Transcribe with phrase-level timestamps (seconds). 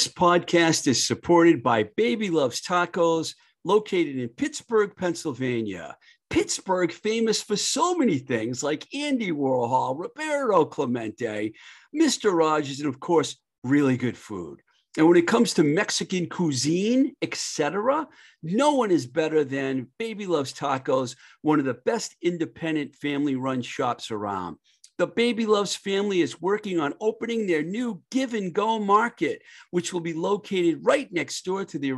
[0.00, 5.94] This podcast is supported by Baby Loves Tacos, located in Pittsburgh, Pennsylvania.
[6.30, 11.52] Pittsburgh, famous for so many things like Andy Warhol, Roberto Clemente,
[11.94, 12.32] Mr.
[12.32, 14.62] Rogers, and of course, really good food.
[14.96, 18.08] And when it comes to Mexican cuisine, etc.,
[18.42, 23.60] no one is better than Baby Loves Tacos, one of the best independent family run
[23.60, 24.56] shops around.
[25.00, 29.94] The Baby Loves family is working on opening their new Give and Go Market, which
[29.94, 31.92] will be located right next door to the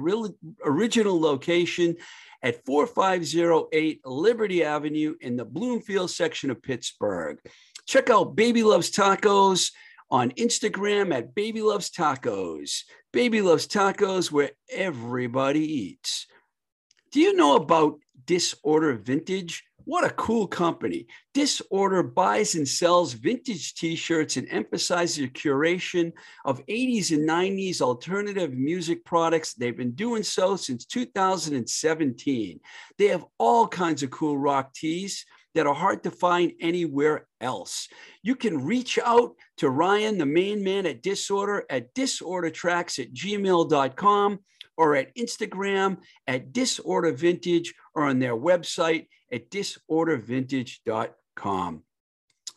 [0.64, 1.97] original location
[2.44, 7.41] at 4508 Liberty Avenue in the Bloomfield section of Pittsburgh.
[7.89, 9.72] Check out Baby Loves Tacos
[10.09, 12.83] on Instagram at Baby Loves Tacos.
[13.12, 16.28] Baby Loves Tacos, where everybody eats.
[17.11, 19.64] Do you know about Disorder Vintage?
[19.84, 21.06] What a cool company.
[21.34, 26.12] Disorder buys and sells vintage t shirts and emphasizes the curation
[26.44, 29.55] of 80s and 90s alternative music products.
[29.55, 32.60] They've been doing so since 2017.
[32.98, 37.88] They have all kinds of cool rock tees that are hard to find anywhere else.
[38.22, 44.38] You can reach out to Ryan, the main man at Disorder, at disordertracks at gmail.com
[44.77, 51.83] or at Instagram at disordervintage or on their website at disordervintage.com.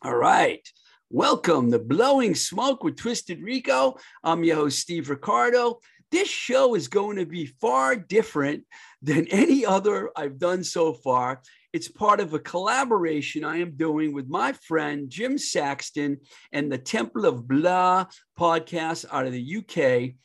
[0.02, 0.68] All right.
[1.10, 3.98] Welcome to Blowing Smoke with Twisted Rico.
[4.24, 5.80] I'm your host, Steve Ricardo.
[6.12, 8.64] This show is going to be far different
[9.02, 11.42] than any other I've done so far.
[11.74, 16.20] It's part of a collaboration I am doing with my friend Jim Saxton
[16.52, 18.06] and the Temple of Blah
[18.40, 20.16] podcast out of the UK.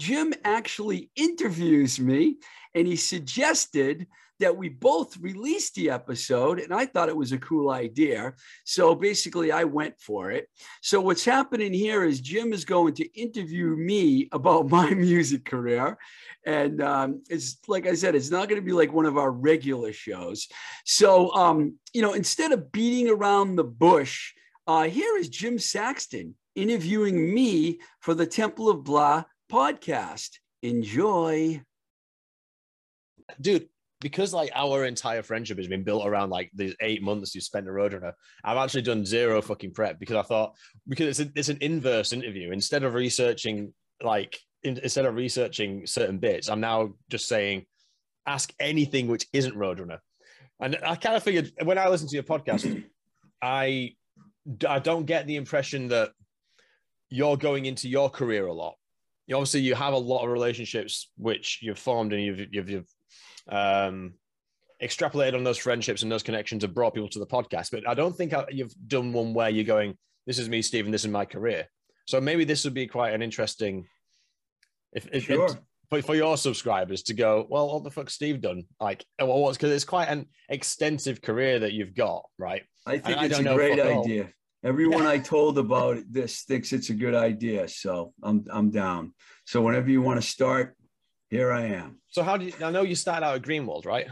[0.00, 2.38] Jim actually interviews me
[2.74, 4.06] and he suggested
[4.40, 8.32] that we both released the episode, and I thought it was a cool idea.
[8.64, 10.48] So basically, I went for it.
[10.80, 15.98] So, what's happening here is Jim is going to interview me about my music career.
[16.46, 19.30] And um, it's like I said, it's not going to be like one of our
[19.30, 20.48] regular shows.
[20.86, 24.32] So, um, you know, instead of beating around the bush,
[24.66, 30.30] uh, here is Jim Saxton interviewing me for the Temple of Blah podcast.
[30.62, 31.60] Enjoy.
[33.40, 33.68] Dude,
[34.00, 37.68] because like our entire friendship has been built around like the eight months you spent
[37.68, 38.12] a roadrunner,
[38.44, 40.56] I've actually done zero fucking prep because I thought
[40.88, 42.52] because it's a, it's an inverse interview.
[42.52, 43.72] Instead of researching
[44.02, 47.66] like in, instead of researching certain bits, I'm now just saying
[48.26, 49.98] ask anything which isn't roadrunner.
[50.60, 52.84] And I kind of figured when I listen to your podcast,
[53.42, 53.94] I
[54.66, 56.10] I don't get the impression that
[57.10, 58.76] you're going into your career a lot.
[59.30, 62.88] You obviously you have a lot of relationships which you've formed and you've you've, you've
[63.48, 64.14] um,
[64.82, 67.70] extrapolated on those friendships and those connections have brought people to the podcast.
[67.70, 69.96] But I don't think you've done one where you're going,
[70.26, 70.90] "This is me, Stephen.
[70.90, 71.68] This is my career."
[72.08, 73.86] So maybe this would be quite an interesting,
[74.92, 75.46] if, if sure.
[75.46, 75.56] It,
[75.90, 78.64] for, for your subscribers to go, well, what the fuck Steve done?
[78.80, 82.62] Like, well, what's because it's quite an extensive career that you've got, right?
[82.84, 84.30] I think and it's I a great idea.
[84.62, 89.14] Everyone I told about this thinks it's a good idea, so I'm I'm down.
[89.46, 90.76] So whenever you want to start,
[91.30, 92.00] here I am.
[92.08, 94.08] So how do you, I know you started out at Greenworld, right?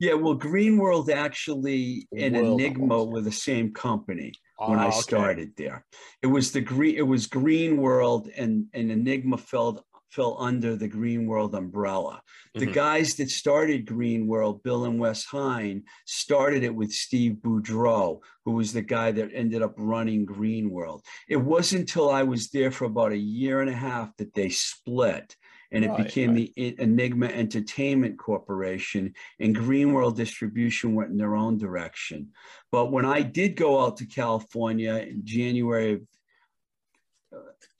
[0.00, 5.00] Yeah, well, Greenworld actually and Enigma were the same company oh, when I ah, okay.
[5.00, 5.84] started there.
[6.22, 6.96] It was the green.
[6.96, 12.22] It was Greenworld and and Enigma fell fell under the Green World umbrella.
[12.54, 12.72] The mm-hmm.
[12.72, 18.52] guys that started Green World, Bill and Wes Hein, started it with Steve Boudreau, who
[18.52, 21.04] was the guy that ended up running Green World.
[21.28, 24.48] It wasn't until I was there for about a year and a half that they
[24.48, 25.36] split
[25.70, 26.52] and it right, became right.
[26.54, 32.28] the Enigma Entertainment Corporation, and Greenworld Distribution went in their own direction.
[32.72, 36.00] But when I did go out to California in January of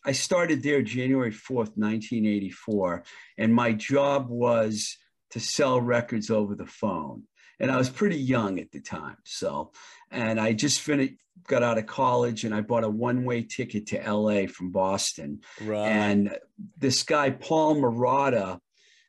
[0.09, 3.05] I started there January 4th, 1984,
[3.37, 4.97] and my job was
[5.33, 7.25] to sell records over the phone.
[7.61, 9.19] And I was pretty young at the time.
[9.27, 9.73] So,
[10.11, 11.17] and I just finished,
[11.47, 15.41] got out of college and I bought a one way ticket to LA from Boston.
[15.63, 15.87] Right.
[15.87, 16.35] And
[16.79, 18.61] this guy, Paul Marotta,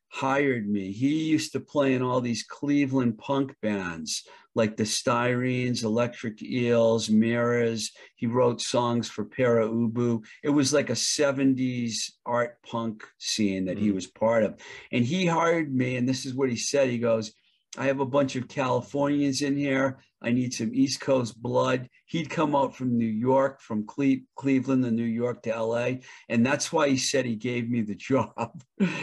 [0.10, 0.92] hired me.
[0.92, 7.10] He used to play in all these Cleveland punk bands like the Styrenes, Electric Eels,
[7.10, 7.92] Mirrors.
[8.16, 10.24] He wrote songs for Pere Ubu.
[10.44, 13.82] It was like a 70s art punk scene that mm.
[13.82, 14.60] he was part of.
[14.92, 16.90] And he hired me, and this is what he said.
[16.90, 17.32] He goes,
[17.78, 20.00] I have a bunch of Californians in here.
[20.22, 21.88] I need some East Coast blood.
[22.08, 26.00] He'd come out from New York, from Cle- Cleveland to New York to LA.
[26.28, 28.62] And that's why he said he gave me the job.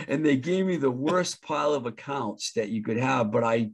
[0.09, 3.31] and they gave me the worst pile of accounts that you could have.
[3.31, 3.71] But I,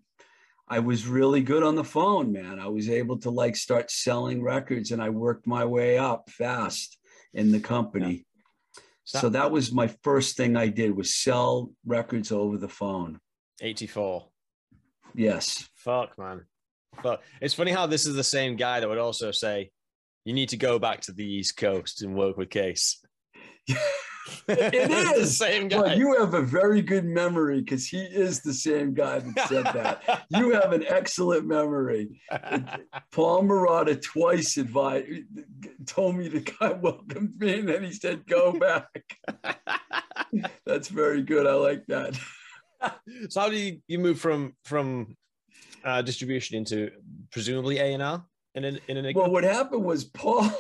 [0.69, 2.59] I was really good on the phone, man.
[2.59, 6.99] I was able to like start selling records and I worked my way up fast
[7.35, 8.25] in the company.
[9.05, 13.19] So, so that was my first thing I did was sell records over the phone.
[13.61, 14.27] 84.
[15.15, 15.69] Yes.
[15.75, 16.47] Fuck, man.
[17.03, 19.71] But it's funny how this is the same guy that would also say,
[20.25, 23.01] you need to go back to the East Coast and work with Cees.
[24.49, 25.81] it is the same guy.
[25.81, 29.65] Well, you have a very good memory because he is the same guy that said
[29.65, 30.27] that.
[30.31, 32.21] you have an excellent memory.
[33.11, 35.07] Paul Marotta twice advised,
[35.87, 39.05] told me the guy welcomed me, and then he said, "Go back."
[40.67, 41.47] That's very good.
[41.47, 42.19] I like that.
[43.29, 45.17] so, how do you, you move from from
[45.85, 46.91] uh, distribution into
[47.31, 48.25] presumably A and R
[48.55, 49.13] in an in an?
[49.15, 50.51] Well, what happened was Paul.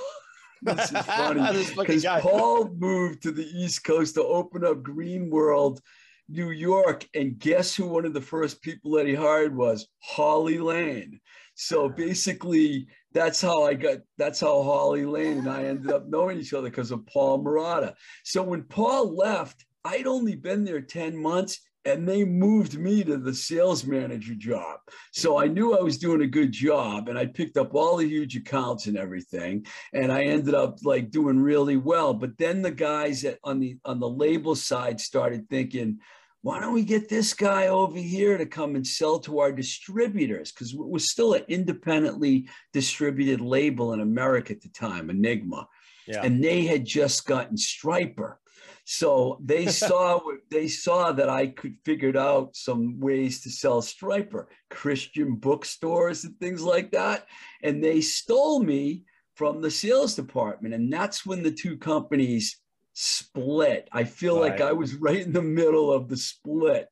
[0.62, 5.80] This is funny because Paul moved to the East Coast to open up Green World,
[6.28, 10.58] New York, and guess who one of the first people that he hired was Holly
[10.58, 11.20] Lane.
[11.54, 13.98] So basically, that's how I got.
[14.16, 17.94] That's how Holly Lane and I ended up knowing each other because of Paul Marotta.
[18.24, 23.16] So when Paul left, I'd only been there ten months and they moved me to
[23.16, 24.78] the sales manager job.
[25.12, 28.06] So I knew I was doing a good job and I picked up all the
[28.06, 32.14] huge accounts and everything and I ended up like doing really well.
[32.14, 35.98] But then the guys at, on the on the label side started thinking,
[36.42, 40.50] why don't we get this guy over here to come and sell to our distributors?
[40.50, 45.68] Because it was still an independently distributed label in America at the time, Enigma.
[46.06, 46.22] Yeah.
[46.24, 48.36] And they had just gotten Stryper.
[48.84, 50.20] So they saw
[50.50, 56.38] they saw that I could figured out some ways to sell Stryper, Christian bookstores and
[56.38, 57.26] things like that,
[57.62, 62.58] and they stole me from the sales department, and that's when the two companies
[62.92, 63.88] split.
[63.92, 64.52] I feel right.
[64.52, 66.88] like I was right in the middle of the split.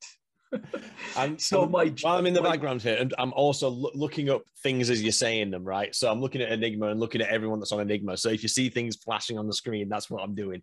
[1.17, 3.93] and so I'm, my while I'm in the my, background here, and I'm also lo-
[3.95, 5.95] looking up things as you're saying them, right?
[5.95, 8.17] So I'm looking at Enigma and looking at everyone that's on Enigma.
[8.17, 10.63] So if you see things flashing on the screen, that's what I'm doing.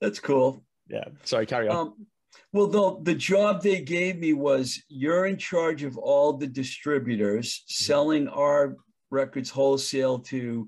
[0.00, 0.64] That's cool.
[0.88, 1.04] Yeah.
[1.24, 1.76] Sorry, carry on.
[1.76, 2.06] Um,
[2.52, 7.52] well, the, the job they gave me was you're in charge of all the distributors
[7.52, 7.84] mm-hmm.
[7.84, 8.76] selling our
[9.10, 10.66] records wholesale to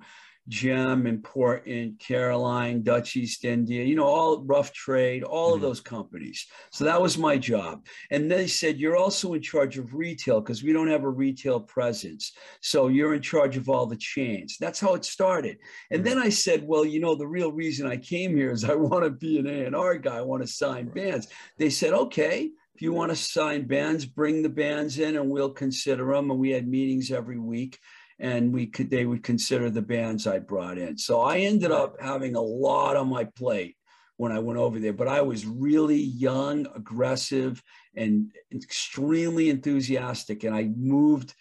[0.48, 5.56] Gem, Important, Caroline, Dutch East India, you know, all rough trade, all mm-hmm.
[5.56, 6.46] of those companies.
[6.70, 7.84] So that was my job.
[8.10, 11.60] And they said, You're also in charge of retail because we don't have a retail
[11.60, 12.32] presence.
[12.60, 14.56] So you're in charge of all the chains.
[14.58, 15.58] That's how it started.
[15.90, 16.08] And mm-hmm.
[16.08, 19.04] then I said, Well, you know, the real reason I came here is I want
[19.04, 20.16] to be an A&R guy.
[20.16, 20.94] I want to sign right.
[20.94, 21.28] bands.
[21.58, 22.50] They said, Okay.
[22.74, 26.30] If you want to sign bands, bring the bands in and we'll consider them.
[26.30, 27.76] And we had meetings every week
[28.18, 30.98] and we could they would consider the bands I brought in.
[30.98, 33.76] So I ended up having a lot on my plate
[34.16, 37.62] when I went over there, but I was really young, aggressive,
[37.94, 40.42] and extremely enthusiastic.
[40.42, 41.34] And I moved,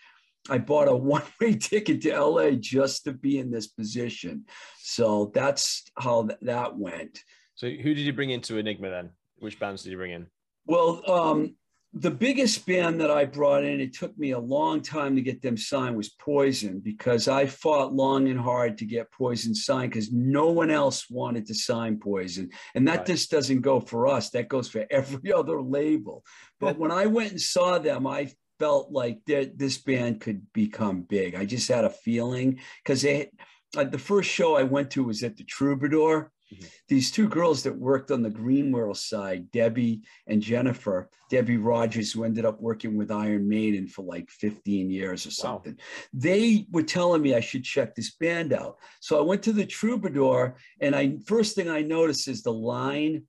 [0.48, 4.46] I bought a one way ticket to LA just to be in this position.
[4.80, 7.20] So that's how that went.
[7.56, 9.10] So who did you bring into Enigma then?
[9.40, 10.28] Which bands did you bring in?
[10.68, 11.56] Well, um,
[12.00, 15.42] the biggest band that I brought in, it took me a long time to get
[15.42, 20.12] them signed, was Poison, because I fought long and hard to get Poison signed because
[20.12, 22.50] no one else wanted to sign Poison.
[22.76, 23.08] And that right.
[23.08, 26.24] just doesn't go for us, that goes for every other label.
[26.60, 31.36] But when I went and saw them, I felt like this band could become big.
[31.36, 33.32] I just had a feeling because they,
[33.76, 36.66] uh, the first show I went to was at the Troubadour Mm-hmm.
[36.88, 42.12] These two girls that worked on the Green World side, Debbie and Jennifer, Debbie Rogers,
[42.12, 45.84] who ended up working with Iron Maiden for like 15 years or something, wow.
[46.14, 48.78] they were telling me I should check this band out.
[49.02, 53.24] So I went to the Troubadour, and I first thing I noticed is the line.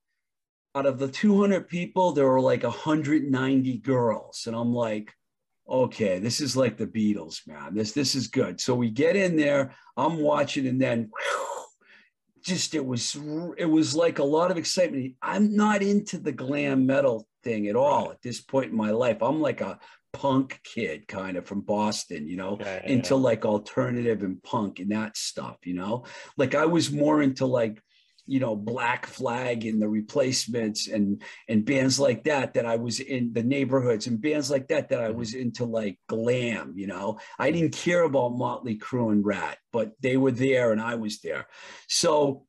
[0.75, 5.13] Out of the 200 people, there were like 190 girls, and I'm like,
[5.69, 7.75] okay, this is like the Beatles, man.
[7.75, 8.61] This this is good.
[8.61, 11.11] So we get in there, I'm watching, and then.
[11.11, 11.49] Whew,
[12.49, 13.17] just it was
[13.57, 15.15] it was like a lot of excitement.
[15.23, 19.19] I'm not into the glam metal thing at all at this point in my life.
[19.23, 19.79] I'm like a
[20.13, 23.21] punk kid kind of from Boston, you know, yeah, yeah, into yeah.
[23.21, 26.05] like alternative and punk and that stuff, you know.
[26.37, 27.81] Like I was more into like
[28.29, 33.01] you know black flag and the replacements and and bands like that that i was
[33.01, 35.43] in the neighborhoods and bands like that that i was mm-hmm.
[35.43, 37.19] into like glam you know?
[37.39, 41.21] I didn't care about motley crue and Ratt but they were there and i was
[41.21, 41.47] there.
[41.89, 42.45] So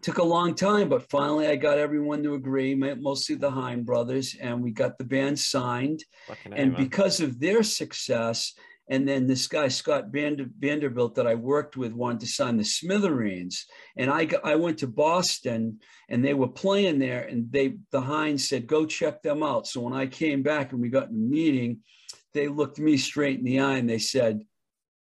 [0.00, 4.34] took a long time but finally i got everyone to agree mostly the Hein brothers
[4.40, 6.02] and we got the band signed.
[6.50, 8.54] And because of their success
[8.88, 12.64] and then this guy, Scott Vander, Vanderbilt, that I worked with, wanted to sign the
[12.64, 13.66] Smithereens.
[13.96, 17.22] And I, I went to Boston and they were playing there.
[17.22, 19.66] And they, the Heins said, go check them out.
[19.66, 21.78] So when I came back and we got in a meeting,
[22.34, 24.42] they looked me straight in the eye and they said,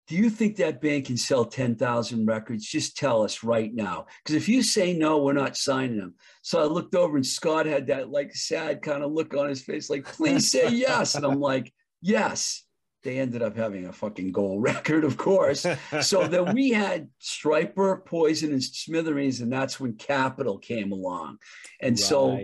[0.07, 2.67] do you think that band can sell 10,000 records?
[2.67, 4.07] Just tell us right now.
[4.23, 6.15] Because if you say no, we're not signing them.
[6.43, 9.63] So I looked over and Scott had that like sad kind of look on his
[9.63, 11.15] face, like, please say yes.
[11.15, 12.64] And I'm like, yes.
[13.05, 15.67] They ended up having a fucking gold record, of course.
[16.01, 21.39] So then we had Stryper, Poison, and Smithereens, and that's when Capitol came along.
[21.81, 21.99] And right.
[21.99, 22.41] so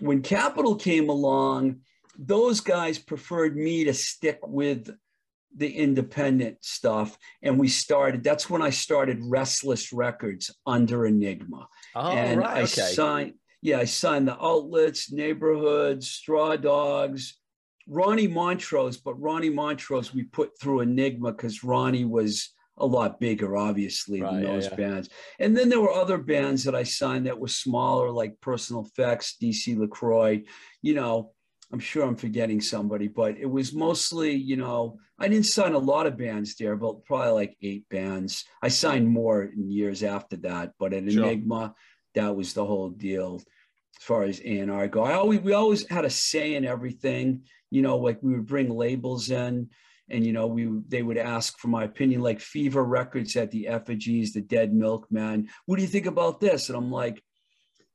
[0.00, 1.80] when Capitol came along,
[2.18, 4.90] those guys preferred me to stick with
[5.56, 12.12] the independent stuff and we started that's when i started restless records under enigma oh,
[12.12, 12.58] and right.
[12.58, 12.92] i okay.
[12.92, 17.39] signed yeah i signed the outlets neighborhoods straw dogs
[17.90, 23.56] ronnie montrose but ronnie montrose we put through enigma because ronnie was a lot bigger
[23.56, 24.76] obviously right, than those yeah, yeah.
[24.76, 28.86] bands and then there were other bands that i signed that were smaller like personal
[28.86, 30.40] effects dc lacroix
[30.80, 31.32] you know
[31.72, 35.78] I'm sure I'm forgetting somebody, but it was mostly, you know, I didn't sign a
[35.78, 38.44] lot of bands there, but probably like eight bands.
[38.60, 41.24] I signed more in years after that, but at sure.
[41.24, 41.74] Enigma,
[42.14, 43.40] that was the whole deal
[43.98, 45.04] as far as A&R go.
[45.04, 48.70] I always, we always had a say in everything, you know, like we would bring
[48.70, 49.68] labels in
[50.08, 53.68] and, you know, we, they would ask for my opinion, like Fever Records at the
[53.68, 55.48] effigies, the Dead Milkmen.
[55.66, 56.68] What do you think about this?
[56.68, 57.22] And I'm like,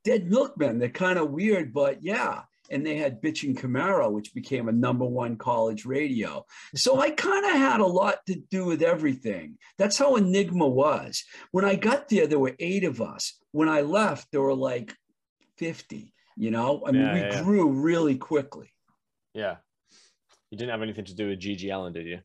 [0.03, 4.67] Dead Milkmen, they're kind of weird, but yeah and they had Bitchin' Camaro, which became
[4.67, 6.45] a number one college radio.
[6.75, 9.57] So I kind of had a lot to do with everything.
[9.77, 11.23] That's how Enigma was.
[11.51, 13.37] When I got there, there were eight of us.
[13.51, 14.95] When I left, there were like
[15.57, 16.83] 50, you know?
[16.85, 17.43] I mean, yeah, we yeah.
[17.43, 18.71] grew really quickly.
[19.33, 19.57] Yeah.
[20.51, 22.19] You didn't have anything to do with GG Allin did you?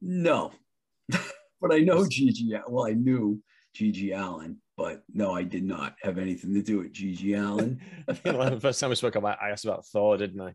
[0.00, 0.52] No.
[1.08, 3.42] but I know GG, well, I knew
[3.76, 7.80] GG Allin but no, I did not have anything to do with GG Allin.
[8.08, 10.54] I think the first time we spoke about, I asked about Thor, didn't I?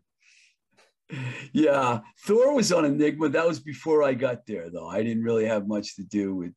[1.54, 3.30] Yeah, Thor was on Enigma.
[3.30, 4.88] That was before I got there, though.
[4.88, 6.52] I didn't really have much to do with.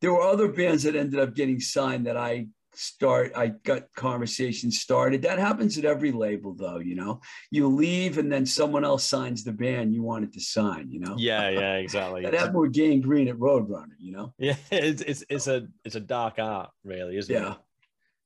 [0.00, 4.80] There were other bands that ended up getting signed that I start i got conversations
[4.80, 5.22] started.
[5.22, 7.20] That happens at every label though you know?
[7.50, 11.14] You leave and then someone else signs the band you wanted to sign you know?
[11.18, 12.22] Yeah yeah exactly.
[12.22, 14.34] That happened with Gang Green at roadrunner you know?
[14.38, 17.38] Yeah it's, it's it's a it's a dark art really isn't it?
[17.38, 17.52] yeah.
[17.52, 17.58] it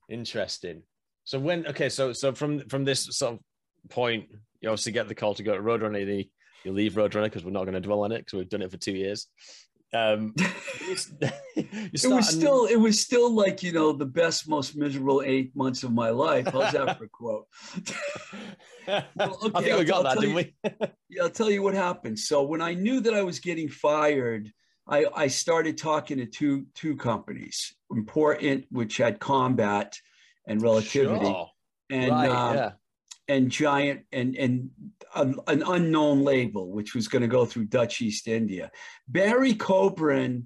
[0.08, 0.82] interesting.
[1.24, 3.40] So when okay so so from from this sort of
[3.90, 4.28] point
[4.60, 6.24] you obviously get the call to go to roadrunner you,
[6.64, 8.70] you leave roadrunner because we're not going to dwell on it because we've done it
[8.70, 9.28] for two years
[9.96, 10.34] um,
[11.56, 15.82] it was still it was still like you know the best most miserable eight months
[15.82, 16.46] of my life.
[16.52, 17.46] How's that for a quote?
[19.16, 20.54] Well, okay, i think I'll, we got I'll that didn't you, we?
[21.08, 22.16] Yeah i'll tell you what happened.
[22.16, 24.52] So when i knew that i was getting fired
[24.86, 29.98] i i started talking to two two companies important which had combat
[30.46, 31.50] and relativity sure.
[31.90, 32.70] and right, uh, yeah.
[33.26, 34.70] and giant and and
[35.16, 38.70] an, an unknown label which was going to go through dutch east india.
[39.08, 40.44] Barry Kobrin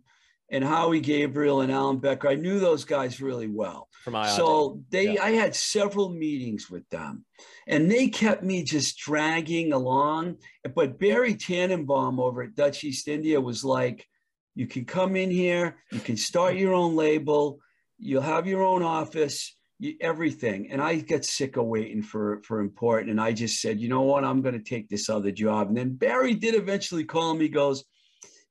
[0.51, 3.89] and howie gabriel and alan becker i knew those guys really well.
[4.05, 5.23] From so they yeah.
[5.23, 7.25] i had several meetings with them
[7.67, 10.37] and they kept me just dragging along.
[10.75, 14.07] But barry tannenbaum over at dutch east india was like
[14.55, 17.61] you can come in here you can start your own label
[17.99, 19.57] you'll have your own office
[20.01, 20.71] everything.
[20.71, 23.11] And I get sick of waiting for for important.
[23.11, 25.69] And I just said, you know what, I'm going to take this other job.
[25.69, 27.49] And then Barry did eventually call me.
[27.49, 27.85] Goes,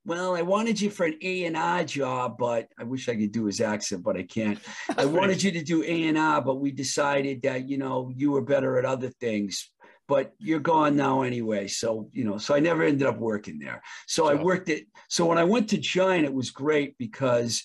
[0.04, 3.32] well, I wanted you for an A and R job, but I wish I could
[3.32, 4.58] do his accent, but I can't.
[4.96, 8.30] I wanted you to do A and R, but we decided that you know you
[8.32, 9.70] were better at other things.
[10.08, 12.38] But you're gone now anyway, so you know.
[12.38, 13.80] So I never ended up working there.
[14.08, 14.32] So sure.
[14.36, 14.86] I worked it.
[15.08, 17.62] So when I went to Giant, it was great because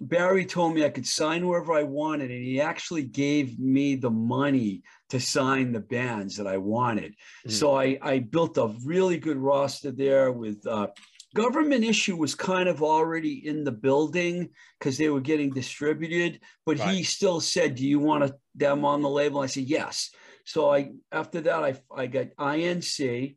[0.00, 4.10] Barry told me I could sign wherever I wanted, and he actually gave me the
[4.10, 7.12] money to sign the bands that I wanted.
[7.12, 7.50] Mm-hmm.
[7.50, 10.88] So I, I built a really good roster there with uh,
[11.34, 16.78] government issue was kind of already in the building because they were getting distributed, but
[16.78, 16.96] right.
[16.96, 20.10] he still said, "Do you want them on the label?" I said, "Yes."
[20.44, 23.36] So I after that I I got INC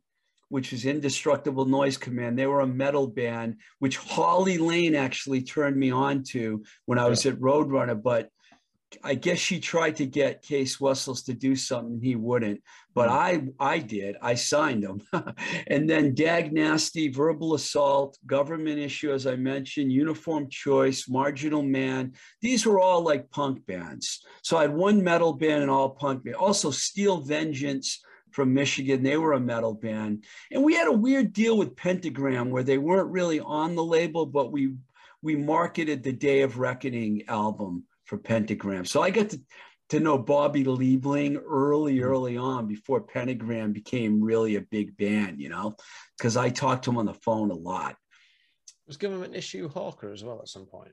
[0.52, 2.38] which is Indestructible Noise Command.
[2.38, 7.08] They were a metal band, which Holly Lane actually turned me on to when I
[7.08, 7.32] was yeah.
[7.32, 8.00] at Roadrunner.
[8.02, 8.28] But
[9.02, 12.60] I guess she tried to get Cees Wessels to do something he wouldn't,
[12.94, 13.54] but mm.
[13.60, 14.16] I I did.
[14.20, 15.00] I signed him,
[15.68, 22.12] and then Dag Nasty, Verbal Assault, Government Issue, as I mentioned, Uniform Choice, Marginal Man.
[22.42, 24.20] These were all like punk bands.
[24.42, 26.36] So I had one metal band and all punk band.
[26.36, 28.02] Also Steel Vengeance
[28.32, 29.02] from Michigan.
[29.02, 30.24] They were a metal band.
[30.50, 34.26] And we had a weird deal with Pentagram where they weren't really on the label,
[34.26, 34.74] but we
[35.22, 38.84] we marketed the Day of Reckoning album for Pentagram.
[38.84, 39.40] So I got to,
[39.90, 42.04] to know Bobby Liebling early, mm-hmm.
[42.04, 45.76] early on before Pentagram became really a big band, you know,
[46.18, 47.96] because I talked to him on the phone a lot.
[48.86, 50.92] Was government issue Hawker as well at some point?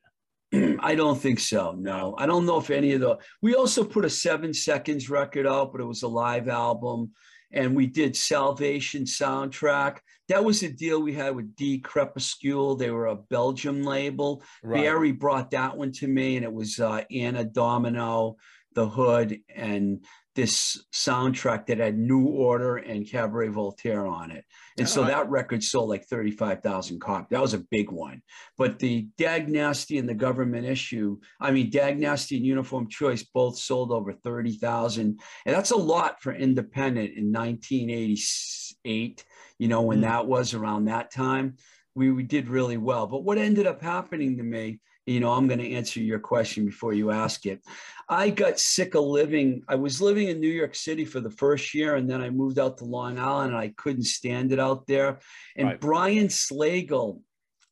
[0.80, 1.76] I don't think so.
[1.78, 3.18] No, I don't know if any of the.
[3.42, 7.12] We also put a seven seconds record out, but it was a live album,
[7.52, 9.98] and we did Salvation soundtrack.
[10.28, 12.76] That was a deal we had with D Crepuscule.
[12.76, 14.44] They were a Belgium label.
[14.64, 14.84] Right.
[14.84, 18.38] Barry brought that one to me, and it was uh, Anna Domino,
[18.74, 20.04] The Hood, and
[20.40, 24.46] this soundtrack that had New Order and Cabaret Voltaire on it.
[24.78, 27.28] And so that record sold like 35,000 copies.
[27.30, 28.22] That was a big one.
[28.58, 33.24] But the Dag Nasty and the government issue, I mean, Dag Nasty and Uniform Choice
[33.24, 35.20] both sold over 30,000.
[35.46, 39.26] And that's a lot for independent in 1988,
[39.58, 40.04] you know, when mm.
[40.04, 41.58] that was around that time.
[41.96, 43.08] We, we did really well.
[43.08, 46.66] But what ended up happening to me you know, I'm going to answer your question
[46.66, 47.62] before you ask it.
[48.08, 49.64] I got sick of living.
[49.68, 52.60] I was living in New York City for the first year, and then I moved
[52.60, 55.20] out to Long Island, and I couldn't stand it out there.
[55.56, 55.82] And right.
[55.82, 57.22] Brian Slagel,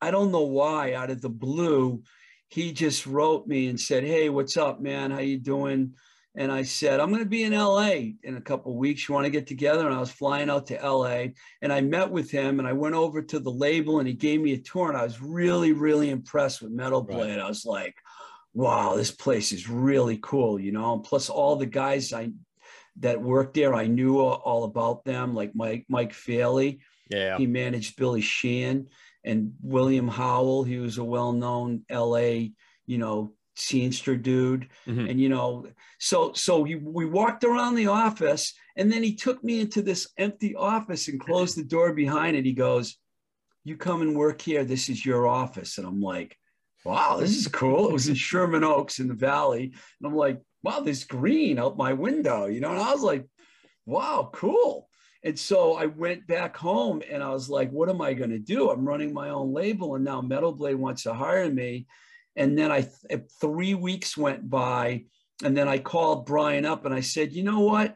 [0.00, 2.02] I don't know why, out of the blue,
[2.48, 5.10] he just wrote me and said, "Hey, what's up, man?
[5.10, 5.94] How you doing?"
[6.38, 9.08] And I said, I'm going to be in LA in a couple weeks.
[9.08, 9.86] You want to get together?
[9.86, 12.94] And I was flying out to LA and I met with him and I went
[12.94, 14.88] over to the label and he gave me a tour.
[14.88, 17.38] And I was really, really impressed with Metal Blade.
[17.38, 17.40] Right.
[17.40, 17.96] I was like,
[18.54, 20.94] wow, this place is really cool, you know.
[20.94, 22.30] And plus all the guys I
[23.00, 26.78] that worked there, I knew all about them, like Mike, Mike Faley.
[27.10, 27.36] Yeah.
[27.36, 28.86] He managed Billy Sheehan
[29.24, 30.62] and William Howell.
[30.62, 32.50] He was a well-known LA,
[32.86, 34.68] you know, Scenester dude.
[34.86, 35.10] Mm-hmm.
[35.10, 35.66] And, you know,
[35.98, 40.08] so, so he, we walked around the office and then he took me into this
[40.16, 42.46] empty office and closed the door behind it.
[42.46, 42.96] He goes,
[43.64, 44.64] you come and work here.
[44.64, 45.76] This is your office.
[45.78, 46.38] And I'm like,
[46.84, 47.88] wow, this is cool.
[47.88, 49.64] It was in Sherman Oaks in the Valley.
[49.64, 52.70] And I'm like, wow, there's green out my window, you know?
[52.70, 53.26] And I was like,
[53.84, 54.88] wow, cool.
[55.24, 58.38] And so I went back home and I was like, what am I going to
[58.38, 58.70] do?
[58.70, 59.96] I'm running my own label.
[59.96, 61.86] And now Metal Blade wants to hire me.
[62.38, 62.88] And then I
[63.40, 65.04] three weeks went by,
[65.44, 67.94] and then I called Brian up and I said, you know what?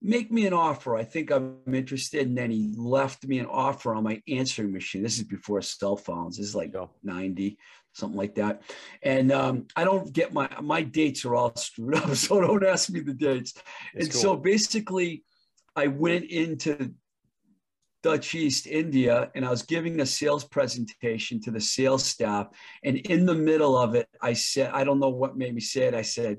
[0.00, 0.96] Make me an offer.
[0.96, 2.26] I think I'm interested.
[2.26, 5.02] And then he left me an offer on my answering machine.
[5.02, 6.38] This is before cell phones.
[6.38, 7.58] This is like 90,
[7.92, 8.62] something like that.
[9.02, 12.90] And um, I don't get my my dates are all screwed up, so don't ask
[12.90, 13.54] me the dates.
[13.94, 14.22] It's and cool.
[14.22, 15.24] so basically,
[15.76, 16.94] I went into
[18.02, 22.48] Dutch East India, and I was giving a sales presentation to the sales staff.
[22.82, 25.82] And in the middle of it, I said, I don't know what made me say
[25.82, 25.94] it.
[25.94, 26.38] I said,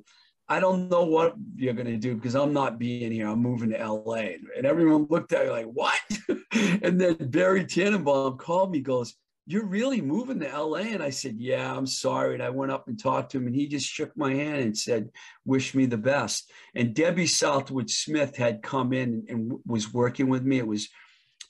[0.49, 3.29] I don't know what you're going to do because I'm not being here.
[3.29, 4.35] I'm moving to LA.
[4.57, 5.99] And everyone looked at me like, what?
[6.51, 9.15] and then Barry Tannenbaum called me, goes,
[9.47, 10.79] You're really moving to LA?
[10.79, 12.33] And I said, Yeah, I'm sorry.
[12.33, 14.77] And I went up and talked to him, and he just shook my hand and
[14.77, 15.09] said,
[15.45, 16.51] Wish me the best.
[16.75, 20.57] And Debbie Southwood Smith had come in and was working with me.
[20.57, 20.89] It was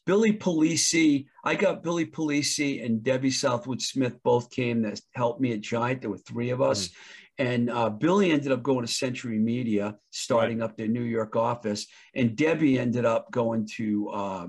[0.06, 5.54] Billy Polisi, I got Billy Polisi and Debbie Southwood Smith both came that helped me
[5.54, 6.02] at Giant.
[6.02, 6.88] There were three of us.
[6.88, 6.94] Mm.
[7.40, 10.66] And uh, Billy ended up going to Century Media, starting right.
[10.66, 11.88] up their New York office.
[12.14, 14.48] And Debbie ended up going to uh,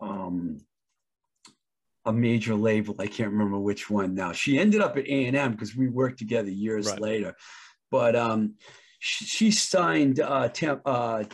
[0.00, 0.58] um,
[2.04, 2.94] a major label.
[2.98, 4.32] I can't remember which one now.
[4.32, 7.00] She ended up at A&M because we worked together years right.
[7.00, 7.34] later.
[7.90, 8.54] But um,
[9.00, 10.48] she, she, signed uh,
[10.84, 11.24] uh,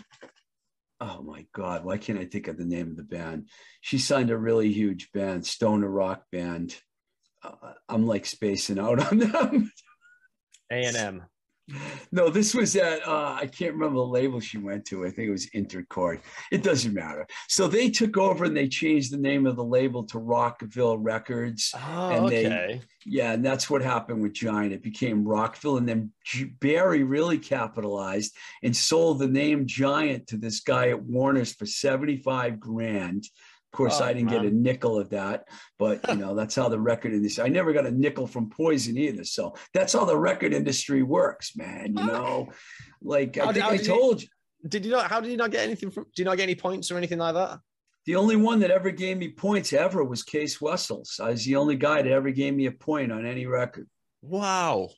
[1.01, 3.49] oh my god why can't i think of the name of the band?
[3.81, 6.77] She signed a really huge band stoner rock band.
[7.43, 9.73] Uh, i'm like spacing out on them.
[10.71, 11.25] A&m
[12.13, 15.05] no, this was at uh, I can't remember the label she went to.
[15.05, 16.21] I think it was Intercord.
[16.53, 17.27] It doesn't matter.
[17.49, 21.75] So they took over and they changed the name of the label to Rockville Records.
[21.75, 22.43] Oh, and okay.
[22.43, 24.73] They, yeah, and that's what happened with Giant.
[24.73, 26.13] It became Rockville, and then
[26.61, 32.61] Barry really capitalized and sold the name Giant to this guy at Warner's for seventy-five
[32.61, 33.25] grand
[33.73, 34.43] course, oh, I didn't man.
[34.43, 35.45] get a nickel of that,
[35.79, 37.45] but you know that's how the record industry.
[37.45, 41.57] I never got a nickel from Poison either, so that's how the record industry works,
[41.57, 41.95] man.
[41.97, 42.49] You know,
[43.03, 44.29] like I think I told you,
[44.63, 44.69] you.
[44.69, 45.11] Did you not?
[45.11, 46.05] How did you not get anything from?
[46.05, 47.61] Do you not get any points or anything like that?
[48.07, 51.19] The only one that ever gave me points ever was Cees Wessels.
[51.21, 53.89] I was the only guy that ever gave me a point on any record.
[54.23, 54.91] Wow.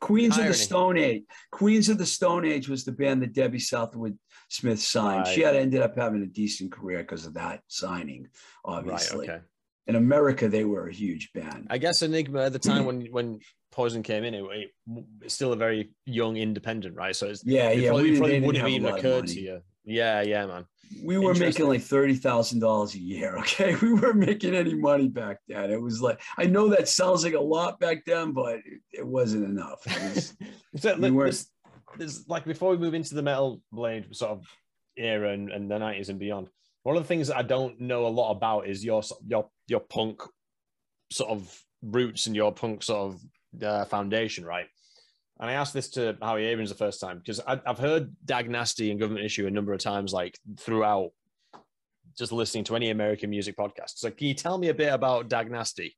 [0.00, 0.48] Queens Irony.
[0.48, 1.22] of the Stone Age.
[1.52, 5.26] Queens of the Stone Age was the band that Debbie Southwood Smith signed.
[5.26, 5.34] Right.
[5.34, 8.28] She had ended up having a decent career because of that signing,
[8.64, 9.28] obviously.
[9.28, 9.44] Right, okay.
[9.86, 11.66] In America, they were a huge band.
[11.70, 15.52] I guess Enigma at the time when when Poison came in, it, it, it's still
[15.52, 17.14] a very young independent, right?
[17.14, 17.90] So it's yeah, yeah.
[17.90, 19.62] Probably, we probably wouldn't have even occurred to you.
[19.84, 20.66] Yeah, yeah, man.
[21.02, 23.36] We were making like thirty thousand dollars a year.
[23.38, 25.70] Okay, we weren't making any money back then.
[25.70, 29.06] It was like I know that sounds like a lot back then, but it, it
[29.06, 29.80] wasn't enough.
[29.86, 30.36] It was,
[30.76, 31.44] so, we weren't,
[31.96, 34.44] there's like before we move into the metal blade sort of
[34.96, 36.48] era and, and the 90s and beyond
[36.82, 39.80] one of the things that i don't know a lot about is your your your
[39.80, 40.22] punk
[41.10, 44.66] sort of roots and your punk sort of uh, foundation, right?
[45.40, 48.90] And I asked this to Howie Abrams the first time because I've heard Dag Nasty
[48.90, 51.10] and Government Issue a number of times, like throughout
[52.18, 53.92] just listening to any American music podcast.
[53.96, 55.96] So, can you tell me a bit about Dag Nasty?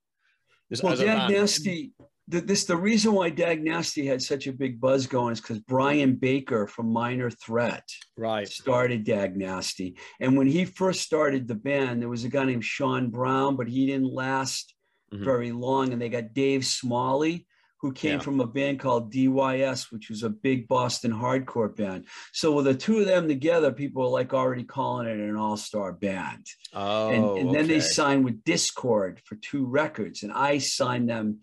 [0.83, 1.92] well, Dag Nasty,
[2.31, 5.59] the, this the reason why Dag Nasty had such a big buzz going is because
[5.59, 11.55] Brian Baker from Minor Threat right started Dag Nasty, and when he first started the
[11.55, 14.75] band, there was a guy named Sean Brown, but he didn't last
[15.12, 15.25] mm-hmm.
[15.25, 17.47] very long, and they got Dave Smalley
[17.81, 18.19] who came yeah.
[18.19, 22.05] from a band called DYS, which was a big Boston hardcore band.
[22.33, 25.95] So with the two of them together, people were like already calling it an all-star
[25.95, 26.47] band.
[26.75, 27.75] Oh, and, and then okay.
[27.75, 31.40] they signed with Dischord for two records, and I signed them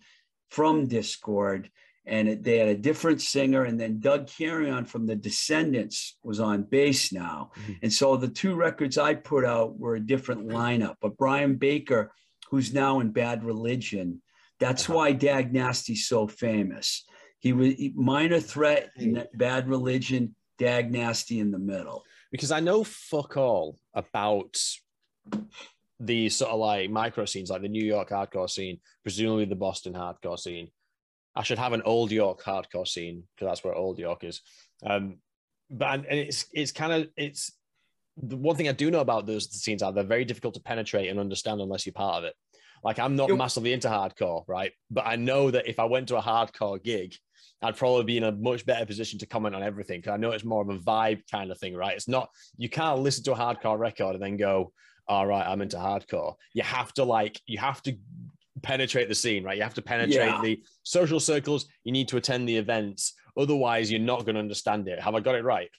[0.48, 1.70] from Dischord.
[2.06, 6.62] And they had a different singer, and then Doug Carrion from the Descendents was on
[6.62, 7.50] bass now.
[7.54, 7.72] Mm-hmm.
[7.82, 10.94] And so the two records I put out were a different lineup.
[11.02, 12.10] But Brian Baker,
[12.50, 14.22] who's now in Bad Religion,
[14.58, 17.04] that's why Dag Nasty's so famous.
[17.40, 22.04] He was minor threat in bad religion, Dag Nasty in the middle.
[22.32, 24.56] Because I know fuck all about
[26.00, 29.94] the sort of like micro scenes, like the New York hardcore scene, presumably the Boston
[29.94, 30.68] hardcore scene.
[31.34, 34.40] I should have an old York hardcore scene because that's where old York is.
[34.84, 35.18] Um,
[35.70, 37.52] but and it's it's kind of it's
[38.16, 41.08] the one thing I do know about those scenes are they're very difficult to penetrate
[41.08, 42.34] and understand unless you're part of it.
[42.82, 44.72] Like I'm not massively into hardcore, right?
[44.90, 47.14] But I know that if I went to a hardcore gig,
[47.60, 50.30] I'd probably be in a much better position to comment on everything because I know
[50.30, 51.96] it's more of a vibe kind of thing, right?
[51.96, 54.72] It's not you can't listen to a hardcore record and then go,
[55.08, 57.96] "All right, I'm into hardcore." You have to like you have to
[58.62, 59.56] penetrate the scene, right?
[59.56, 60.40] You have to penetrate yeah.
[60.42, 61.66] the social circles.
[61.84, 63.14] You need to attend the events.
[63.36, 65.00] Otherwise, you're not going to understand it.
[65.00, 65.70] Have I got it right?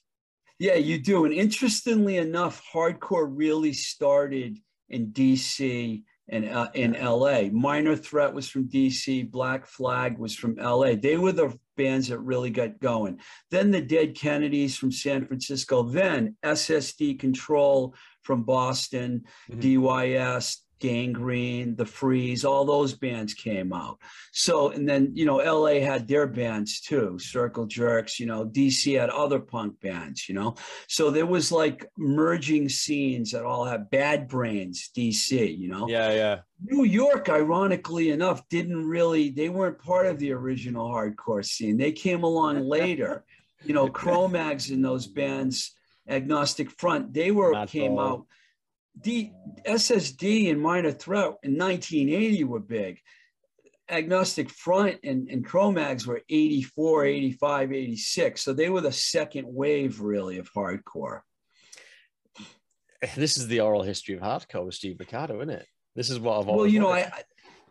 [0.60, 1.26] Yeah, you do.
[1.26, 7.44] And interestingly enough, hardcore really started in DC and uh, in LA.
[7.52, 10.96] Minor Threat was from DC, Black Flag was from LA.
[10.96, 13.20] They were the bands that really got going.
[13.52, 19.60] Then the Dead Kennedys from San Francisco, then SSD Decontrol from Boston, mm-hmm.
[19.60, 23.99] DYS, Gang Green, The Freeze, all those bands came out.
[24.32, 28.97] So, and then, you know, LA had their bands too, Circle Jerks, you know, DC
[28.97, 30.55] had other punk bands, you know.
[30.88, 35.88] So there was like merging scenes that all had Bad Brains, DC, you know.
[35.89, 36.39] Yeah, yeah.
[36.63, 41.77] New York, ironically enough, didn't really, they weren't part of the original hardcore scene.
[41.77, 43.25] They came along later.
[43.65, 45.75] you know, Cro-Mags and those bands,
[46.10, 48.26] Agnostic Front, they were Not came out
[49.02, 49.32] The
[49.65, 53.00] SSD and Minor Threat in 1980 were big.
[53.89, 58.41] Agnostic Front and, and Cro-Mags were 84, 85, 86.
[58.41, 61.22] So they were the second wave, really, of hardcore.
[63.15, 65.65] This is the oral history of hardcore with Steve Ricardo, isn't it?
[65.95, 67.10] This is what I've Well, you know, I,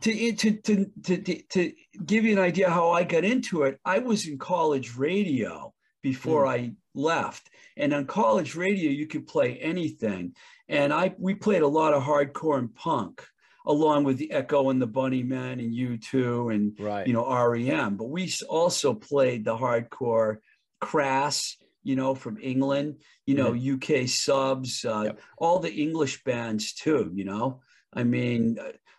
[0.01, 1.72] to, to, to, to, to
[2.05, 5.72] give you an idea how I got into it, I was in college radio
[6.03, 6.51] before mm.
[6.51, 7.51] I left.
[7.78, 10.34] And on college radio, you could play anything.
[10.68, 13.24] And I we played a lot of hardcore and punk
[13.66, 17.06] along with the Echo and the Bunny Bunnymen and U2 and right.
[17.06, 17.96] you know REM.
[17.96, 20.38] But we also played the hardcore
[20.80, 24.02] Crass, you know, from England, you know, mm-hmm.
[24.02, 25.20] UK subs, uh, yep.
[25.36, 27.60] all the English bands too, you know.
[27.92, 28.58] I mean,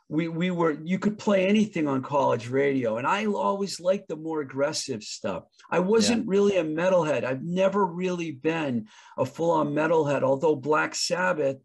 [0.10, 4.15] we we were you could play anything on college radio and i always liked the
[4.15, 5.43] more aggressive stuff.
[5.69, 6.32] I wasn't yeah.
[6.32, 7.24] really a metalhead.
[7.24, 11.58] I've never really been a full-on metalhead although black sabbath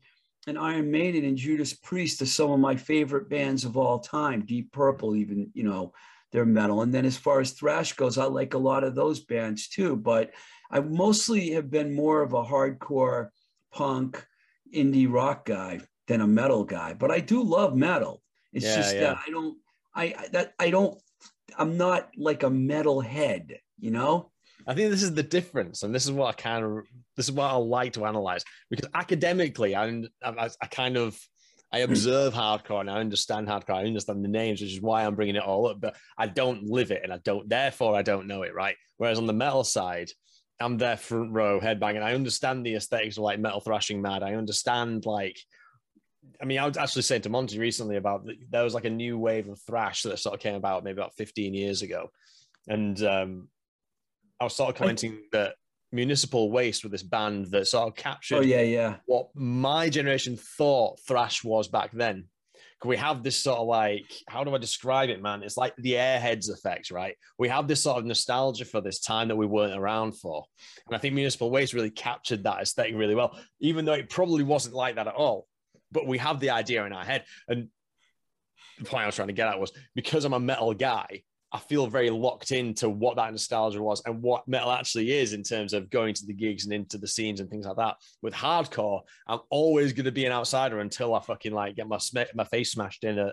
[0.46, 4.44] and iron maiden and judas priest are some of my favorite bands of all time.
[4.44, 5.92] Deep purple even you know
[6.32, 6.82] their metal.
[6.82, 9.96] And then as far as thrash goes i like a lot of those bands too
[9.96, 10.32] but
[10.70, 13.30] i mostly have been more of a hardcore
[13.72, 14.22] punk
[14.74, 18.20] indie rock guy than a metal guy but i do love metal
[18.54, 19.00] it's yeah, just uh, yeah.
[19.00, 19.58] that I don't,
[19.94, 20.98] I that I don't,
[21.58, 24.30] I'm not like a metal head, you know.
[24.66, 26.84] I think this is the difference, and this is what I kind of,
[27.16, 31.18] this is what I like to analyze because academically, I, I, I kind of,
[31.70, 31.90] I hmm.
[31.90, 33.74] observe hardcore and I understand hardcore.
[33.74, 35.80] I understand the names, which is why I'm bringing it all up.
[35.80, 38.76] But I don't live it, and I don't, therefore, I don't know it, right?
[38.96, 40.08] Whereas on the metal side,
[40.60, 42.02] I'm there front row headbanging.
[42.02, 44.22] I understand the aesthetics of like metal thrashing mad.
[44.22, 45.38] I understand like
[46.40, 49.18] I mean, I was actually saying to Monty recently about there was like a new
[49.18, 52.10] wave of thrash that sort of came about maybe about 15 years ago.
[52.68, 53.48] And um,
[54.40, 55.54] I was sort of commenting that
[55.92, 58.96] Municipal Waste with this band that sort of captured oh, yeah, yeah.
[59.06, 62.24] what my generation thought thrash was back then.
[62.84, 65.42] We have this sort of like, how do I describe it, man?
[65.42, 67.16] It's like the airheads effect, right?
[67.38, 70.44] We have this sort of nostalgia for this time that we weren't around for.
[70.86, 74.42] And I think Municipal Waste really captured that aesthetic really well, even though it probably
[74.42, 75.46] wasn't like that at all
[75.94, 77.24] but we have the idea in our head.
[77.48, 77.68] And
[78.78, 81.58] the point I was trying to get at was because I'm a metal guy, I
[81.60, 85.72] feel very locked into what that nostalgia was and what metal actually is in terms
[85.72, 87.94] of going to the gigs and into the scenes and things like that.
[88.22, 92.00] With hardcore, I'm always going to be an outsider until I fucking like get my
[92.34, 93.32] my face smashed in a,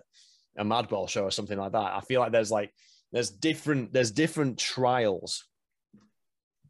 [0.55, 1.95] a Madball show or something like that.
[1.95, 2.71] I feel like there's like
[3.11, 5.43] there's different there's different trials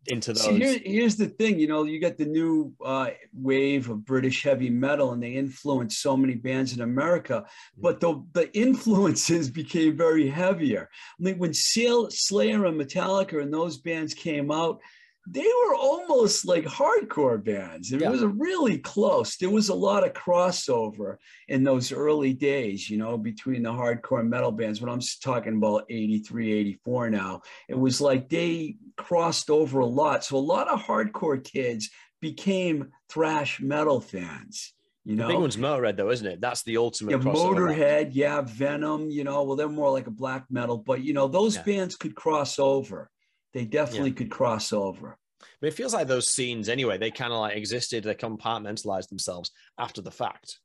[0.07, 0.43] into those.
[0.43, 4.43] See, here, here's the thing, you know, you got the new uh, wave of British
[4.43, 7.45] heavy metal, and they influenced so many bands in America.
[7.77, 7.81] Mm.
[7.81, 10.89] But the the influences became very heavier.
[11.19, 14.79] I mean, when Slayer and Metallica and those bands came out,
[15.27, 17.91] they were almost like hardcore bands.
[17.91, 18.09] It yeah.
[18.09, 19.37] was really close.
[19.37, 24.27] There was a lot of crossover in those early days, you know, between the hardcore
[24.27, 24.81] metal bands.
[24.81, 30.23] When I'm talking about 83, 84 now, it was like they crossed over a lot.
[30.23, 34.73] So a lot of hardcore kids became thrash metal fans.
[35.03, 36.41] You know, the big one's Motorhead, though, isn't it?
[36.41, 37.11] That's the ultimate.
[37.11, 39.09] Yeah, Motorhead, yeah, Venom.
[39.09, 41.63] You know, well, they're more like a black metal, but you know, those yeah.
[41.63, 43.09] bands could cross over
[43.53, 44.15] they definitely yeah.
[44.15, 45.17] could cross over.
[45.59, 49.51] But it feels like those scenes, anyway, they kind of like existed, they compartmentalized themselves
[49.77, 50.59] after the fact.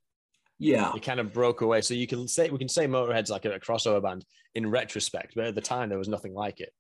[0.59, 0.91] Yeah.
[0.95, 1.83] They kind of broke away.
[1.83, 5.35] So you can say, we can say Motorhead's like a, a crossover band in retrospect,
[5.35, 6.73] but at the time there was nothing like it.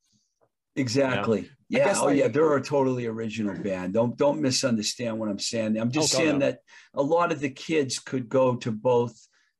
[0.76, 1.48] Exactly.
[1.68, 1.84] You know?
[1.86, 1.94] Yeah.
[1.96, 2.28] Oh, like, yeah.
[2.28, 3.94] They're oh a totally original band.
[3.94, 5.78] Don't don't misunderstand what I'm saying.
[5.78, 6.46] I'm just oh, saying no.
[6.46, 6.58] that
[6.94, 9.16] a lot of the kids could go to both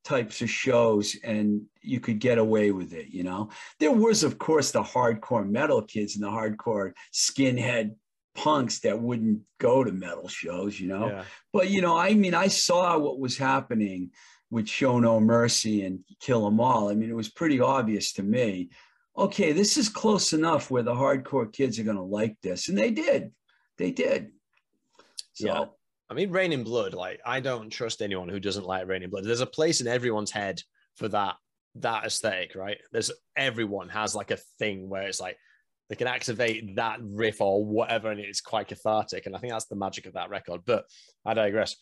[0.07, 3.49] types of shows and you could get away with it, you know.
[3.79, 7.95] There was, of course, the hardcore metal kids and the hardcore skinhead
[8.33, 11.07] punks that wouldn't go to metal shows, you know.
[11.07, 11.23] Yeah.
[11.51, 14.11] But you know, I mean, I saw what was happening
[14.49, 16.89] with Show No Mercy and Kill 'Em All.
[16.89, 18.69] I mean, it was pretty obvious to me.
[19.17, 22.77] Okay, this is close enough where the hardcore kids are going to like this, and
[22.77, 23.33] they did.
[23.77, 24.31] They did.
[25.33, 25.65] So, yeah.
[26.09, 29.25] I mean, Raining Blood, like I don't trust anyone who doesn't like Raining Blood.
[29.25, 30.61] There's a place in everyone's head
[30.95, 31.35] for that
[31.75, 32.77] that aesthetic, right?
[32.91, 35.37] There's everyone has like a thing where it's like
[35.89, 39.25] they can activate that riff or whatever, and it's quite cathartic.
[39.25, 40.61] And I think that's the magic of that record.
[40.65, 40.85] But
[41.25, 41.75] I digress.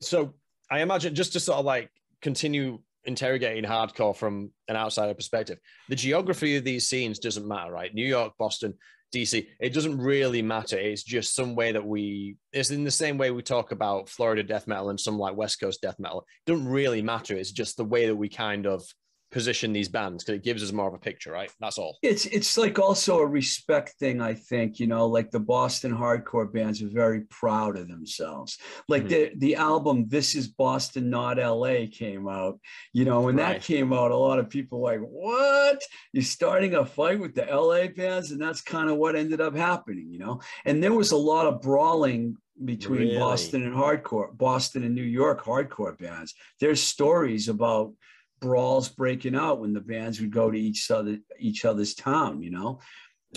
[0.00, 0.34] So
[0.70, 1.90] I imagine just to sort of like
[2.22, 7.94] continue interrogating hardcore from an outsider perspective, the geography of these scenes doesn't matter, right?
[7.94, 8.74] New York, Boston,
[9.14, 10.78] DC, it doesn't really matter.
[10.78, 14.42] It's just some way that we, it's in the same way we talk about Florida
[14.42, 16.26] death metal and some like West Coast death metal.
[16.46, 17.36] It doesn't really matter.
[17.36, 18.84] It's just the way that we kind of
[19.30, 21.50] position these bands because it gives us more of a picture, right?
[21.60, 21.98] That's all.
[22.02, 24.80] It's it's like also a respect thing, I think.
[24.80, 28.58] You know, like the Boston hardcore bands are very proud of themselves.
[28.88, 29.08] Like mm-hmm.
[29.08, 32.58] the the album "This Is Boston, Not L.A." came out.
[32.92, 33.54] You know, when right.
[33.54, 35.82] that came out, a lot of people like, "What?
[36.12, 37.88] You're starting a fight with the L.A.
[37.88, 40.08] bands?" And that's kind of what ended up happening.
[40.10, 43.18] You know, and there was a lot of brawling between really?
[43.18, 46.34] Boston and hardcore, Boston and New York hardcore bands.
[46.60, 47.92] There's stories about
[48.40, 52.50] brawls breaking out when the bands would go to each other each other's town you
[52.50, 52.80] know?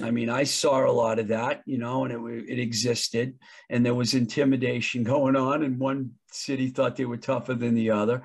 [0.02, 3.38] I mean i saw a lot of that you know and it, it existed
[3.70, 7.92] and there was intimidation going on and one city thought they were tougher than the
[7.92, 8.24] other.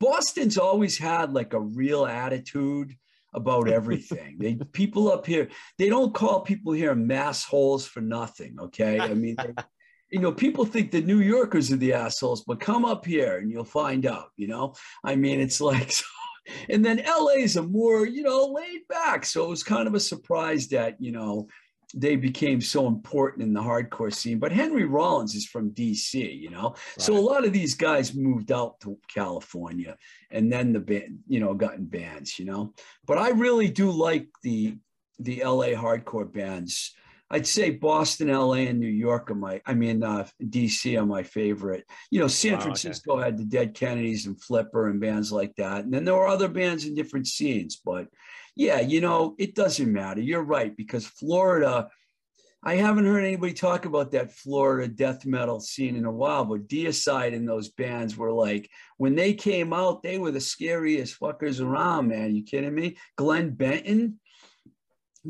[0.00, 2.96] Boston's always had like a real attitude
[3.34, 4.36] about everything.
[4.38, 8.98] They people up here they don't call people here mass holes for nothing okay?
[9.00, 9.54] I mean they,
[10.12, 13.50] you know, people think the New Yorkers are the assholes, but come up here and
[13.50, 14.74] you'll find out, you know?
[15.02, 15.94] I mean, it's like,
[16.68, 19.24] and then LA's a more, you know, laid back.
[19.24, 21.48] So it was kind of a surprise that, you know,
[21.94, 24.38] they became so important in the hardcore scene.
[24.38, 26.78] But Henry Rollins is from DC, you know, right.
[26.98, 29.96] so a lot of these guys moved out to California,
[30.30, 32.72] and then the band, you know, got in bands, you know.
[33.06, 34.76] But I really do like the
[35.18, 36.94] the LA hardcore bands.
[37.32, 41.22] I'd say Boston, LA, and New York are my, I mean, uh, DC are my
[41.22, 41.84] favorite.
[42.10, 43.24] You know, San wow, Francisco okay.
[43.24, 45.84] had the Dead Kennedys and Flipper and bands like that.
[45.84, 47.80] And then there were other bands in different scenes.
[47.82, 48.08] But
[48.54, 50.20] yeah, you know, it doesn't matter.
[50.20, 51.88] You're right, because Florida,
[52.62, 56.68] I haven't heard anybody talk about that Florida death metal scene in a while, but
[56.68, 61.64] Deicide and those bands were like, when they came out, they were the scariest fuckers
[61.64, 62.36] around, man.
[62.36, 62.98] You kidding me?
[63.16, 64.20] Glenn Benton,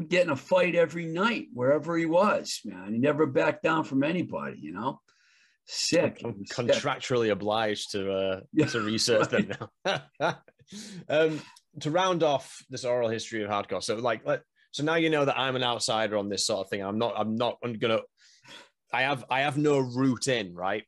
[0.08, 2.92] get in a fight every night wherever he was, man.
[2.92, 5.00] He never backed down from anybody, you know.
[5.66, 6.22] Sick.
[6.24, 7.32] I'm contractually sick.
[7.32, 9.48] obliged to uh, yeah, to research right.
[9.48, 10.38] them now.
[11.08, 11.40] um,
[11.80, 15.24] to round off this oral history of hardcore, so like, let, so now you know
[15.24, 16.82] that I'm an outsider on this sort of thing.
[16.82, 17.14] I'm not.
[17.16, 17.58] I'm not.
[17.62, 18.00] I'm gonna.
[18.92, 19.24] I have.
[19.30, 20.84] I have no route in, right?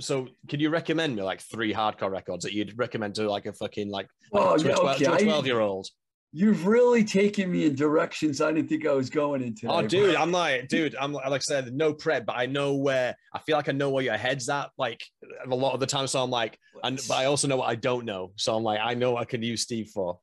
[0.00, 3.52] So, can you recommend me like three hardcore records that you'd recommend to like a
[3.52, 5.24] fucking like, like oh, 12, yeah, okay.
[5.24, 5.88] 12 year old?
[6.34, 9.66] You've really taken me in directions I didn't think I was going into.
[9.68, 13.14] Oh, dude, I'm like, dude, I'm like I said, no prep, but I know where
[13.34, 15.04] I feel like I know where your head's at, like
[15.44, 16.06] a lot of the time.
[16.06, 18.32] So I'm like, and but I also know what I don't know.
[18.36, 20.20] So I'm like, I know what I can use Steve for.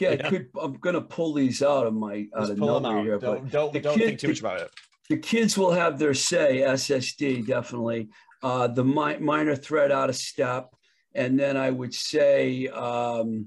[0.00, 0.48] Yeah, I could.
[0.60, 3.04] I'm gonna pull these out of my out Just of pull out.
[3.04, 3.18] here.
[3.18, 4.70] Don't don't, don't kid, think too much about it.
[5.10, 6.62] The kids will have their say.
[6.66, 8.08] SSD definitely.
[8.42, 10.70] Uh, the mi- minor threat out of step,
[11.14, 12.66] and then I would say.
[12.66, 13.46] Um,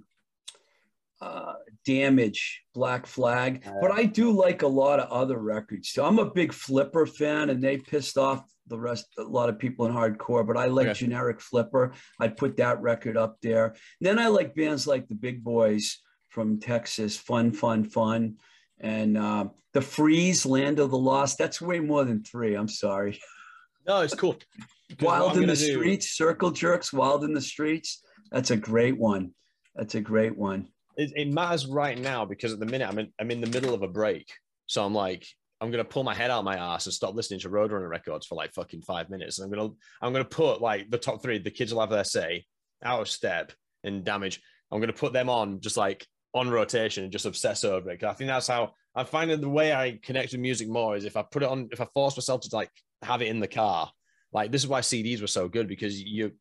[1.22, 1.54] uh,
[1.86, 6.30] damage black flag but i do like a lot of other records so i'm a
[6.30, 10.46] big flipper fan and they pissed off the rest a lot of people in hardcore
[10.46, 11.00] but i like okay.
[11.00, 11.94] generic flipper.
[12.20, 13.68] I'd put that record up there.
[13.68, 16.00] And then i like bands like the big boys
[16.30, 18.38] from texas fun fun fun
[18.80, 21.38] and uh, the freeze land of the lost.
[21.38, 22.56] That's way more than three.
[22.56, 23.22] I'm sorry.
[23.88, 24.38] No it's cool.
[25.02, 25.74] Wild in the do...
[25.74, 28.04] streets circle jerks wild in the streets.
[28.32, 29.32] That's a great one.
[29.76, 33.12] That's a great one it, it matters right now because at the minute I'm in,
[33.20, 34.32] I'm in the middle of a break.
[34.68, 35.28] So I'm like,
[35.62, 38.36] I'm gonna pull my head out my ass and stop listening to Roadrunner records for
[38.36, 39.40] like fucking five minutes.
[39.40, 41.38] And I'm gonna I'm gonna put like the top three.
[41.40, 42.46] The kids will have their say,
[42.84, 43.52] out of step
[43.84, 44.42] and damage.
[44.72, 48.00] I'm gonna put them on just like on rotation and just obsess over it.
[48.00, 51.06] Cause I think that's how I'm finding the way I connect with music more is
[51.06, 53.48] if I put it on, if I force myself to like have it in the
[53.48, 53.92] car.
[54.34, 56.34] Like this is why CDs were so good because you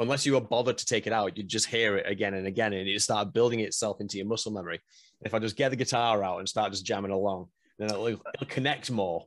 [0.00, 2.72] unless you were bothered to take it out, you just hear it again and again,
[2.72, 4.80] and it start building itself into your muscle memory.
[5.22, 8.46] If I just get the guitar out and start just jamming along, then it'll, it'll
[8.48, 9.26] connect more.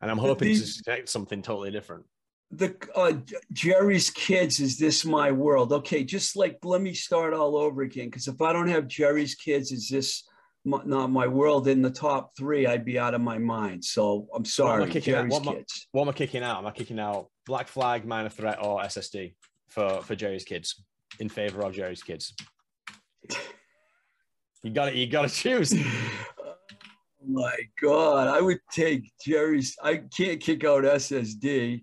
[0.00, 2.04] And I'm hoping to connect something totally different.
[2.50, 3.14] The uh,
[3.52, 5.72] Jerry's Kids is this my world?
[5.72, 9.34] Okay, just like let me start all over again because if I don't have Jerry's
[9.34, 10.24] Kids, is this
[10.64, 12.66] my, not my world in the top three?
[12.66, 13.82] I'd be out of my mind.
[13.84, 15.86] So I'm sorry, what Jerry's what Kids.
[15.94, 16.58] Am I, what am I kicking out?
[16.58, 19.32] Am I kicking out Black Flag, Minor Threat, or SSD?
[19.72, 20.82] For for Jerry's kids
[21.18, 22.34] in favor of Jerry's kids.
[24.62, 24.94] You got it.
[24.94, 25.74] You got to choose.
[26.44, 26.54] oh
[27.26, 29.76] my God, I would take Jerry's.
[29.82, 31.82] I can't kick out SSD,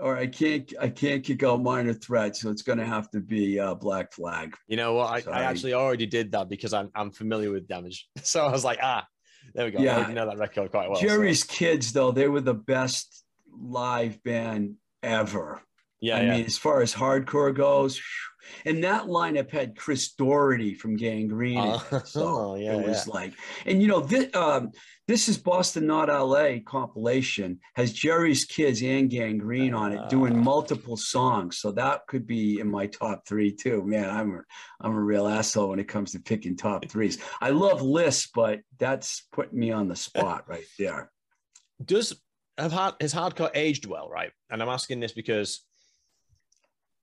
[0.00, 0.72] or I can't.
[0.80, 2.36] I can't kick out minor threat.
[2.36, 4.54] So it's going to have to be uh, Black Flag.
[4.68, 5.28] You know what?
[5.28, 8.08] I, I, actually already did that because I'm I'm familiar with damage.
[8.22, 9.06] So I was like, ah,
[9.54, 9.82] there we go.
[9.82, 11.00] Yeah, I know that record quite well.
[11.00, 11.52] Jerry's so.
[11.52, 15.62] kids, though, they were the best live band ever.
[16.04, 16.36] Yeah, I yeah.
[16.36, 18.00] mean, as far as hardcore goes,
[18.66, 21.58] and that lineup had Chris Doherty from Gang Green.
[21.58, 23.12] Uh, so oh, yeah, it was yeah.
[23.14, 23.32] like,
[23.64, 24.70] and you know, this, um,
[25.08, 30.34] this is Boston, not LA compilation, has Jerry's Kids and Gang Green on it, doing
[30.34, 30.42] ah.
[30.42, 31.58] multiple songs.
[31.58, 33.82] So that could be in my top three too.
[33.86, 34.40] Man, I'm a,
[34.82, 37.18] I'm a real asshole when it comes to picking top threes.
[37.40, 41.10] I love lists, but that's putting me on the spot right there.
[41.82, 42.14] Does
[42.58, 44.32] have hard, has hardcore aged well, right?
[44.50, 45.64] And I'm asking this because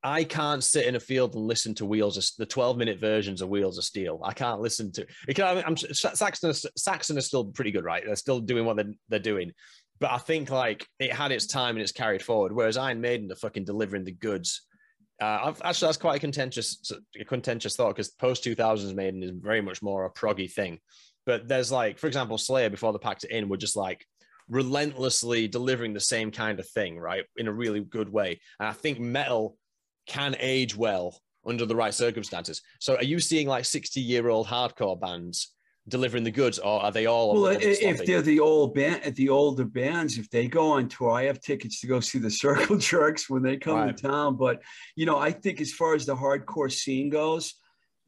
[0.03, 3.41] I can't sit in a field and listen to Wheels of the 12 minute versions
[3.41, 4.19] of Wheels of Steel.
[4.23, 5.35] I can't listen to it.
[5.35, 8.03] Can, I'm, Saxon, Saxon is still pretty good, right?
[8.05, 9.51] They're still doing what they're, they're doing.
[9.99, 12.51] But I think like it had its time and it's carried forward.
[12.51, 14.63] Whereas Iron Maiden are fucking delivering the goods.
[15.21, 19.61] Uh, actually, that's quite a contentious, a contentious thought because post 2000s Maiden is very
[19.61, 20.79] much more a proggy thing.
[21.27, 24.03] But there's like, for example, Slayer before the packed it in were just like
[24.49, 27.23] relentlessly delivering the same kind of thing, right?
[27.37, 28.41] In a really good way.
[28.59, 29.55] And I think metal
[30.11, 32.61] can age well under the right circumstances.
[32.79, 35.53] So are you seeing like 60 year old hardcore bands
[35.87, 39.27] delivering the goods or are they all well if they're the old band at the
[39.27, 42.77] older bands if they go on tour i have tickets to go see the circle
[42.77, 43.97] jerks when they come right.
[43.97, 44.61] to town but
[44.95, 47.55] you know i think as far as the hardcore scene goes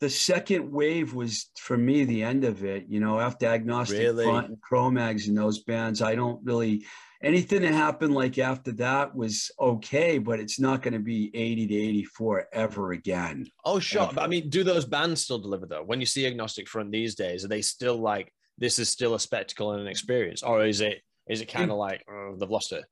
[0.02, 4.24] the second wave was for me the end of it you know after agnostic really?
[4.24, 6.86] front and cro-mags and those bands i don't really
[7.24, 11.68] anything that happened like after that was okay, but it's not going to be 80
[11.68, 13.48] to 84 ever again.
[13.66, 14.12] Oh, sure.
[14.14, 15.84] But I mean, do those bands still deliver though?
[15.84, 19.20] When you see Agnostic Front these days, are they still like, this is still a
[19.20, 20.44] spectacle and an experience?
[20.44, 22.84] Or is it, is it kind of like, oh, they've lost it?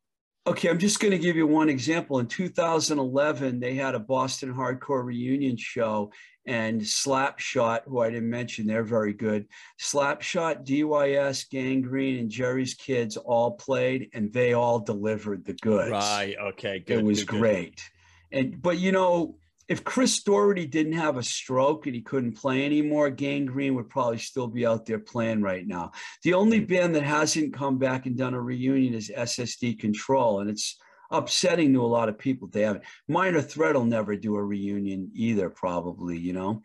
[0.48, 2.18] Okay, I'm just going to give you one example.
[2.18, 6.12] In 2011, they had a Boston Hardcore reunion show,
[6.52, 9.48] and Slapshot, who I didn't mention, they're very good.
[9.80, 15.92] Slapshot, DYS, Gang Green, and Jerry's Kids all played, and they all delivered the goods.
[15.92, 16.36] Right.
[16.50, 16.80] Okay.
[16.80, 17.00] Good.
[17.00, 17.90] It was good, great.
[18.32, 18.38] Good.
[18.38, 19.38] And but you know,
[19.70, 23.88] if Chris Doherty didn't have a stroke and he couldn't play anymore, Gang Green would
[23.88, 25.94] probably still be out there playing right now.
[26.24, 26.66] The only hmm.
[26.66, 30.78] band that hasn't come back and done a reunion is SSD Control, and it's
[31.12, 32.48] upsetting to a lot of people.
[32.48, 32.84] They haven't.
[33.08, 36.18] Minor Threat will never do a reunion either, probably.
[36.18, 36.64] You know,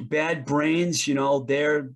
[0.00, 1.06] Bad Brains.
[1.06, 1.90] You know, they're.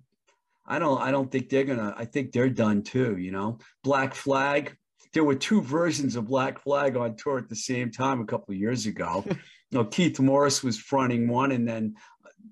[0.65, 1.01] I don't.
[1.01, 1.93] I don't think they're gonna.
[1.97, 3.17] I think they're done too.
[3.17, 4.75] You know, Black Flag.
[5.13, 8.53] There were two versions of Black Flag on tour at the same time a couple
[8.53, 9.23] of years ago.
[9.27, 9.35] you
[9.71, 11.95] know, Keith Morris was fronting one, and then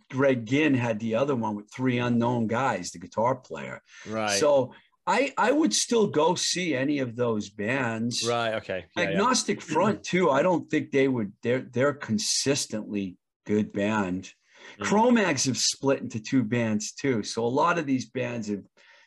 [0.09, 3.81] Greg Ginn had the other one with three unknown guys, the guitar player.
[4.07, 4.39] Right.
[4.39, 4.73] So
[5.05, 8.25] I I would still go see any of those bands.
[8.27, 8.53] Right.
[8.55, 8.85] Okay.
[8.95, 9.73] Yeah, Agnostic yeah.
[9.73, 10.29] Front too.
[10.29, 11.33] I don't think they would.
[11.41, 14.31] They're they're consistently good band.
[14.79, 14.85] Mm.
[14.85, 17.21] Cro-Mags have split into two bands too.
[17.23, 18.63] So a lot of these bands have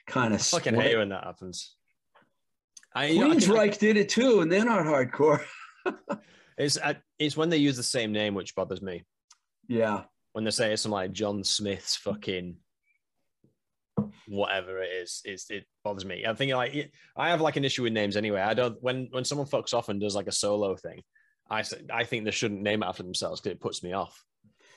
[0.06, 0.42] kind of.
[0.42, 1.74] fucking hate when that happens.
[2.94, 5.42] I, Queensryche I, did it too, and they're not hardcore.
[6.58, 9.04] it's uh, it's when they use the same name which bothers me.
[9.68, 10.04] Yeah.
[10.32, 12.56] When they say it's some like John Smith's fucking
[14.28, 16.24] whatever it is, it's, it bothers me.
[16.26, 18.40] I think like I have like an issue with names anyway.
[18.40, 21.02] I don't when when someone fucks off and does like a solo thing,
[21.50, 24.22] I I think they shouldn't name it after themselves because it puts me off.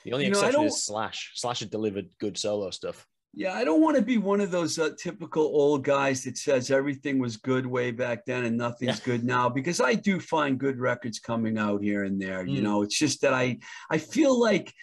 [0.04, 1.32] The only you exception know, is Slash.
[1.34, 3.06] Slash has delivered good solo stuff.
[3.32, 6.70] Yeah, I don't want to be one of those uh, typical old guys that says
[6.70, 9.04] everything was good way back then and nothing's yeah.
[9.04, 12.44] good now because I do find good records coming out here and there.
[12.44, 12.50] Mm.
[12.50, 14.74] You know, it's just that I I feel like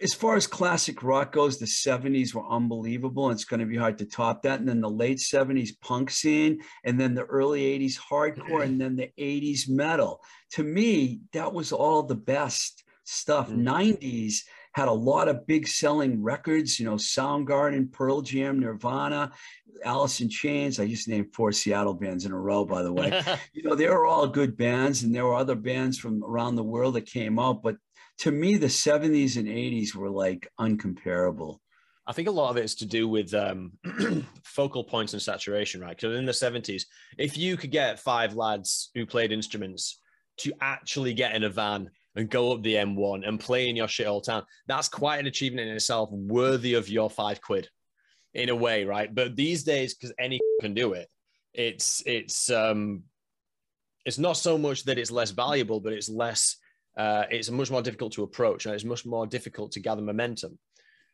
[0.00, 3.28] as far as classic rock goes, the 70s were unbelievable.
[3.28, 4.60] And it's going to be hard to top that.
[4.60, 8.96] And then the late 70s punk scene, and then the early 80s hardcore, and then
[8.96, 10.20] the 80s metal.
[10.52, 13.50] To me, that was all the best stuff.
[13.50, 13.98] Mm.
[13.98, 19.32] 90s had a lot of big selling records, you know, Soundgarden, Pearl Jam, Nirvana,
[19.84, 20.78] Alice in Chains.
[20.78, 23.20] I just named four Seattle bands in a row, by the way.
[23.52, 26.62] you know, they were all good bands, and there were other bands from around the
[26.62, 27.62] world that came out.
[27.62, 27.76] But
[28.18, 31.58] to me, the 70s and 80s were like uncomparable.
[32.06, 33.72] I think a lot of it is to do with um,
[34.42, 35.94] focal points and saturation, right?
[35.94, 36.84] Because in the 70s,
[37.18, 40.00] if you could get five lads who played instruments
[40.38, 43.86] to actually get in a van and go up the M1 and play in your
[43.86, 44.44] shithole town.
[44.66, 47.68] That's quite an achievement in itself, worthy of your five quid,
[48.34, 49.14] in a way, right?
[49.14, 51.08] But these days, because any can do it,
[51.54, 53.04] it's it's um,
[54.04, 56.56] it's not so much that it's less valuable, but it's less.
[56.98, 60.58] Uh, it's much more difficult to approach, and it's much more difficult to gather momentum.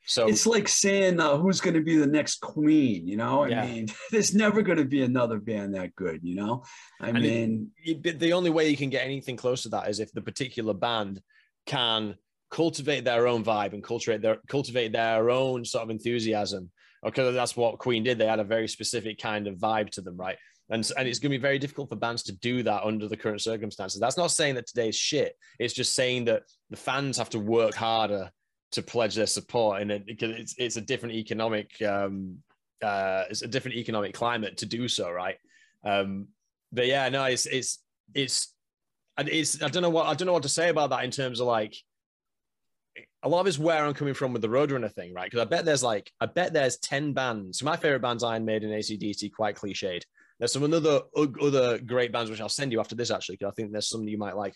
[0.07, 3.07] So it's like saying uh, who's going to be the next queen.
[3.07, 3.67] You know, I yeah.
[3.67, 6.21] mean, there's never going to be another band that good.
[6.23, 6.65] You know,
[7.01, 10.01] I and mean, it, the only way you can get anything close to that is
[10.01, 11.21] if the particular band
[11.67, 12.17] can
[12.51, 16.71] cultivate their own vibe and cultivate their cultivate their own sort of enthusiasm.
[17.07, 18.17] Okay, that's what Queen did.
[18.19, 20.39] They had a very specific kind of vibe to them, right?
[20.71, 23.17] And, and it's going to be very difficult for bands to do that under the
[23.17, 24.01] current circumstances.
[24.01, 25.37] That's not saying that today's shit.
[25.59, 28.31] It's just saying that the fans have to work harder
[28.73, 32.39] to pledge their support in it because it's it's a different economic um,
[32.83, 35.37] uh, it's a different economic climate to do so, right?
[35.85, 36.29] Um,
[36.73, 37.79] but yeah, no, it's it's
[38.15, 38.53] it's
[39.19, 41.41] it's I don't know what I don't know what to say about that in terms
[41.41, 41.77] of like
[43.23, 45.31] a lot of it's where I'm coming from with the Roadrunner thing, right?
[45.31, 47.63] Because I bet there's like I bet there's ten bands.
[47.63, 50.03] My favorite bands, Iron Maiden, ACDC, quite cliched.
[50.45, 51.01] There's some other
[51.41, 54.07] other great bands which I'll send you after this actually, because I think there's some
[54.07, 54.55] you might like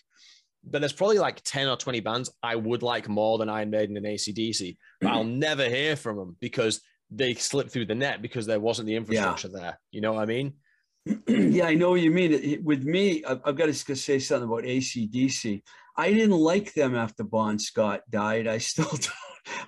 [0.63, 3.97] but there's probably like 10 or 20 bands I would like more than Iron Maiden
[3.97, 8.45] and ACDC, but I'll never hear from them because they slipped through the net because
[8.45, 9.59] there wasn't the infrastructure yeah.
[9.59, 9.79] there.
[9.89, 10.53] You know what I mean?
[11.27, 12.61] yeah, I know what you mean.
[12.63, 15.63] With me, I've, I've got to say something about ACDC.
[15.97, 18.45] I didn't like them after Bon Scott died.
[18.45, 19.09] I still don't.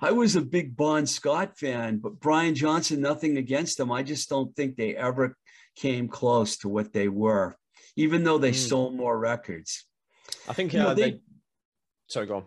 [0.00, 3.90] I was a big Bon Scott fan, but Brian Johnson, nothing against them.
[3.90, 5.36] I just don't think they ever
[5.76, 7.56] came close to what they were,
[7.96, 8.68] even though they mm.
[8.68, 9.84] sold more records.
[10.48, 11.20] I think you know, uh, they, they.
[12.08, 12.44] Sorry, go on.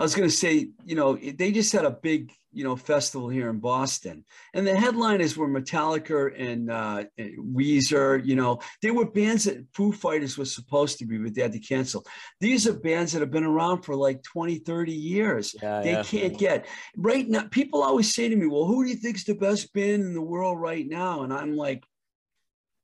[0.00, 3.28] I was going to say, you know, they just had a big, you know, festival
[3.28, 8.24] here in Boston, and the headliners were Metallica and, uh, Weezer.
[8.24, 11.52] You know, they were bands that Foo Fighters was supposed to be, but they had
[11.52, 12.06] to cancel.
[12.40, 15.54] These are bands that have been around for like 20, 30 years.
[15.62, 16.02] Yeah, they yeah.
[16.02, 16.66] can't get
[16.96, 17.46] right now.
[17.50, 20.22] People always say to me, "Well, who do you think's the best band in the
[20.22, 21.84] world right now?" And I'm like,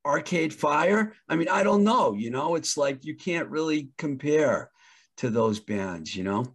[0.06, 1.14] Arcade Fire.
[1.28, 2.14] I mean, I don't know.
[2.14, 4.70] You know, it's like you can't really compare
[5.18, 6.14] to those bands.
[6.14, 6.46] You know.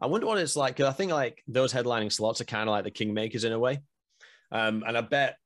[0.00, 2.72] I wonder what it's like because I think like those headlining slots are kind of
[2.72, 3.80] like the kingmakers in a way,
[4.52, 5.36] um, and I bet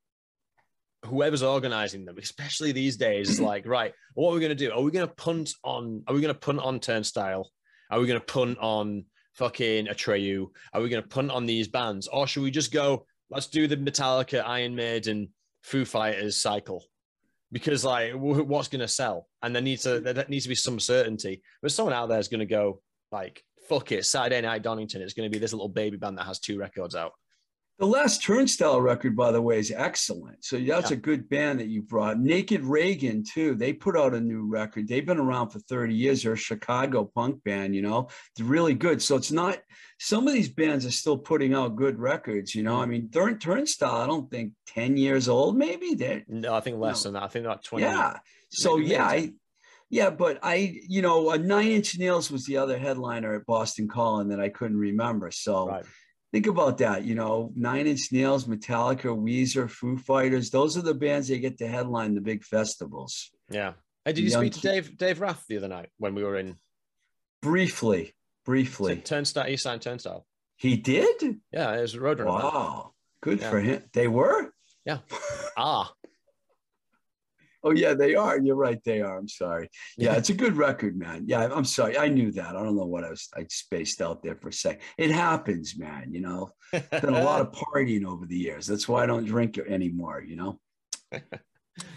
[1.06, 4.70] whoever's organizing them, especially these days, is like, right, what are we going to do?
[4.72, 6.02] Are we going to punt on?
[6.06, 7.50] Are we going to punt on Turnstile?
[7.90, 9.04] Are we going to punt on
[9.34, 10.48] fucking Atreyu?
[10.72, 13.06] Are we going to punt on these bands, or should we just go?
[13.30, 15.30] Let's do the Metallica, Iron Maiden,
[15.62, 16.84] Foo Fighters cycle
[17.52, 19.28] because like what's going to sell?
[19.42, 21.42] And there needs to there needs to be some certainty.
[21.60, 22.80] But someone out there is going to go
[23.12, 26.26] like fuck it saturday night donington it's going to be this little baby band that
[26.26, 27.12] has two records out
[27.82, 30.44] the last Turnstile record, by the way, is excellent.
[30.44, 30.96] So that's yeah.
[30.96, 32.20] a good band that you brought.
[32.20, 33.56] Naked Raygun, too.
[33.56, 34.86] They put out a new record.
[34.86, 36.22] They've been around for 30 years.
[36.22, 38.08] They're a Chicago punk band, you know.
[38.30, 39.02] It's really good.
[39.02, 39.58] So it's not
[39.98, 42.80] some of these bands are still putting out good records, you know.
[42.80, 45.96] I mean, Turn Turnstile, I don't think 10 years old, maybe.
[45.96, 47.24] They're, no, I think less than that.
[47.24, 47.84] I think like 20.
[47.84, 48.18] Yeah.
[48.50, 49.32] So yeah, I
[49.90, 53.88] yeah, but I, you know, a Nine Inch Nails was the other headliner at Boston
[53.88, 55.32] Calling that I couldn't remember.
[55.32, 55.84] So right
[56.32, 57.04] think about that.
[57.04, 60.50] You know, Nine Inch Nails, Metallica, Weezer, Foo Fighters.
[60.50, 63.30] Those are the bands that get to headline the big festivals.
[63.50, 63.74] Yeah.
[64.04, 66.56] Hey, did you speak to Dave Dave Rath the other night when we were in?
[67.40, 68.14] Briefly,
[68.44, 68.96] briefly.
[68.96, 70.26] Turnstile, East Side Turnstile.
[70.56, 71.40] He did.
[71.52, 72.26] Yeah, it was Roadrunner.
[72.26, 73.50] Wow, good yeah.
[73.50, 73.82] for him.
[73.92, 74.52] They were.
[74.84, 74.98] Yeah.
[75.56, 75.92] ah.
[77.64, 78.38] Oh yeah, they are.
[78.38, 78.82] You're right.
[78.84, 79.18] They are.
[79.18, 79.68] I'm sorry.
[79.96, 81.24] Yeah, it's a good record, man.
[81.26, 81.96] Yeah, I'm sorry.
[81.96, 82.56] I knew that.
[82.56, 83.28] I don't know what I was.
[83.36, 84.80] I spaced out there for a sec.
[84.98, 86.12] It happens, man.
[86.12, 88.66] You know, done a lot of partying over the years.
[88.66, 90.22] That's why I don't drink anymore.
[90.26, 90.60] You know.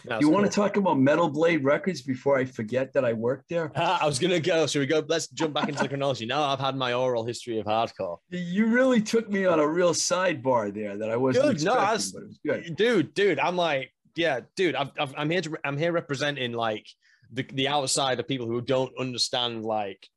[0.05, 0.31] you cool.
[0.31, 3.71] want to talk about Metal Blade Records before I forget that I worked there?
[3.77, 4.67] I was gonna go.
[4.67, 5.03] Should we go?
[5.07, 6.25] Let's jump back into the chronology.
[6.25, 8.17] Now I've had my oral history of hardcore.
[8.29, 11.91] You really took me on a real sidebar there that I wasn't dude, expecting, no,
[11.91, 12.75] was, it was good.
[12.75, 16.87] Dude, dude, I'm like, yeah, dude, i am here to, I'm here representing like
[17.31, 20.07] the the outside of people who don't understand like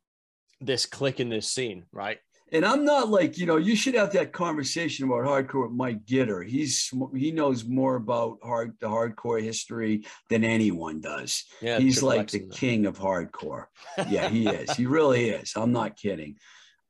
[0.61, 2.19] this click in this scene, right?
[2.51, 6.07] And I'm not like you know you should have that conversation about hardcore with Mike
[6.07, 6.47] Gitter.
[6.47, 11.45] He's he knows more about hard the hardcore history than anyone does.
[11.61, 13.67] Yeah, he's like the king of hardcore.
[14.09, 14.71] Yeah, he is.
[14.77, 15.53] He really is.
[15.57, 16.37] I'm not kidding.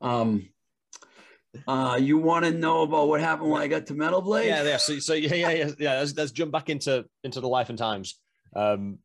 [0.00, 0.48] Um,
[1.66, 4.48] uh, you want to know about what happened when I got to Metal Blade?
[4.48, 4.76] Yeah, yeah.
[4.76, 5.98] So, so yeah, yeah, yeah, yeah.
[5.98, 8.18] Let's, let's jump back into into the life and times.
[8.54, 8.98] Um,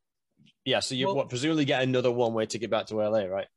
[0.66, 0.80] yeah.
[0.80, 3.48] So you well, what, presumably get another one way to get back to LA, right?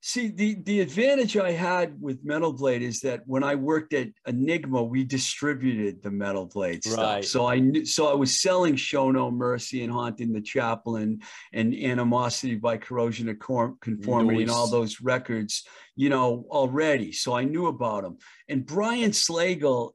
[0.00, 4.08] See, the, the advantage I had with Metal Blade is that when I worked at
[4.26, 6.98] Enigma, we distributed the Metal Blade stuff.
[6.98, 7.24] Right.
[7.24, 11.20] So I knew, so I was selling Show No Mercy and Haunting the Chapel and
[11.52, 14.42] Animosity by Corrosion of Conformity nice.
[14.42, 15.64] and all those records,
[15.96, 17.10] you know, already.
[17.10, 18.18] So I knew about them.
[18.48, 19.92] And Brian Slagel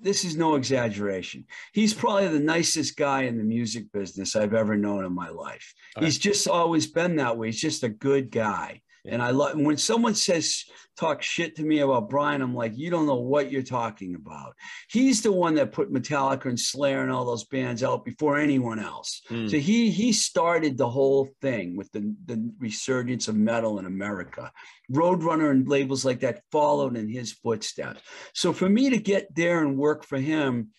[0.00, 1.46] this is no exaggeration.
[1.72, 5.72] He's probably the nicest guy in the music business I've ever known in my life.
[5.98, 7.48] He's just always been that way.
[7.48, 8.82] He's just a good guy.
[9.06, 10.64] And I love when someone says
[10.96, 14.54] talk shit to me about Brian, I'm like, you don't know what you're talking about.
[14.88, 18.78] He's the one that put Metallica and Slayer and all those bands out before anyone
[18.78, 19.22] else.
[19.28, 19.50] Mm.
[19.50, 24.50] So he he started the whole thing with the, the resurgence of metal in America.
[24.92, 28.00] Roadrunner and labels like that followed in his footsteps.
[28.32, 30.70] So for me to get there and work for him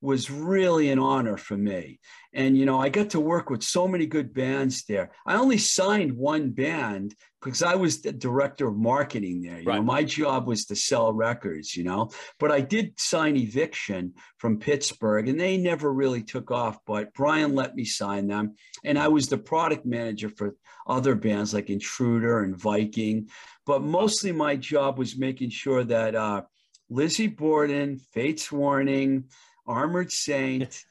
[0.00, 1.98] was really an honor for me.
[2.32, 5.10] And, you know, I got to work with so many good bands there.
[5.26, 9.60] I only signed one band because I was the director of marketing there.
[9.60, 9.76] You right.
[9.76, 14.58] know, my job was to sell records, you know, but I did sign Eviction from
[14.58, 16.78] Pittsburgh and they never really took off.
[16.86, 18.56] But Brian let me sign them.
[18.84, 23.28] And I was the product manager for other bands like Intruder and Viking.
[23.64, 26.42] But mostly my job was making sure that uh,
[26.90, 29.24] Lizzy Borden, Fates Warning,
[29.66, 30.84] Armored Saint,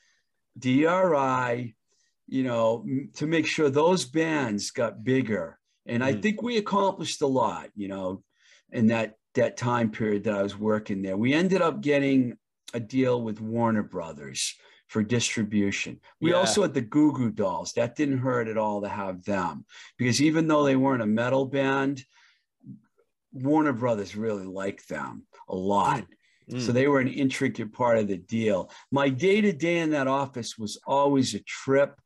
[0.57, 1.75] DRI,
[2.27, 5.59] you know, to make sure those bands got bigger.
[5.85, 6.21] And I mm.
[6.21, 8.23] think we accomplished a lot, you know,
[8.71, 11.17] in that that time period that I was working there.
[11.17, 12.37] We ended up getting
[12.73, 14.55] a deal with Warner Brothers
[14.87, 15.99] for distribution.
[16.21, 16.37] We yeah.
[16.37, 17.73] also had the Goo Goo Dolls.
[17.73, 19.65] That didn't hurt at all to have them
[19.97, 22.03] because even though they weren't a metal band,
[23.33, 26.05] Warner Brothers really liked them a lot.
[26.49, 26.57] Mm.
[26.57, 26.61] Mm.
[26.61, 28.71] So they were an intricate part of the deal.
[28.91, 31.99] My day to day in that office was always a trip.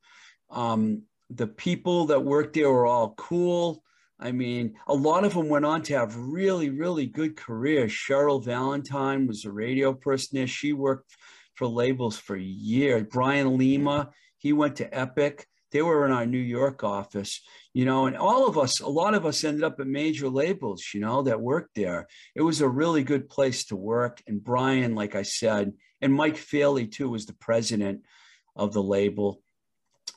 [0.49, 3.83] Um, the people that worked there were all cool.
[4.19, 7.91] I mean, a lot of them went on to have really, really good careers.
[7.91, 10.47] Cheryl Valentine was a radio person there.
[10.47, 11.15] She worked
[11.55, 13.05] for labels for years.
[13.09, 15.45] Brian Lima, he went to Epic.
[15.71, 17.41] They were in our New York office,
[17.73, 20.83] you know, and all of us, a lot of us ended up at major labels,
[20.93, 22.07] you know, that worked there.
[22.35, 24.21] It was a really good place to work.
[24.27, 28.01] And Brian, like I said, and Mike Faley too was the president
[28.55, 29.41] of the label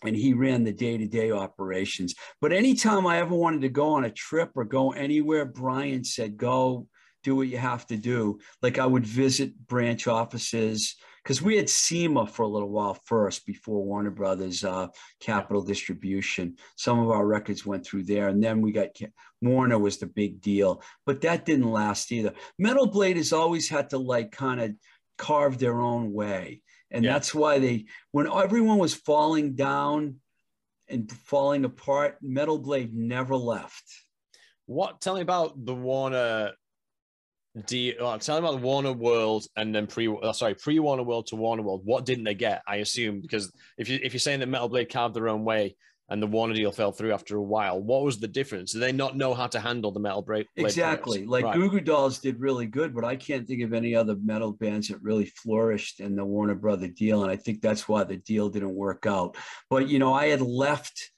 [0.04, 4.10] and he ran the day-to-day operations but anytime i ever wanted to go on a
[4.10, 6.86] trip or go anywhere brian said go
[7.22, 11.68] do what you have to do like i would visit branch offices because we had
[11.68, 14.88] SEMA for a little while first before Warner Brothers uh,
[15.20, 16.56] Capitol Distribution.
[16.76, 18.88] Some of our records went through there, and then we got
[19.40, 22.32] Warner was the big deal, but that didn't last either.
[22.58, 24.72] Metal Blade has always had to like kind of
[25.18, 27.12] carve their own way, and yeah.
[27.12, 30.16] that's why they when everyone was falling down
[30.88, 33.84] and falling apart, Metal Blade never left.
[34.66, 35.00] What?
[35.00, 36.52] Tell me about the Warner
[37.66, 41.02] do uh, tell me about the Warner World and then pre uh, sorry pre Warner
[41.02, 41.82] World to Warner World.
[41.84, 42.62] What didn't they get?
[42.66, 45.76] I assume because if you if you're saying that Metal Blade carved their own way
[46.08, 48.72] and the Warner deal fell through after a while, what was the difference?
[48.72, 50.46] Did they not know how to handle the Metal Blade?
[50.56, 51.54] Exactly, like right.
[51.54, 54.88] Goo Goo Dolls did really good, but I can't think of any other metal bands
[54.88, 58.48] that really flourished in the Warner Brother deal, and I think that's why the deal
[58.48, 59.36] didn't work out.
[59.68, 61.11] But you know, I had left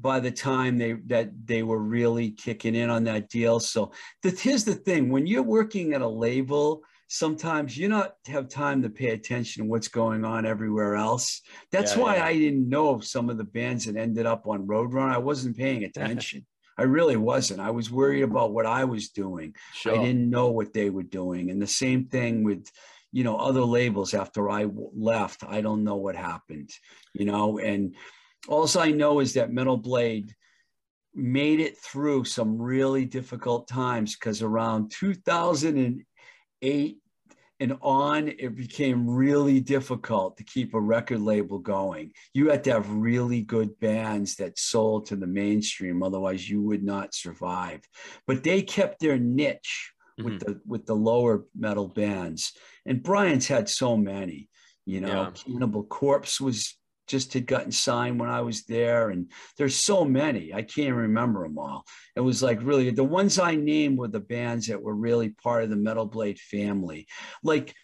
[0.00, 3.60] by the time they that they were really kicking in on that deal.
[3.60, 8.48] So the, here's the thing: when you're working at a label, sometimes you not have
[8.48, 11.42] time to pay attention to what's going on everywhere else.
[11.70, 12.24] That's yeah, why yeah.
[12.24, 15.12] I didn't know some of the bands that ended up on Roadrunner.
[15.12, 16.46] I wasn't paying attention.
[16.78, 17.60] I really wasn't.
[17.60, 19.54] I was worried about what I was doing.
[19.74, 19.94] Sure.
[19.94, 21.50] I didn't know what they were doing.
[21.50, 22.66] And the same thing with,
[23.12, 24.66] you know, other labels after I
[24.96, 25.44] left.
[25.46, 26.70] I don't know what happened,
[27.12, 27.94] you know, and
[28.48, 30.34] all I know is that Metal Blade
[31.14, 36.98] made it through some really difficult times because around 2008
[37.60, 42.10] and on, it became really difficult to keep a record label going.
[42.34, 46.82] You had to have really good bands that sold to the mainstream, otherwise you would
[46.82, 47.82] not survive.
[48.26, 50.28] But they kept their niche mm-hmm.
[50.28, 52.52] with the with the lower metal bands.
[52.84, 54.48] And Brian's had so many.
[54.84, 55.30] You know, yeah.
[55.30, 56.76] Cannibal Corpse was
[57.06, 59.10] just had gotten signed when I was there.
[59.10, 61.84] And there's so many, I can't remember them all.
[62.16, 65.64] It was like really the ones I named were the bands that were really part
[65.64, 67.06] of the Metal Blade family.
[67.42, 67.74] Like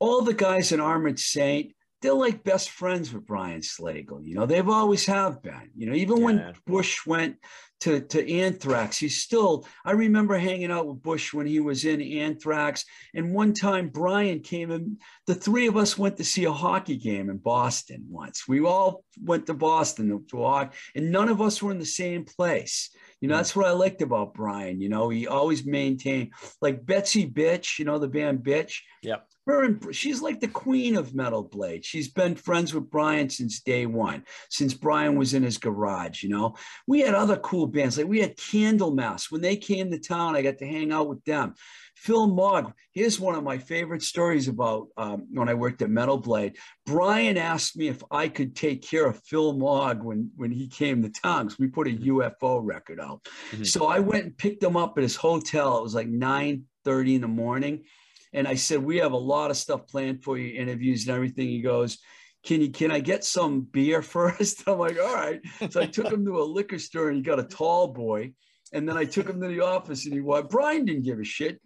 [0.00, 4.24] all the guys in Armored Saint, they're like best friends with Brian Slagel.
[4.24, 5.70] You know, they've always have been.
[5.76, 6.24] You know, even yeah.
[6.24, 7.36] when Bush went
[7.80, 9.66] to, to Anthrax, he's still.
[9.84, 12.84] I remember hanging out with Bush when he was in Anthrax.
[13.14, 16.96] And one time Brian came and the three of us went to see a hockey
[16.96, 18.48] game in Boston once.
[18.48, 22.24] We all went to Boston to walk, and none of us were in the same
[22.24, 22.90] place.
[23.20, 23.38] You know, mm.
[23.38, 24.80] that's what I liked about Brian.
[24.80, 28.80] You know, he always maintained like Betsy Bitch, you know, the band Bitch.
[29.02, 31.84] Yep her and she's like the queen of metal blade.
[31.84, 36.28] She's been friends with brian since day one since brian was in his garage you
[36.28, 36.54] know?
[36.86, 40.42] We had other cool bands like we had candlemass when they came to town i
[40.42, 41.54] got to hang out with them.
[41.96, 46.18] Phil mogg here's one of my favorite stories about um, when i worked at metal
[46.18, 46.56] blade.
[46.86, 51.02] Brian asked me if i could take care of phil mogg when when he came
[51.02, 53.24] to town because we put a ufo record out.
[53.50, 53.64] Mm-hmm.
[53.64, 55.78] so i went and picked him up at his hotel.
[55.78, 57.84] It was like 9 30 in the morning
[58.32, 61.48] and I said, we have a lot of stuff planned for you, interviews and everything.
[61.48, 61.98] He goes,
[62.44, 64.64] can you can I get some beer first?
[64.66, 65.40] I'm like, all right.
[65.70, 68.32] So I took him to a liquor store and he got a tall boy.
[68.72, 71.24] And then I took him to the office and he what Brian didn't give a
[71.24, 71.60] shit.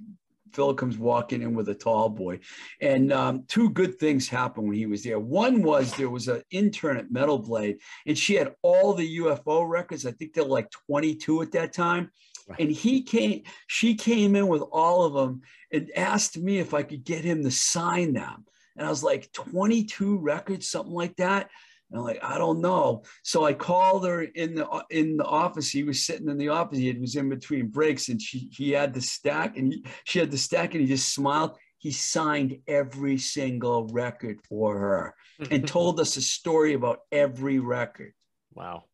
[0.52, 2.40] Phil comes walking in with a tall boy.
[2.80, 5.18] And um, two good things happened when he was there.
[5.18, 9.66] One was there was an intern at Metal Blade, and she had all the UFO
[9.68, 10.04] records.
[10.04, 12.10] I think they're like 22 at that time.
[12.58, 16.82] And he came, she came in with all of them and asked me if I
[16.82, 18.44] could get him to sign them.
[18.76, 21.50] And I was like, 22 records, something like that.
[21.90, 23.02] And I'm like, I don't know.
[23.22, 25.70] So I called her in the in the office.
[25.70, 26.78] He was sitting in the office.
[26.78, 30.30] He was in between breaks, and she he had the stack, and he, she had
[30.30, 31.58] the stack, and he just smiled.
[31.76, 35.14] He signed every single record for her
[35.50, 38.14] and told us a story about every record.
[38.54, 38.84] Wow.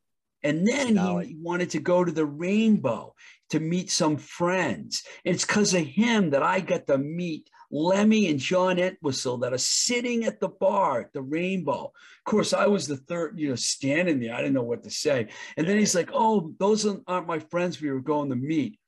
[0.42, 3.14] And then he wanted to go to the Rainbow
[3.50, 5.02] to meet some friends.
[5.24, 9.52] And it's because of him that I got to meet Lemmy and John Entwistle that
[9.52, 11.84] are sitting at the bar at the Rainbow.
[11.84, 14.34] Of course, I was the third, you know, standing there.
[14.34, 15.28] I didn't know what to say.
[15.56, 18.78] And then he's like, Oh, those aren't my friends we were going to meet.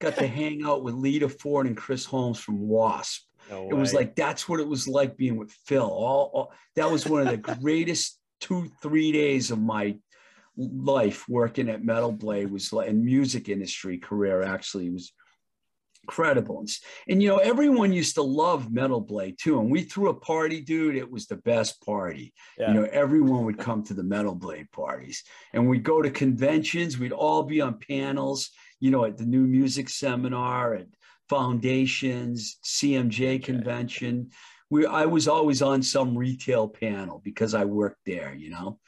[0.00, 3.22] Got to hang out with Lita Ford and Chris Holmes from Wasp.
[3.50, 5.82] No it was like that's what it was like being with Phil.
[5.82, 9.96] All, all that was one of the greatest two, three days of my
[10.56, 15.12] life working at Metal Blade was like, and music industry career actually was
[16.04, 16.60] incredible.
[16.60, 16.70] And,
[17.08, 19.60] and, you know, everyone used to love Metal Blade too.
[19.60, 20.96] And we threw a party, dude.
[20.96, 22.32] It was the best party.
[22.58, 22.68] Yeah.
[22.68, 25.22] You know, everyone would come to the Metal Blade parties
[25.52, 26.98] and we'd go to conventions.
[26.98, 28.50] We'd all be on panels,
[28.80, 30.86] you know, at the new music seminar, at
[31.28, 34.30] foundations, CMJ convention.
[34.70, 38.78] We, I was always on some retail panel because I worked there, you know.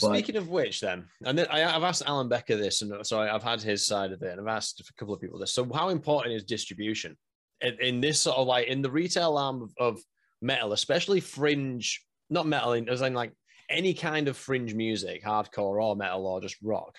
[0.00, 3.20] But, Speaking of which, then, and then I, have asked Alan Becker this, and so
[3.20, 5.54] I've had his side of it, and I've asked a couple of people this.
[5.54, 7.16] So, how important is distribution
[7.60, 10.00] in, in this sort of like in the retail arm of, of
[10.42, 13.32] metal, especially fringe, not metal, as in like
[13.70, 16.96] any kind of fringe music, hardcore or metal or just rock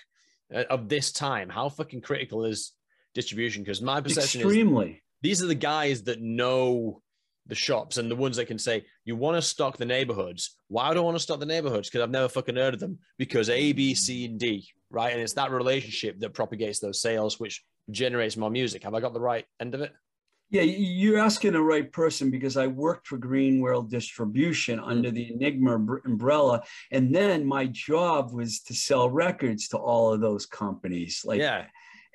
[0.54, 1.50] uh, of this time?
[1.50, 2.72] How fucking critical is
[3.14, 3.64] distribution?
[3.64, 4.92] Because my perception extremely.
[4.92, 7.02] Is these are the guys that know
[7.48, 10.56] the shops and the ones that can say you want to stock the neighborhoods.
[10.68, 11.90] Why do I want to stock the neighborhoods?
[11.90, 13.00] Because I've never fucking heard of them.
[13.18, 15.14] Because A, B, C, and D, right?
[15.14, 18.84] And it's that relationship that propagates those sales, which generates more music.
[18.84, 19.94] Have I got the right end of it?
[20.52, 24.88] Yeah, you're asking the right person because I worked for Green World Distribution mm.
[24.88, 25.76] under the Enigma
[26.06, 31.24] umbrella, and then my job was to sell records to all of those companies.
[31.26, 31.66] Like, yeah.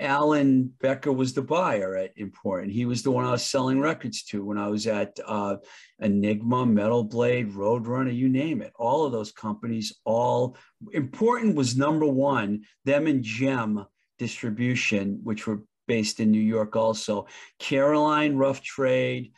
[0.00, 2.72] Alan Becker was the buyer at Important.
[2.72, 5.56] He was the one I was selling records to when I was at uh,
[6.00, 8.72] Enigma, Metal Blade, Roadrunner, you name it.
[8.76, 10.56] All of those companies, all
[10.92, 13.84] Important was number one, them and Gem
[14.18, 17.26] Distribution, which were based in New York also.
[17.58, 19.32] Caroline, Rough Trade,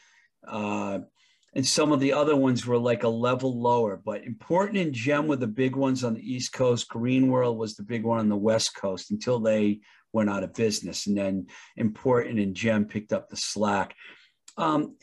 [0.47, 1.01] Uh,
[1.55, 4.01] and some of the other ones were like a level lower.
[4.03, 6.89] But Important and Gem were the big ones on the East Coast.
[6.89, 9.81] Green World was the big one on the West Coast until they
[10.13, 11.07] went out of business.
[11.07, 11.47] And then
[11.77, 13.95] Important and Gem picked up the slack.
[14.57, 14.97] Um,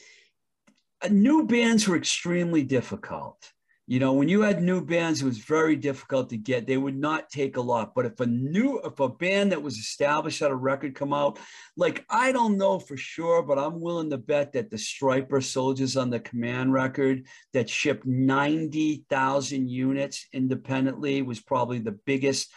[1.10, 3.52] new bands were extremely difficult.
[3.90, 6.68] You know, when you had new bands, it was very difficult to get.
[6.68, 7.96] They would not take a lot.
[7.96, 11.40] But if a new, if a band that was established had a record come out,
[11.76, 15.98] like I don't know for sure, but I'm willing to bet that the Stryper Soldiers
[15.98, 22.52] Under Command record that shipped 90,000 units independently was probably the biggest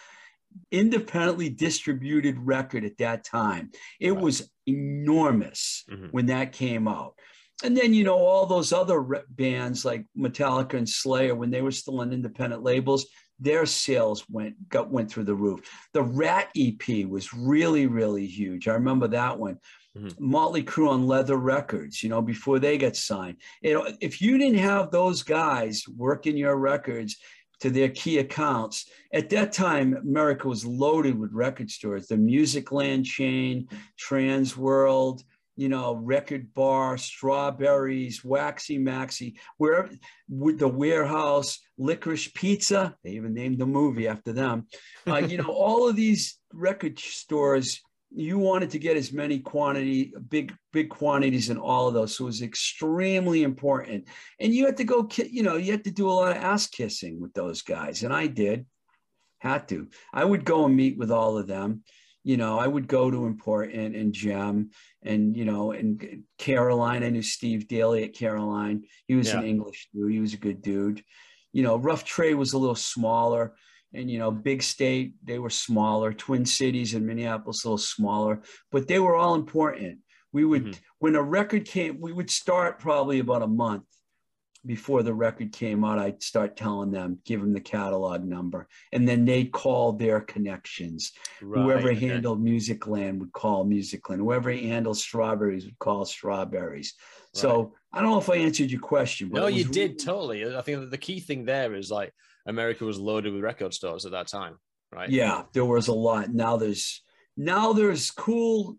[0.71, 3.71] independently distributed record at that time.
[4.01, 4.23] It right.
[4.23, 6.07] was enormous mm-hmm.
[6.07, 7.15] when that came out
[7.63, 11.71] and then you know all those other bands like Metallica and Slayer when they were
[11.71, 13.07] still on independent labels,
[13.39, 15.61] their sales went got went through the roof.
[15.93, 18.69] The Ratt EP was really really huge.
[18.69, 19.59] I remember that one.
[19.97, 20.09] Mm-hmm.
[20.19, 23.37] Motley Crue on Leather Records, you know, before they got signed.
[23.61, 27.19] You know, if you didn't have those guys working your records
[27.63, 32.09] to their key accounts, at that time America was loaded with record stores.
[32.09, 35.23] The Musicland chain, Trans World,
[35.57, 39.89] you know, Record Bar, Strawberries, Waxie Maxie, where
[40.29, 44.67] with the warehouse, Licorice Pizza, they even named the movie after them.
[45.07, 47.81] Uh, you know, all of these record stores,
[48.15, 52.17] you wanted to get as many quantity, big, big quantities in all of those.
[52.17, 54.07] So it was extremely important.
[54.39, 56.67] And you had to go, you know, you had to do a lot of ass
[56.67, 58.03] kissing with those guys.
[58.03, 58.67] And I did,
[59.39, 59.89] had to.
[60.13, 61.83] I would go and meet with all of them
[62.25, 64.71] you know, I would go to Important and Gem
[65.03, 67.03] and, you know, and Caroline.
[67.03, 68.85] I knew Steve Daly at Caroline.
[69.07, 69.41] He was yeah.
[69.41, 70.13] an English dude.
[70.13, 71.03] He was a good dude.
[71.53, 73.55] You know, Rough Trade was a little smaller.
[73.95, 76.13] And, you know, Big State, they were smaller.
[76.13, 79.99] Twin Cities and Minneapolis, a little smaller, but they were all important.
[80.33, 80.81] We would, mm-hmm.
[80.99, 83.85] when a record came, we would start probably about a month
[84.65, 89.09] before the record came out, I'd start telling them, give them the catalog number, and
[89.09, 91.13] then they'd call their connections.
[91.41, 92.07] Right, Whoever okay.
[92.07, 94.19] handled Musicland would call Musicland.
[94.19, 96.95] Whoever handled Strawberries would call Strawberries.
[97.35, 97.41] Right.
[97.41, 99.31] So I don't know if I answered your question.
[99.33, 100.55] no, you did totally.
[100.55, 102.13] I think the key thing there is like
[102.47, 104.59] America was loaded with record stores at that time,
[104.93, 105.09] right?
[105.11, 106.33] Yeah, there was a lot.
[106.33, 107.03] Now there's
[107.37, 108.77] now there's cool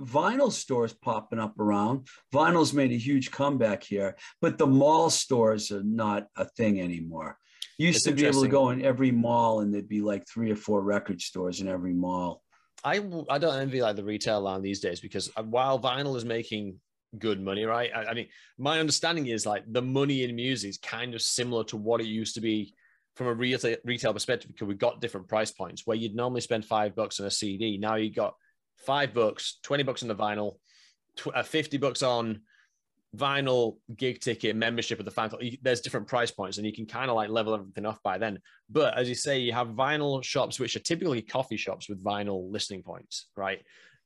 [0.00, 2.06] vinyl stores popping up around.
[2.32, 7.36] Vinyl's made a huge comeback here, but the mall stores are not a thing anymore.
[7.78, 10.50] Used it's to be able to go in every mall and there'd be like three
[10.50, 12.42] or four record stores in every mall.
[12.84, 16.24] I, I don't envy like the retail line these days because uh, while vinyl is
[16.24, 16.80] making
[17.18, 17.90] good money, right?
[17.94, 18.28] I, I mean,
[18.58, 22.06] my understanding is like the money in music is kind of similar to what it
[22.06, 22.74] used to be
[23.16, 26.64] from a retail retail perspective because we've got different price points where you'd normally spend
[26.64, 27.78] five bucks on a CD.
[27.78, 28.34] Now you got
[28.76, 30.56] five bucks, 20 bucks on the vinyl,
[31.16, 32.42] tw- uh, 50 bucks on
[33.16, 35.30] vinyl gig ticket membership of the fan.
[35.62, 38.38] There's different price points and you can kind of like level everything off by then.
[38.70, 42.52] But as you say, you have vinyl shops, which are typically coffee shops with vinyl
[42.52, 43.62] listening points, right?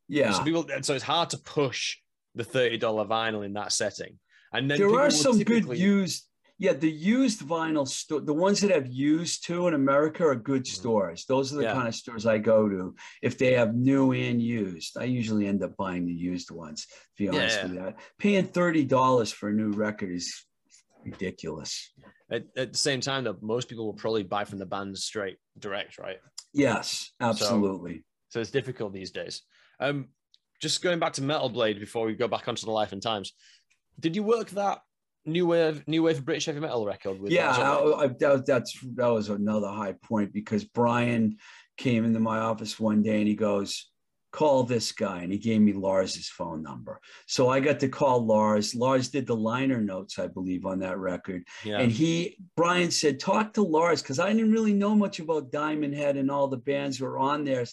[0.09, 0.33] Yeah.
[0.33, 1.99] So people, so it's hard to push
[2.35, 4.19] the $30 vinyl in that setting.
[4.53, 5.77] And then there are some typically...
[5.77, 6.27] good used
[6.63, 10.63] yeah, the used vinyl store, the ones that have used to in America are good
[10.63, 10.81] mm-hmm.
[10.81, 11.25] stores.
[11.25, 11.73] Those are the yeah.
[11.73, 14.97] kind of stores I go to if they have new and used.
[14.97, 17.67] I usually end up buying the used ones, to be honest yeah.
[17.67, 17.95] with you.
[18.19, 20.45] Paying $30 for a new record is
[21.05, 21.91] ridiculous.
[22.31, 25.39] At, at, the same time, though, most people will probably buy from the band straight
[25.59, 26.19] direct, right?
[26.55, 27.97] Yes, absolutely.
[27.97, 29.43] So, so it's difficult these days.
[29.81, 30.11] Um,
[30.63, 33.35] just going back to Metal Blade before we go back onto the Life and Times,
[34.01, 34.79] did you work that
[35.25, 37.21] new wave, new wave British heavy metal record.
[37.21, 41.37] With yeah, I, I, that, that's that was another high point because Brian
[41.77, 43.91] came into my office one day and he goes,
[44.33, 47.01] "Call this guy," and he gave me Lars's phone number.
[47.27, 48.75] So I got to call Lars.
[48.75, 51.45] Lars did the liner notes, I believe, on that record.
[51.65, 51.79] Yeah.
[51.79, 55.95] And he, Brian said, "Talk to Lars," because I didn't really know much about Diamond
[55.95, 57.65] Head and all the bands who were on there.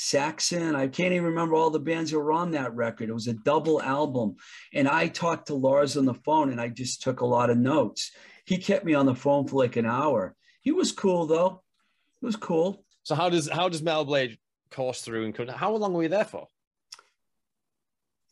[0.00, 0.76] Saxon.
[0.76, 3.08] I can't even remember all the bands that were on that record.
[3.08, 4.36] It was a double album.
[4.72, 7.58] And I talked to Lars on the phone and I just took a lot of
[7.58, 8.12] notes.
[8.44, 10.36] He kept me on the phone for like an hour.
[10.60, 11.64] He was cool though.
[12.22, 12.84] It was cool.
[13.02, 14.38] So how does how does Metal Blade
[14.70, 15.50] course through and?
[15.50, 16.46] How long were you there for?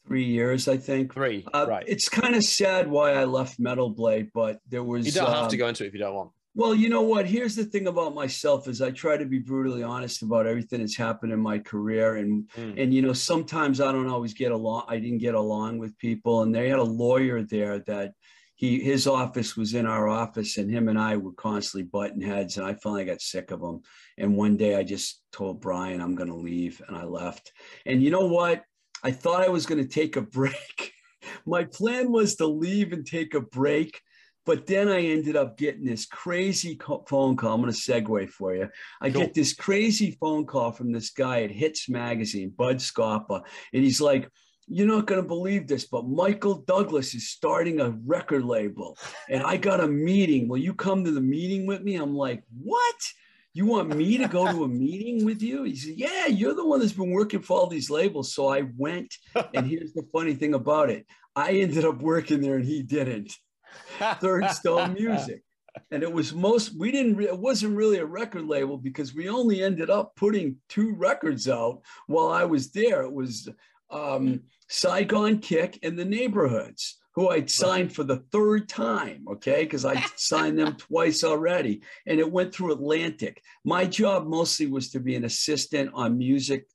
[0.07, 1.15] Three years, I think.
[1.15, 1.45] Three.
[1.53, 1.85] Uh, right.
[1.89, 5.05] It's kind of sad why I left Metal Blade, but there was.
[5.05, 6.31] You don't um, have to um, go into it if you don't want.
[6.57, 7.27] Well, you know what?
[7.27, 10.97] Here's the thing about myself is I try to be brutally honest about everything that's
[10.97, 12.83] happened in my career, and mm.
[12.83, 14.87] and you know sometimes I don't always get along.
[14.89, 18.15] I didn't get along with people, and they had a lawyer there that
[18.55, 22.57] he his office was in our office, and him and I were constantly butting heads,
[22.57, 23.83] and I finally got sick of him.
[24.17, 27.53] And one day I just told Brian I'm going to leave, and I left.
[27.85, 28.63] And you know what?
[29.05, 30.95] I thought I was going to take a break
[31.45, 34.01] my plan was to leave and take a break
[34.47, 36.79] but then I ended up getting this crazy
[37.09, 37.55] phone call.
[37.55, 38.69] I'm going to segue for you.
[39.01, 43.43] I get this crazy phone call from this guy at Hits Magazine, Bud Scarpa,
[43.75, 44.31] and he's like,
[44.69, 49.43] you're not going to believe this, but Michael Douglas is starting a record label and
[49.43, 50.49] I got a meeting.
[50.49, 51.97] Will you come to the meeting with me?
[51.97, 52.97] I'm like, what?
[53.53, 55.63] You want me to go to a meeting with you?
[55.63, 58.35] He said, yeah, you're the one that's been working for all these labels.
[58.35, 59.15] So I went.
[59.55, 63.37] And here's the funny thing about it I ended up working there and he didn't.
[64.21, 65.43] Third Stone Music.
[65.91, 69.63] And it was most, we didn't, it wasn't really a record label because we only
[69.63, 73.03] ended up putting two records out while I was there.
[73.03, 73.49] It was
[73.91, 79.85] um, Saigon Kick and the Neighborhoods, who I'd signed for the third time, okay, because
[79.85, 81.83] I signed them twice already.
[82.07, 83.43] And it went through Atlantic.
[83.65, 86.67] My job mostly was to be an assistant on music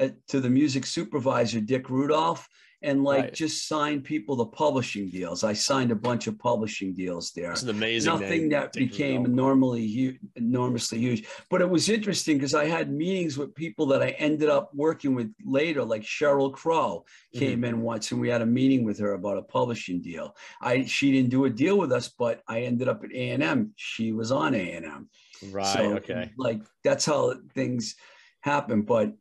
[0.00, 2.48] uh, to the music supervisor, Dick Rudolph
[2.82, 3.34] and like right.
[3.34, 5.42] just sign people to publishing deals.
[5.42, 7.50] I signed a bunch of publishing deals there.
[7.50, 8.48] It's an amazing nothing name.
[8.50, 11.26] that became enormously huge, enormously huge.
[11.50, 15.14] But it was interesting because I had meetings with people that I ended up working
[15.14, 17.04] with later, like Sheryl Crow
[17.34, 17.64] came mm-hmm.
[17.64, 20.36] in once and we had a meeting with her about a publishing deal.
[20.60, 23.42] I she didn't do a deal with us, but I ended up at A and
[23.42, 23.72] M.
[23.74, 25.08] She was on A and M.
[25.50, 25.66] Right.
[25.66, 26.30] So, okay.
[26.36, 27.96] Like that's how things
[28.40, 29.12] happen, but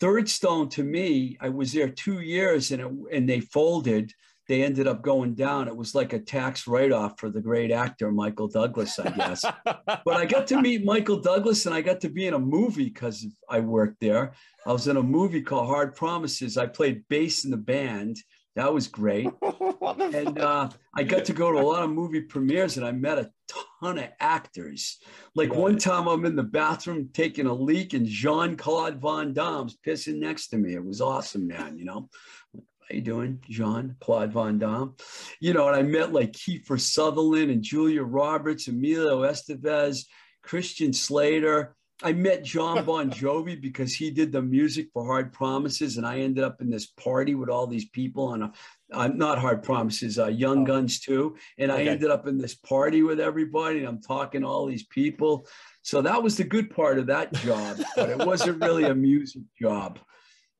[0.00, 4.12] Third Stone to me, I was there two years and it, and they folded.
[4.48, 5.66] They ended up going down.
[5.66, 9.44] It was like a tax write-off for the great actor Michael Douglas, I guess.
[9.64, 12.84] but I got to meet Michael Douglas and I got to be in a movie
[12.84, 14.34] because I worked there.
[14.64, 16.56] I was in a movie called Hard Promises.
[16.56, 18.18] I played bass in the band.
[18.56, 19.28] That was great.
[19.42, 23.18] and uh, I got to go to a lot of movie premieres and I met
[23.18, 23.30] a
[23.82, 24.98] ton of actors.
[25.34, 29.76] Like one time I'm in the bathroom taking a leak and Jean Claude Van Damme's
[29.86, 30.72] pissing next to me.
[30.72, 31.78] It was awesome, man.
[31.78, 32.08] You know,
[32.54, 34.94] how you doing, Jean Claude Van Damme?
[35.38, 40.06] You know, and I met like Kiefer Sutherland and Julia Roberts, Emilio Estevez,
[40.42, 41.76] Christian Slater.
[42.02, 46.20] I met Jon Bon Jovi because he did the music for Hard Promises, and I
[46.20, 48.52] ended up in this party with all these people on a
[48.92, 50.64] uh, not Hard Promises, uh, Young oh.
[50.66, 51.88] Guns too, and okay.
[51.88, 55.46] I ended up in this party with everybody, and I'm talking to all these people.
[55.82, 59.42] So that was the good part of that job, but it wasn't really a music
[59.58, 59.98] job.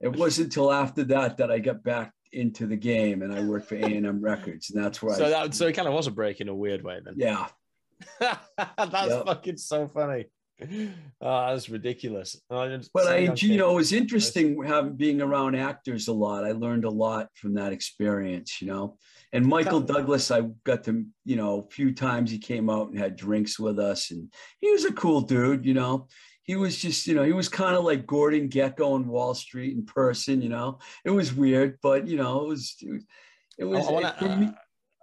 [0.01, 3.68] It wasn't until after that that I got back into the game, and I worked
[3.68, 5.16] for A and M Records, and that's where.
[5.16, 7.14] So I, that so it kind of was a break in a weird way, then.
[7.18, 7.47] Yeah.
[8.20, 9.26] that's yep.
[9.26, 10.26] fucking so funny.
[10.62, 10.66] Oh,
[11.20, 12.40] that's ridiculous.
[12.48, 16.44] but I, you know, it was interesting having being around actors a lot.
[16.44, 18.96] I learned a lot from that experience, you know.
[19.32, 22.98] And Michael Douglas, I got to, you know, a few times he came out and
[22.98, 26.09] had drinks with us, and he was a cool dude, you know.
[26.42, 29.76] He was just, you know, he was kind of like Gordon Gekko on Wall Street
[29.76, 30.78] in person, you know.
[31.04, 34.57] It was weird, but you know, it was, it was, it wanna,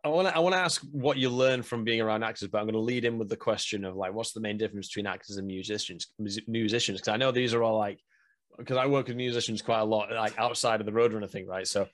[0.04, 2.58] I want to I want to ask what you learned from being around actors, but
[2.58, 5.08] I'm going to lead in with the question of like, what's the main difference between
[5.08, 6.08] actors and musicians?
[6.48, 8.00] Musicians, because I know these are all like,
[8.58, 11.68] because I work with musicians quite a lot, like outside of the Roadrunner thing, right?
[11.68, 11.88] So,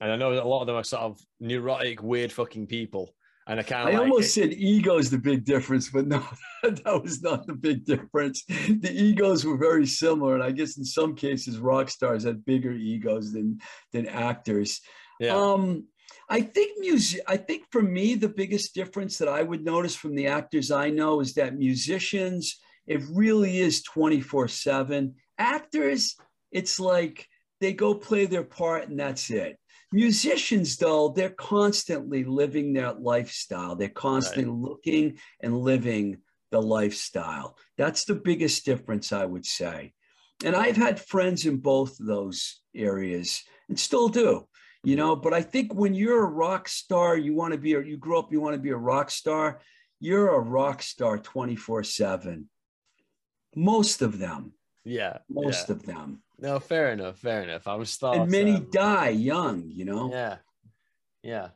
[0.00, 3.12] and I know that a lot of them are sort of neurotic, weird fucking people.
[3.48, 6.24] And I kind of I like, almost said ego is the big difference, but no,
[6.62, 8.44] that was not the big difference.
[8.44, 12.72] The egos were very similar, and I guess in some cases, rock stars had bigger
[12.72, 13.60] egos than
[13.92, 14.80] than actors.
[15.20, 15.36] Yeah.
[15.36, 15.84] Um,
[16.28, 17.22] I think music.
[17.26, 20.90] I think for me, the biggest difference that I would notice from the actors I
[20.90, 25.14] know is that musicians, it really is twenty four seven.
[25.38, 26.16] Actors,
[26.50, 27.28] it's like
[27.60, 29.58] they go play their part and that's it.
[29.92, 33.76] Musicians, though, they're constantly living their lifestyle.
[33.76, 34.70] They're constantly right.
[34.70, 36.18] looking and living
[36.50, 37.56] the lifestyle.
[37.78, 39.92] That's the biggest difference, I would say.
[40.44, 44.46] And I've had friends in both of those areas and still do
[44.86, 47.82] you know but i think when you're a rock star you want to be or
[47.82, 49.60] you grow up you want to be a rock star
[49.98, 52.48] you're a rock star 24 7
[53.56, 54.52] most of them.
[54.84, 55.74] Yeah most yeah.
[55.74, 56.22] of them.
[56.38, 57.66] No fair enough fair enough.
[57.66, 60.08] I was thought and many um, die young you know?
[60.10, 60.36] Yeah
[61.24, 61.48] yeah.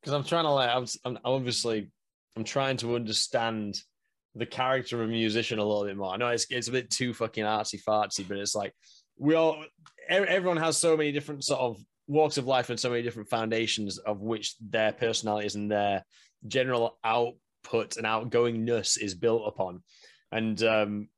[0.00, 1.90] Because i'm trying to like i'm, I'm obviously
[2.36, 3.80] i'm trying to understand
[4.36, 6.12] the character of a musician a little bit more.
[6.12, 8.74] I know it's, it's a bit too fucking artsy fartsy but it's like
[9.18, 9.64] we all
[10.08, 13.98] everyone has so many different sort of walks of life and so many different foundations
[13.98, 16.04] of which their personalities and their
[16.46, 19.82] general output and outgoingness is built upon.
[20.30, 21.08] And um,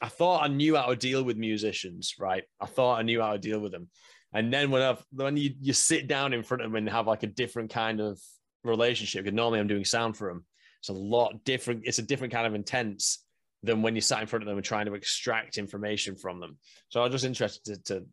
[0.00, 2.44] I thought I knew how to deal with musicians, right?
[2.60, 3.88] I thought I knew how to deal with them.
[4.32, 7.06] And then when, I've, when you, you sit down in front of them and have
[7.06, 8.18] like a different kind of
[8.64, 10.44] relationship, because normally I'm doing sound for them,
[10.80, 11.82] it's a lot different.
[11.84, 13.24] It's a different kind of intense
[13.62, 16.58] than when you sat in front of them and trying to extract information from them.
[16.88, 18.06] So I was just interested to, to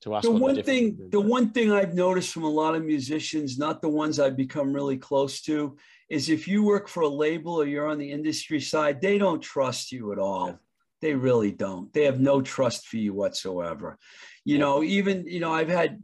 [0.00, 3.58] to ask the one thing the one thing i've noticed from a lot of musicians
[3.58, 5.76] not the ones i've become really close to
[6.08, 9.40] is if you work for a label or you're on the industry side they don't
[9.40, 10.54] trust you at all yeah.
[11.00, 13.98] they really don't they have no trust for you whatsoever
[14.44, 14.60] you yeah.
[14.60, 15.98] know even you know i've had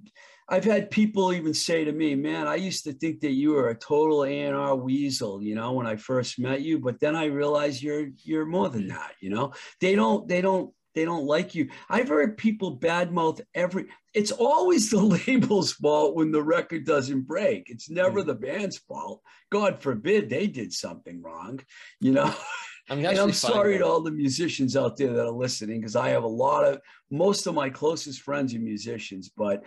[0.49, 3.70] I've had people even say to me, "Man, I used to think that you were
[3.70, 7.82] a total A&R weasel, you know, when I first met you, but then I realized
[7.82, 9.55] you're you're more than that, you know.
[9.80, 11.70] They don't they don't they don't like you.
[11.88, 13.86] I've heard people badmouth every.
[14.14, 17.68] It's always the label's fault when the record doesn't break.
[17.68, 18.26] It's never mm.
[18.26, 19.20] the band's fault.
[19.51, 21.61] God forbid they did something wrong,
[22.01, 22.34] you know.
[22.90, 25.97] I mean, and I'm sorry to all the musicians out there that are listening because
[25.97, 26.80] I have a lot of
[27.11, 29.64] most of my closest friends are musicians, but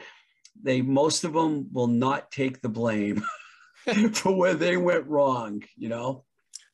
[0.62, 3.24] they most of them will not take the blame
[4.14, 5.64] for where they went wrong.
[5.76, 6.26] You know.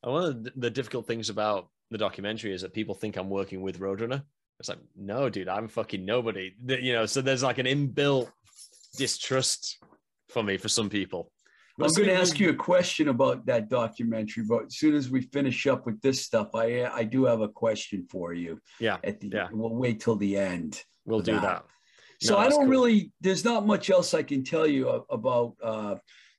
[0.02, 3.80] one of the difficult things about the documentary is that people think I'm working with
[3.80, 4.22] Roadrunner.
[4.60, 6.54] It's like, no, dude, I'm fucking nobody.
[6.66, 8.30] You know, so there's like an inbuilt
[8.96, 9.78] distrust
[10.28, 11.30] for me for some people.
[11.76, 15.10] But I'm going to ask you a question about that documentary, but as soon as
[15.10, 18.60] we finish up with this stuff, I I do have a question for you.
[18.78, 18.98] Yeah.
[19.02, 19.48] At the yeah.
[19.50, 20.80] we'll wait till the end.
[21.04, 21.42] We'll do that.
[21.42, 21.64] that.
[22.20, 22.68] So no, I don't cool.
[22.68, 23.12] really.
[23.20, 25.96] There's not much else I can tell you about uh,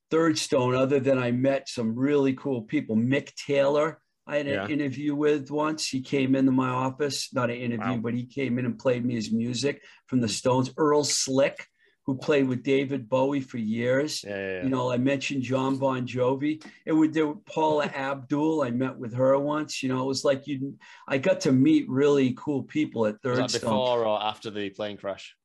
[0.10, 2.96] Third Stone other than I met some really cool people.
[2.96, 4.68] Mick Taylor I had an yeah.
[4.68, 5.88] interview with once.
[5.88, 8.00] He came into my office, not an interview, wow.
[8.02, 10.72] but he came in and played me his music from the Stones.
[10.78, 11.68] Earl Slick,
[12.06, 14.24] who played with David Bowie for years.
[14.24, 16.64] Yeah, yeah, you know, I mentioned Jon Bon Jovi.
[16.86, 18.64] It would there Paula Abdul.
[18.64, 19.84] I met with her once.
[19.84, 20.76] You know, it was like you.
[21.08, 23.72] I got to meet really cool people at Third was that Stone.
[23.72, 25.36] Before or after the plane crash?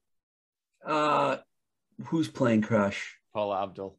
[0.84, 1.36] Uh,
[2.06, 3.16] who's plane crash?
[3.34, 3.98] Paula Abdul.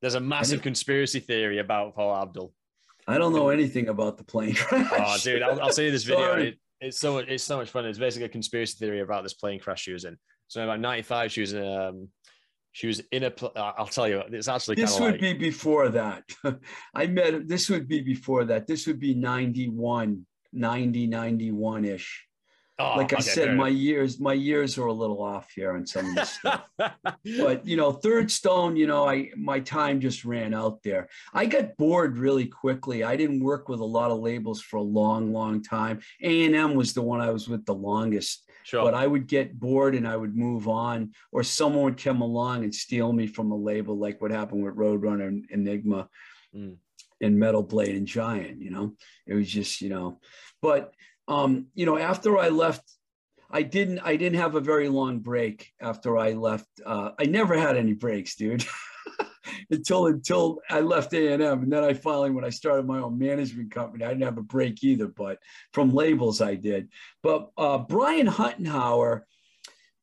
[0.00, 2.52] There's a massive conspiracy theory about Paula Abdul.
[3.06, 4.90] I don't know anything about the plane crash.
[4.92, 6.34] Oh, dude, I'll, I'll send you this video.
[6.34, 7.84] It, it's so it's so much fun.
[7.86, 10.16] It's basically a conspiracy theory about this plane crash she was in.
[10.48, 11.66] So about '95, she was in.
[11.66, 12.08] Um,
[12.72, 13.30] she was in a.
[13.30, 14.76] Pl- I'll tell you, it's actually.
[14.76, 15.20] This would like...
[15.20, 16.24] be before that.
[16.94, 17.46] I met.
[17.46, 18.66] This would be before that.
[18.66, 22.26] This would be 91, 90, 91 ish.
[22.76, 25.86] Oh, like I okay, said, my years my years are a little off here on
[25.86, 26.68] some of this stuff.
[26.76, 31.08] but you know, Third Stone, you know, I my time just ran out there.
[31.32, 33.04] I got bored really quickly.
[33.04, 36.00] I didn't work with a lot of labels for a long, long time.
[36.20, 38.42] A and M was the one I was with the longest.
[38.64, 38.82] Sure.
[38.82, 42.64] But I would get bored and I would move on, or someone would come along
[42.64, 46.08] and steal me from a label, like what happened with Roadrunner and Enigma.
[46.54, 46.78] Mm.
[47.20, 48.96] And Metal Blade and Giant, you know,
[49.26, 50.20] it was just, you know,
[50.60, 50.92] but
[51.28, 52.82] um, you know, after I left,
[53.50, 56.66] I didn't I didn't have a very long break after I left.
[56.84, 58.64] Uh, I never had any breaks, dude.
[59.70, 62.98] until until I left A and M, and then I finally, when I started my
[62.98, 65.08] own management company, I didn't have a break either.
[65.08, 65.38] But
[65.72, 66.88] from labels, I did.
[67.22, 69.22] But uh, Brian Huttenhower,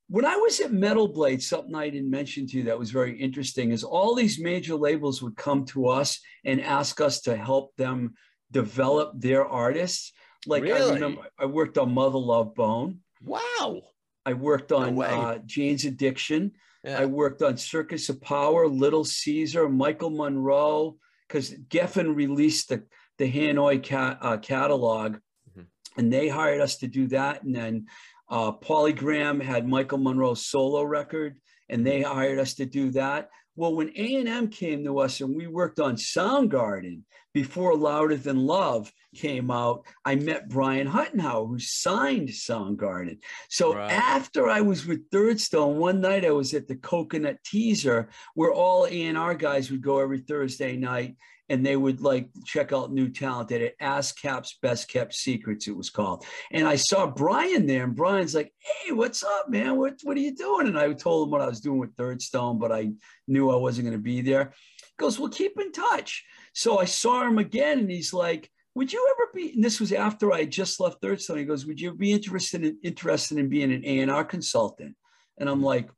[0.08, 3.18] when I was at Metal Blade, something I didn't mention to you that was very
[3.18, 7.76] interesting is all these major labels would come to us and ask us to help
[7.78, 8.14] them
[8.52, 10.12] develop their artists.
[10.46, 10.92] Like really?
[10.92, 13.00] I remember, I worked on Mother Love Bone.
[13.24, 13.82] Wow.
[14.26, 16.54] I worked on no uh, Jane's Addiction.
[16.84, 17.00] Yeah.
[17.00, 22.84] I worked on Circus of Power, Little Caesar, Michael Monroe, because Geffen released the
[23.18, 25.18] the Hanoi cat, uh, catalog,
[25.50, 25.62] mm-hmm.
[25.98, 27.44] and they hired us to do that.
[27.44, 27.86] And then
[28.30, 31.38] uh, Polygram had Michael Monroe's solo record,
[31.70, 33.30] and they hired us to do that.
[33.56, 37.02] Well, when A&M came to us and we worked on Soundgarden
[37.34, 43.20] before Louder Than Love came out, I met Brian Huttenhower, who signed Soundgarden.
[43.50, 43.92] So right.
[43.92, 48.54] after I was with Third Stone, one night I was at the Coconut Teaser, where
[48.54, 51.16] all A&R guys would go every Thursday night
[51.52, 53.50] and they would like check out new talent.
[53.50, 56.26] They had ASCAP's Best Kept Secrets, it was called.
[56.52, 59.78] And I saw Brian there, and Brian's like, "Hey, what's up, man?
[59.78, 62.22] What what are you doing?" And I told him what I was doing with Third
[62.22, 62.92] Stone, but I
[63.28, 64.54] knew I wasn't going to be there.
[64.78, 66.24] He goes, "Well, keep in touch."
[66.54, 68.50] So I saw him again, and he's like.
[68.74, 69.52] Would you ever be?
[69.54, 71.40] And this was after I just left Third Stone.
[71.40, 74.96] He goes, "Would you be interested in interested in being an A and R consultant?"
[75.38, 75.90] And I'm like,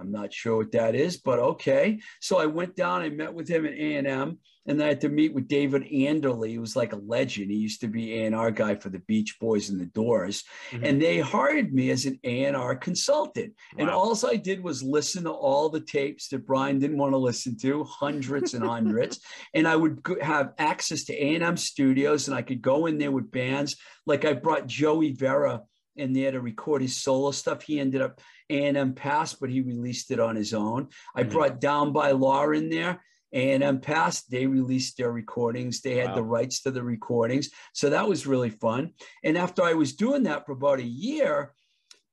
[0.00, 2.00] I'm not sure what that is, but okay.
[2.20, 5.08] So I went down and met with him at A&M, and then I had to
[5.08, 6.46] meet with David Anderle.
[6.46, 7.50] He was like a legend.
[7.50, 10.84] He used to be A&R guy for the Beach Boys and the Doors, mm-hmm.
[10.84, 13.54] and they hired me as an A&R consultant.
[13.74, 13.80] Wow.
[13.80, 17.18] And all I did was listen to all the tapes that Brian didn't want to
[17.18, 19.20] listen to, hundreds and hundreds.
[19.54, 23.30] and I would have access to A&M studios, and I could go in there with
[23.30, 23.76] bands.
[24.06, 25.62] Like I brought Joey Vera
[25.98, 27.62] in there to record his solo stuff.
[27.62, 28.20] He ended up
[28.50, 30.88] A&M passed, but he released it on his own.
[31.14, 31.30] I mm-hmm.
[31.30, 33.02] brought Down by Law in there.
[33.32, 35.80] A&M passed, they released their recordings.
[35.80, 36.14] They had wow.
[36.14, 37.50] the rights to the recordings.
[37.74, 38.92] So that was really fun.
[39.22, 41.52] And after I was doing that for about a year,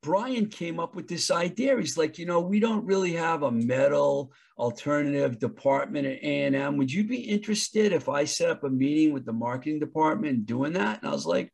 [0.06, 1.78] Brian came up with this idea.
[1.78, 6.78] He's like, you know, we don't really have a metal alternative department at A&M.
[6.78, 10.74] Would you be interested if I set up a meeting with the marketing department doing
[10.74, 11.02] that?
[11.02, 11.52] And I was like,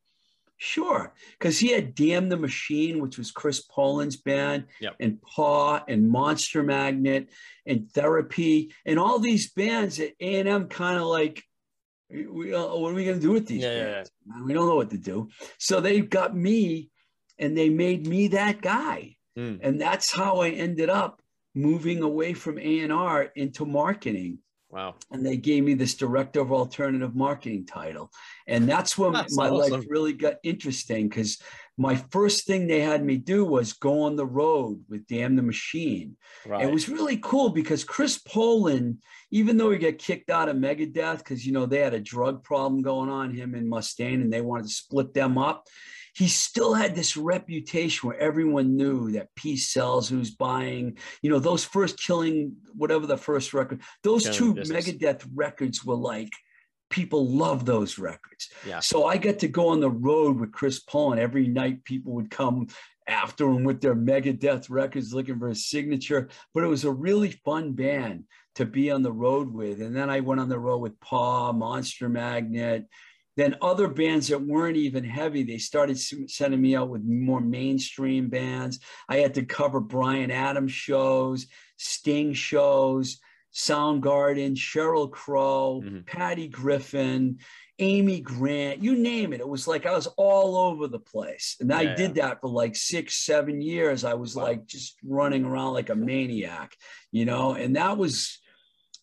[0.61, 1.11] sure.
[1.39, 4.95] Because he had Damn the Machine, which was Chris Poland's band, yep.
[4.99, 7.29] and Paw and Monster Magnet
[7.65, 11.43] and Therapy and all these bands at A&M kind of like,
[12.09, 14.11] we, uh, what are we going to do with these yeah, bands?
[14.27, 14.43] Yeah, yeah.
[14.43, 15.29] We don't know what to do.
[15.57, 16.91] So they got me
[17.39, 19.15] and they made me that guy.
[19.35, 19.59] Mm.
[19.63, 21.23] And that's how I ended up
[21.55, 24.39] moving away from A&R into marketing.
[24.71, 24.95] Wow.
[25.11, 28.09] And they gave me this director of alternative marketing title.
[28.47, 29.73] And that's when that's my awesome.
[29.73, 31.41] life really got interesting because
[31.77, 35.41] my first thing they had me do was go on the road with Damn the
[35.41, 36.15] Machine.
[36.45, 36.65] Right.
[36.65, 38.99] It was really cool because Chris Poland,
[39.29, 42.43] even though he got kicked out of Megadeth because, you know, they had a drug
[42.43, 45.67] problem going on, him and Mustaine, and they wanted to split them up
[46.13, 51.39] he still had this reputation where everyone knew that Peace Sells, who's buying, you know,
[51.39, 54.87] those first killing, whatever the first record, those killing two business.
[54.87, 56.31] Megadeth records were like,
[56.89, 58.49] people love those records.
[58.67, 58.81] Yeah.
[58.81, 62.13] So I got to go on the road with Chris Paul, and Every night people
[62.13, 62.67] would come
[63.07, 66.29] after him with their Megadeth records looking for a signature.
[66.53, 69.81] But it was a really fun band to be on the road with.
[69.81, 72.85] And then I went on the road with Paw, Monster Magnet,
[73.41, 78.29] then other bands that weren't even heavy, they started sending me out with more mainstream
[78.29, 78.79] bands.
[79.09, 83.19] I had to cover Bryan Adams shows, Sting shows,
[83.53, 86.01] Soundgarden, Sheryl Crow, mm-hmm.
[86.05, 87.39] Patty Griffin,
[87.79, 89.39] Amy Grant, you name it.
[89.39, 91.57] It was like I was all over the place.
[91.59, 92.27] And yeah, I did yeah.
[92.27, 94.03] that for like six, seven years.
[94.03, 94.43] I was wow.
[94.43, 96.75] like just running around like a maniac,
[97.11, 98.39] you know, and that was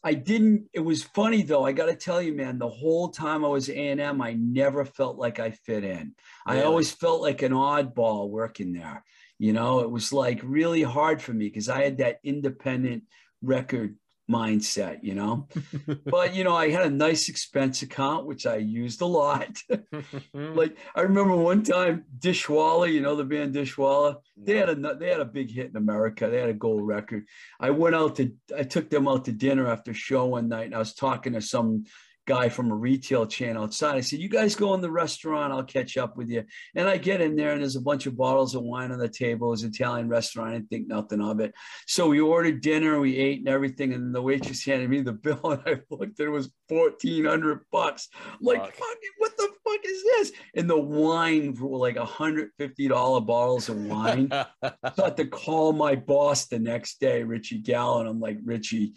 [0.08, 0.70] I didn't.
[0.72, 1.66] It was funny though.
[1.66, 2.58] I got to tell you, man.
[2.58, 6.14] The whole time I was A and M, I never felt like I fit in.
[6.46, 6.60] Really?
[6.60, 9.04] I always felt like an oddball working there.
[9.38, 13.02] You know, it was like really hard for me because I had that independent
[13.42, 13.96] record
[14.30, 15.48] mindset, you know.
[16.04, 19.58] but you know, I had a nice expense account which I used a lot.
[20.34, 25.08] like I remember one time Dishwalla, you know the band Dishwalla, they had a they
[25.08, 26.28] had a big hit in America.
[26.28, 27.26] They had a gold record.
[27.60, 30.74] I went out to I took them out to dinner after show one night and
[30.74, 31.84] I was talking to some
[32.28, 33.96] guy from a retail chain outside.
[33.96, 36.44] I said, You guys go in the restaurant, I'll catch up with you.
[36.76, 39.08] And I get in there and there's a bunch of bottles of wine on the
[39.08, 39.52] table.
[39.52, 40.50] It's an Italian restaurant.
[40.50, 41.54] I didn't think nothing of it.
[41.86, 43.94] So we ordered dinner, we ate and everything.
[43.94, 48.08] And the waitress handed me the bill and I looked and it was 1400 bucks.
[48.14, 48.98] I'm like, fuck.
[49.16, 50.32] what the fuck is this?
[50.54, 54.28] And the wine were like $150 bottles of wine.
[54.62, 58.00] so I had to call my boss the next day, Richie Gallo.
[58.00, 58.92] And I'm like, Richie,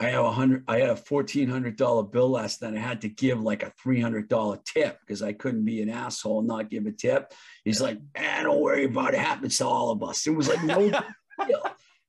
[0.00, 2.74] I have a hundred, I had a fourteen hundred dollar bill last night.
[2.74, 5.90] I had to give like a three hundred dollar tip because I couldn't be an
[5.90, 7.32] asshole and not give a tip.
[7.64, 9.20] He's like, "Man, don't worry about it.
[9.20, 10.88] Happens to all of us." It was like no
[11.46, 11.62] deal.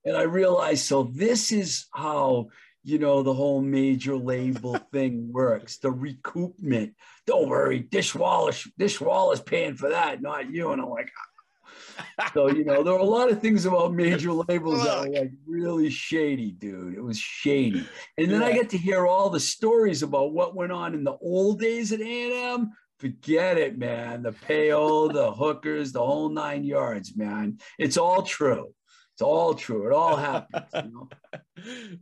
[0.06, 2.48] And I realized, so this is how
[2.84, 5.78] you know the whole major label thing works.
[5.78, 6.94] The recoupment.
[7.28, 10.72] Don't worry, Dishwalla, Dishwalla's paying for that, not you.
[10.72, 11.12] And I'm like,
[12.34, 15.32] so you know there were a lot of things about major labels that were like
[15.46, 16.96] really shady dude.
[16.96, 17.86] It was shady.
[18.18, 18.48] And then yeah.
[18.48, 21.92] i get to hear all the stories about what went on in the old days
[21.92, 24.22] at a&m forget it man.
[24.22, 27.58] The payo the hookers the whole nine yards man.
[27.80, 28.74] It's all true.
[29.14, 29.88] It's all true.
[29.88, 31.10] It all happens you know?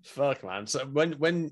[0.03, 0.67] fuck man.
[0.67, 1.51] So when when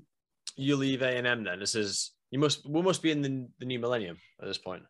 [0.56, 3.78] you leave a&m then this is you must we must be in the, the new
[3.78, 4.82] millennium at this point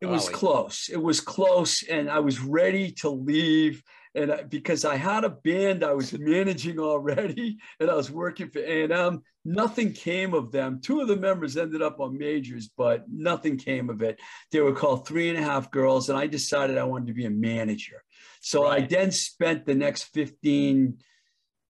[0.00, 0.88] it was close.
[0.88, 3.82] It was close, and I was ready to leave.
[4.14, 8.48] And I, because I had a band I was managing already, and I was working
[8.48, 10.80] for A and M, nothing came of them.
[10.82, 14.18] Two of the members ended up on majors, but nothing came of it.
[14.50, 17.26] They were called Three and a Half Girls, and I decided I wanted to be
[17.26, 18.02] a manager.
[18.40, 18.82] So right.
[18.82, 20.98] I then spent the next fifteen,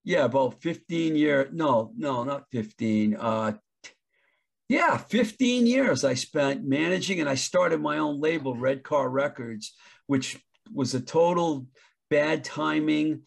[0.04, 1.48] yeah, about fifteen year.
[1.52, 3.16] No, no, not fifteen.
[3.16, 3.54] Uh,
[4.70, 9.74] yeah, 15 years I spent managing, and I started my own label, Red Car Records,
[10.06, 10.40] which
[10.72, 11.66] was a total
[12.08, 13.22] bad timing.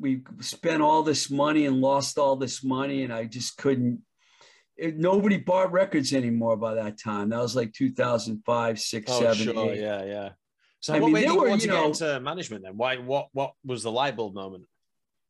[0.00, 4.00] We spent all this money and lost all this money, and I just couldn't.
[4.76, 7.28] It, nobody bought records anymore by that time.
[7.28, 9.72] That was like 2005, six, oh, seven, sure.
[9.72, 9.80] eight.
[9.80, 10.28] Yeah, yeah.
[10.80, 12.76] So I what mean, made you were, want to know, get into management then?
[12.76, 12.96] Why?
[12.96, 13.28] What?
[13.32, 14.64] What was the light bulb moment?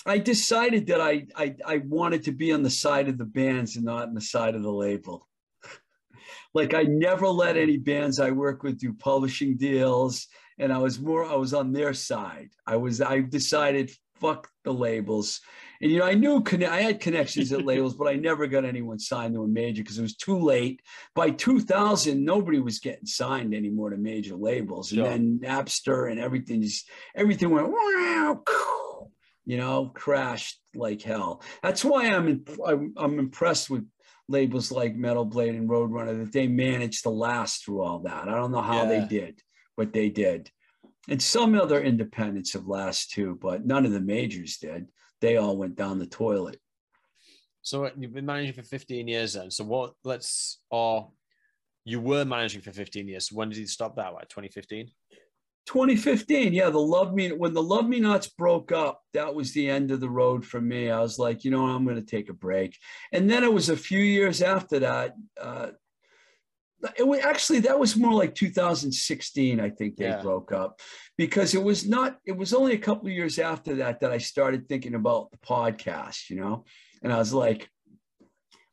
[0.07, 3.77] I decided that I, I I wanted to be on the side of the bands
[3.77, 5.27] and not on the side of the label
[6.55, 10.27] like I never let any bands I work with do publishing deals.
[10.59, 12.51] And I was more, I was on their side.
[12.67, 13.91] I was, I decided
[14.21, 15.41] fuck the labels.
[15.81, 18.99] And you know, I knew I had connections at labels, but I never got anyone
[18.99, 20.83] signed to a major because it was too late.
[21.15, 25.09] By 2000, nobody was getting signed anymore to major labels, and sure.
[25.09, 28.43] then Napster and everything just everything went wow,
[29.47, 31.43] you know, crashed like hell.
[31.63, 33.87] That's why I'm I'm, I'm impressed with
[34.31, 38.29] labels like Metal Blade and Roadrunner that they managed to last through all that.
[38.29, 39.01] I don't know how yeah.
[39.01, 39.43] they did,
[39.77, 40.51] but they did.
[41.09, 44.87] And some other independents have last too, but none of the majors did.
[45.21, 46.59] They all went down the toilet.
[47.63, 49.51] So you've been managing for 15 years then.
[49.51, 51.11] So what let's or
[51.85, 53.29] you were managing for 15 years.
[53.29, 54.15] So when did you stop that?
[54.15, 54.91] Like 2015?
[55.71, 59.71] 2015, yeah, the Love Me when the Love Me Nots broke up, that was the
[59.71, 60.91] end of the road for me.
[60.91, 62.77] I was like, you know, I'm going to take a break.
[63.13, 65.15] And then it was a few years after that.
[65.41, 65.69] Uh,
[66.99, 69.61] it was actually that was more like 2016.
[69.61, 70.21] I think they yeah.
[70.21, 70.81] broke up
[71.17, 72.19] because it was not.
[72.27, 75.39] It was only a couple of years after that that I started thinking about the
[75.39, 76.31] podcast.
[76.31, 76.65] You know,
[77.05, 77.71] and I was like,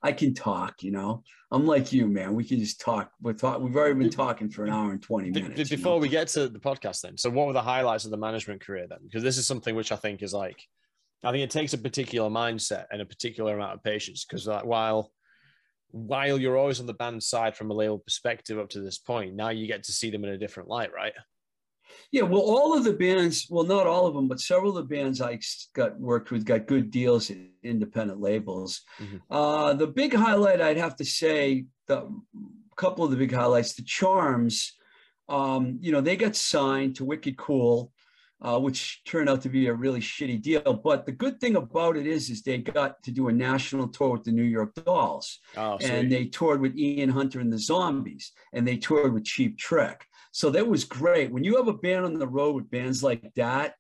[0.08, 1.22] I can talk, you know.
[1.52, 2.34] I'm like you, man.
[2.34, 3.12] We can just talk.
[3.22, 3.60] We're talk.
[3.60, 5.70] We've already been talking for an hour and 20 minutes.
[5.70, 6.02] Before you know?
[6.02, 8.88] we get to the podcast, then, so what were the highlights of the management career
[8.90, 9.00] then?
[9.04, 10.64] Because this is something which I think is like,
[11.26, 14.24] I think it takes a particular mindset and a particular amount of patience.
[14.24, 15.12] Because like, while
[15.92, 19.36] while you're always on the band side from a label perspective up to this point,
[19.36, 21.14] now you get to see them in a different light, right?
[22.12, 24.96] Yeah, well, all of the bands, well, not all of them, but several of the
[24.96, 25.40] bands I
[25.74, 28.82] got worked with got good deals in independent labels.
[29.00, 29.18] Mm-hmm.
[29.30, 32.10] Uh, the big highlight, I'd have to say, the
[32.76, 34.74] couple of the big highlights, the Charms,
[35.30, 37.92] um, you know, they got signed to Wicked Cool,
[38.42, 40.74] uh, which turned out to be a really shitty deal.
[40.74, 44.12] But the good thing about it is, is they got to do a national tour
[44.12, 48.32] with the New York Dolls, oh, and they toured with Ian Hunter and the Zombies,
[48.54, 50.06] and they toured with Cheap Trick.
[50.38, 51.32] So that was great.
[51.32, 53.74] When you have a band on the road with bands like that,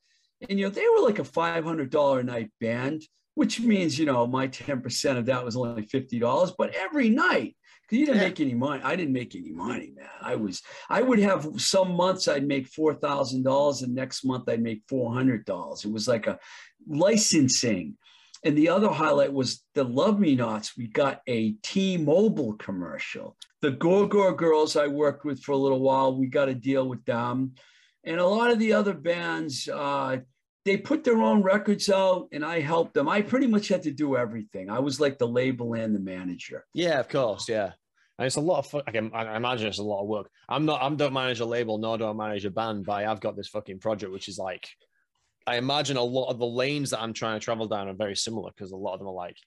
[0.49, 3.03] and you know, they were like a $500 a night band,
[3.35, 7.99] which means, you know, my 10% of that was only $50, but every night, because
[7.99, 8.27] you didn't yeah.
[8.29, 8.81] make any money.
[8.83, 10.09] I didn't make any money, man.
[10.19, 14.81] I was, I would have some months I'd make $4,000 and next month I'd make
[14.87, 15.85] $400.
[15.85, 16.39] It was like a
[16.87, 17.97] licensing.
[18.43, 20.77] And the other highlight was the Love Me Nots.
[20.77, 23.35] We got a T-Mobile commercial.
[23.61, 26.15] The Gore Girls I worked with for a little while.
[26.15, 27.55] We got a deal with them,
[28.03, 29.67] and a lot of the other bands.
[29.67, 30.19] Uh,
[30.65, 33.07] they put their own records out, and I helped them.
[33.07, 34.69] I pretty much had to do everything.
[34.69, 36.65] I was like the label and the manager.
[36.73, 37.47] Yeah, of course.
[37.47, 37.71] Yeah.
[38.19, 38.83] And it's a lot of.
[38.85, 40.29] I, can, I imagine it's a lot of work.
[40.49, 40.81] I'm not.
[40.81, 42.85] I don't manage a label, nor do I manage a band.
[42.85, 44.67] But I've got this fucking project, which is like
[45.47, 48.17] I imagine a lot of the lanes that I'm trying to travel down are very
[48.17, 49.37] similar because a lot of them are like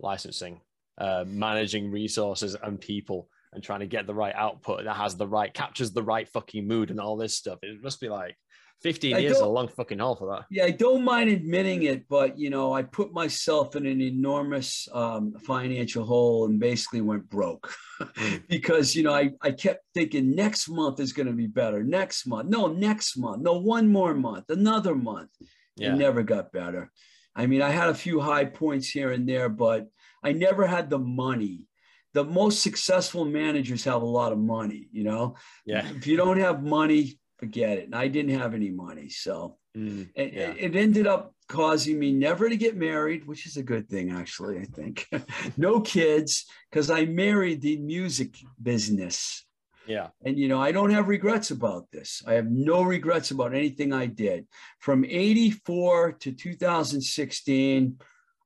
[0.00, 0.62] licensing,
[0.96, 5.26] uh, managing resources and people, and trying to get the right output that has the
[5.26, 7.58] right captures the right fucking mood and all this stuff.
[7.62, 8.36] It must be like
[8.82, 10.46] 15 I years is a long fucking haul for that.
[10.50, 14.88] Yeah, I don't mind admitting it, but you know, I put myself in an enormous
[14.92, 18.42] um, financial hole and basically went broke mm.
[18.48, 21.82] because you know I, I kept thinking next month is going to be better.
[21.82, 25.30] Next month, no, next month, no, one more month, another month.
[25.76, 25.94] Yeah.
[25.94, 26.90] It never got better.
[27.36, 29.88] I mean, I had a few high points here and there, but
[30.22, 31.66] I never had the money
[32.12, 36.40] the most successful managers have a lot of money you know yeah if you don't
[36.40, 37.84] have money forget it.
[37.86, 39.08] And I didn't have any money.
[39.08, 40.22] So mm, yeah.
[40.22, 44.12] it, it, ended up causing me never to get married, which is a good thing,
[44.12, 45.08] actually, I think.
[45.56, 49.44] no kids, because I married the music business.
[49.86, 50.08] Yeah.
[50.24, 52.22] And, you know, I don't have regrets about this.
[52.26, 54.46] I have no regrets about anything I did.
[54.78, 57.98] From 84 to 2016,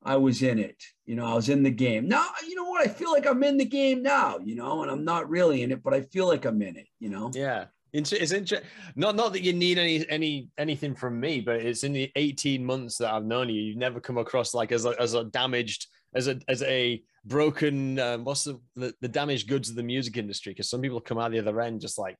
[0.04, 0.82] I was in it.
[1.06, 2.08] You know, I was in the game.
[2.08, 2.86] Now, you know what?
[2.86, 5.72] I feel like I'm in the game now, you know, and I'm not really in
[5.72, 7.30] it, but I feel like I'm in it, you know?
[7.34, 7.66] Yeah.
[7.94, 8.68] It's interesting.
[8.96, 12.64] Not not that you need any any anything from me, but it's in the 18
[12.64, 15.86] months that I've known you, you've never come across like as a, as a damaged
[16.14, 20.16] as a as a broken um, what's the, the, the damaged goods of the music
[20.16, 22.18] industry because some people come out the other end just like.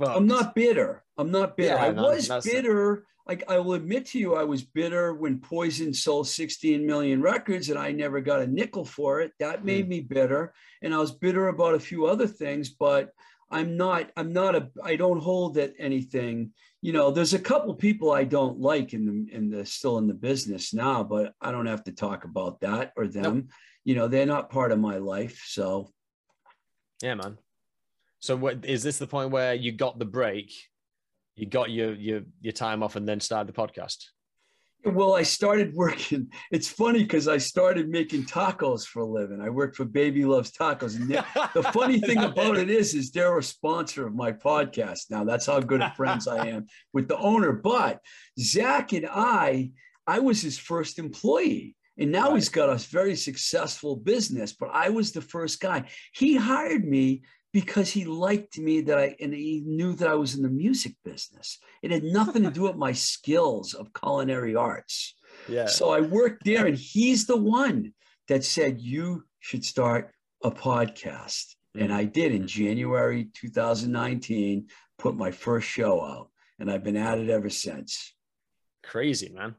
[0.00, 1.04] I'm not bitter.
[1.16, 1.76] I'm not bitter.
[1.76, 3.04] Yeah, I no, was bitter.
[3.26, 7.68] Like I will admit to you, I was bitter when Poison sold 16 million records
[7.68, 9.32] and I never got a nickel for it.
[9.38, 9.90] That made mm.
[9.90, 10.52] me bitter.
[10.82, 13.10] And I was bitter about a few other things, but
[13.50, 16.52] I'm not, I'm not a, I don't hold at anything.
[16.82, 20.06] You know, there's a couple people I don't like in the, in the, still in
[20.06, 23.34] the business now, but I don't have to talk about that or them.
[23.34, 23.46] Nope.
[23.84, 25.44] You know, they're not part of my life.
[25.46, 25.90] So,
[27.02, 27.38] yeah, man.
[28.20, 30.52] So, what is this the point where you got the break,
[31.36, 34.06] you got your your your time off, and then started the podcast?
[34.84, 36.30] Well, I started working.
[36.50, 39.40] It's funny because I started making tacos for a living.
[39.40, 40.96] I worked for Baby Loves Tacos.
[40.96, 41.08] And
[41.54, 45.24] the funny thing about it is, is they're a sponsor of my podcast now.
[45.24, 47.52] That's how good of friends I am with the owner.
[47.52, 48.00] But
[48.38, 49.70] Zach and I,
[50.06, 51.76] I was his first employee.
[51.96, 52.34] And now right.
[52.34, 55.88] he's got a very successful business, but I was the first guy.
[56.12, 57.22] He hired me
[57.54, 60.96] because he liked me that I and he knew that I was in the music
[61.04, 61.60] business.
[61.82, 65.14] It had nothing to do with my skills of culinary arts.
[65.48, 65.66] Yeah.
[65.66, 67.94] So I worked there and he's the one
[68.26, 70.12] that said you should start
[70.42, 71.54] a podcast.
[71.76, 74.66] And I did in January 2019,
[74.98, 78.14] put my first show out, and I've been at it ever since.
[78.82, 79.54] Crazy, man.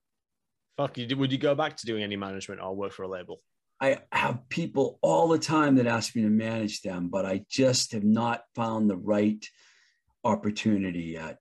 [0.78, 3.42] Fuck, you, would you go back to doing any management or work for a label?
[3.82, 7.92] I have people all the time that ask me to manage them, but I just
[7.92, 9.46] have not found the right
[10.24, 11.38] opportunity yet.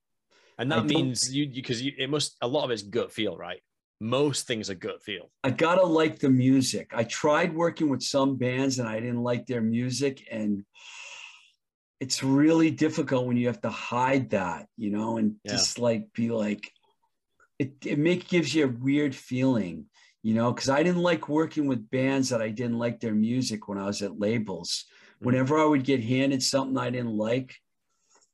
[0.59, 3.37] And that I means you because you, it must a lot of it's gut feel,
[3.37, 3.61] right?
[4.01, 5.31] Most things are gut feel.
[5.43, 6.93] I gotta like the music.
[6.95, 10.65] I tried working with some bands and I didn't like their music, and
[12.01, 15.53] it's really difficult when you have to hide that, you know, and yeah.
[15.53, 16.71] just like be like,
[17.59, 19.87] it it make gives you a weird feeling
[20.25, 23.69] you know, because I didn't like working with bands that I didn't like their music
[23.69, 24.87] when I was at labels.
[25.17, 25.27] Mm-hmm.
[25.27, 27.55] Whenever I would get handed something I didn't like,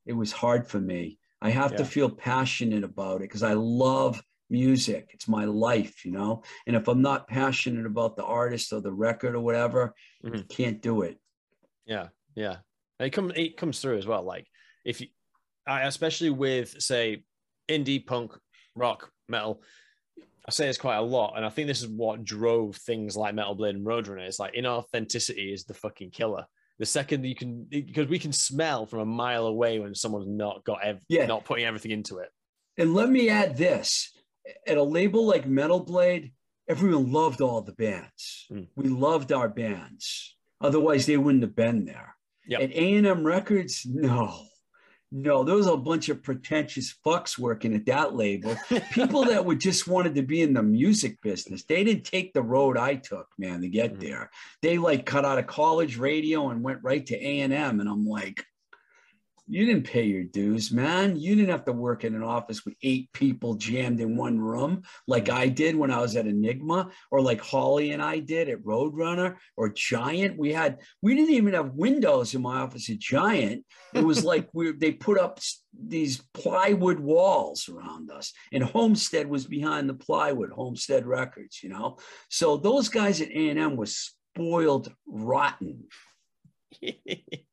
[0.07, 1.19] it was hard for me.
[1.43, 1.79] I have yeah.
[1.79, 5.11] to feel passionate about it because I love music.
[5.15, 6.45] It's my life, you know.
[6.65, 9.93] And if I'm not passionate about the artist or the record or whatever,
[10.25, 10.43] mm-hmm.
[10.49, 11.19] can't do it.
[11.87, 12.59] Yeah, yeah.
[13.01, 14.23] it comes it comes through as well.
[14.23, 14.47] Like
[14.85, 15.09] if you,
[15.67, 17.25] I especially with say
[17.69, 18.39] indie punk,
[18.77, 19.63] rock, metal,
[20.51, 23.37] I say this quite a lot, and I think this is what drove things like
[23.37, 24.27] Metal Blade and Roadrunner.
[24.27, 26.45] It's like inauthenticity is the fucking killer.
[26.81, 30.65] The second you can, because we can smell from a mile away when someone's not
[30.65, 31.27] got, ev- yeah.
[31.27, 32.31] not putting everything into it.
[32.79, 34.11] And let me add this:
[34.67, 36.33] at a label like Metal Blade,
[36.69, 38.49] everyone loved all the bands.
[38.51, 38.67] Mm.
[38.75, 40.37] We loved our bands.
[40.61, 42.17] Otherwise, they wouldn't have been there.
[42.49, 42.61] Yep.
[42.61, 44.37] At A and M Records, no,
[45.13, 48.57] no, there was a bunch of pretentious fucks working at that label.
[48.93, 51.65] People that would just wanted to be in the music business.
[51.65, 54.03] They didn't take the road I took, man, to get mm-hmm.
[54.03, 54.31] there.
[54.63, 57.89] They like cut out of college radio and went right to A and M, and
[57.89, 58.45] I'm like,
[59.51, 61.19] you didn't pay your dues, man.
[61.19, 64.83] You didn't have to work in an office with eight people jammed in one room
[65.09, 65.35] like mm.
[65.35, 69.37] I did when I was at Enigma, or like Holly and I did at Roadrunner
[69.57, 70.39] or Giant.
[70.39, 73.65] We had we didn't even have windows in my office at Giant.
[73.93, 75.41] It was like we they put up
[75.73, 80.51] these plywood walls around us, and Homestead was behind the plywood.
[80.53, 81.99] Homestead Records, you know.
[82.29, 85.85] So those guys at A and M was spoiled rotten.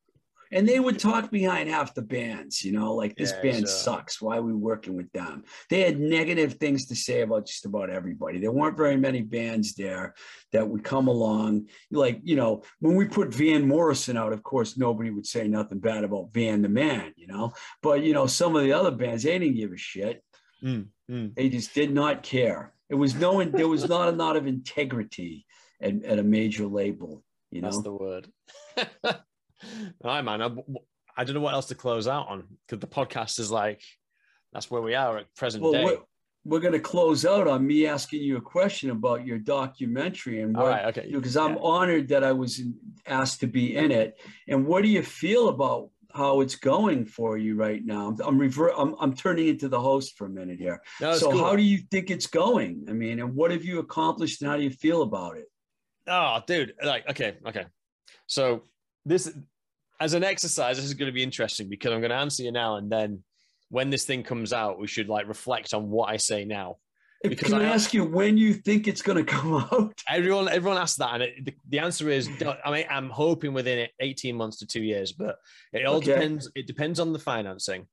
[0.51, 4.21] and they would talk behind half the bands, you know, like this yeah, band sucks.
[4.21, 5.43] Why are we working with them?
[5.69, 8.39] They had negative things to say about just about everybody.
[8.39, 10.15] There weren't very many bands there
[10.53, 11.67] that would come along.
[11.91, 15.79] Like, you know, when we put Van Morrison out, of course, nobody would say nothing
[15.79, 17.53] bad about Van the Man, you know.
[17.81, 20.23] But you know, some of the other bands, they didn't give a shit.
[20.63, 21.35] Mm, mm.
[21.35, 22.73] They just did not care.
[22.89, 25.45] It was no, there was not a lot of integrity
[25.81, 27.23] at, at a major label.
[27.51, 28.27] You know, that's the word.
[29.63, 30.41] All right, man.
[30.41, 30.49] I,
[31.15, 33.81] I, don't know what else to close out on because the podcast is like
[34.53, 35.85] that's where we are at present well, day.
[35.85, 35.97] We're,
[36.45, 40.55] we're going to close out on me asking you a question about your documentary and
[40.55, 41.11] what, All right, okay.
[41.11, 41.61] Because I'm yeah.
[41.61, 42.61] honored that I was
[43.05, 44.17] asked to be in it.
[44.47, 48.07] And what do you feel about how it's going for you right now.
[48.07, 50.81] I'm I'm, rever- I'm, I'm turning into the host for a minute here.
[50.99, 51.43] No, so cool.
[51.43, 52.85] how do you think it's going?
[52.89, 55.45] I mean, and what have you accomplished and how do you feel about it?
[56.07, 57.65] Oh, dude, like okay, okay.
[58.25, 58.63] So
[59.07, 59.31] this
[59.99, 62.51] as an exercise, this is going to be interesting because I'm going to answer you
[62.51, 63.23] now, and then
[63.69, 66.77] when this thing comes out, we should like reflect on what I say now.
[67.23, 69.93] Because Can I, I ask you when you think it's going to come out?
[70.09, 72.29] Everyone, everyone asks that, and it, the, the, answer is,
[72.63, 75.37] I mean, I'm hoping within 18 months to two years, but
[75.73, 76.13] it all okay.
[76.13, 76.49] depends.
[76.53, 77.87] It depends on the financing,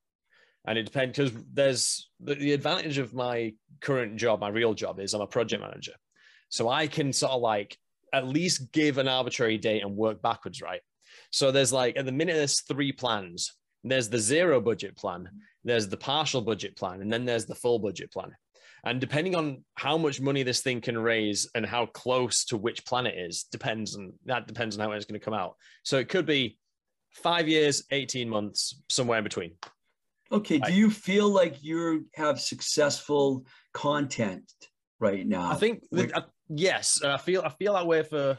[0.66, 5.00] and it depends because there's the, the advantage of my current job, my real job
[5.00, 5.94] is I'm a project manager,
[6.50, 7.78] so I can sort of like
[8.12, 10.82] at least give an arbitrary date and work backwards, right?
[11.34, 13.52] So there's like at the minute there's three plans.
[13.82, 15.28] There's the zero budget plan,
[15.64, 18.30] there's the partial budget plan, and then there's the full budget plan.
[18.84, 22.86] And depending on how much money this thing can raise and how close to which
[22.86, 25.56] plan it is, depends on that depends on how it's going to come out.
[25.82, 26.56] So it could be
[27.10, 29.56] five years, 18 months, somewhere in between.
[30.30, 30.60] Okay.
[30.60, 34.52] Do you feel like you have successful content
[35.00, 35.50] right now?
[35.50, 37.02] I think that, uh, yes.
[37.02, 38.38] I feel I feel that way for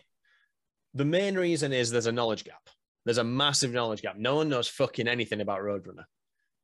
[0.94, 2.62] the main reason is there's a knowledge gap.
[3.06, 4.18] There's a massive knowledge gap.
[4.18, 6.06] No one knows fucking anything about Roadrunner,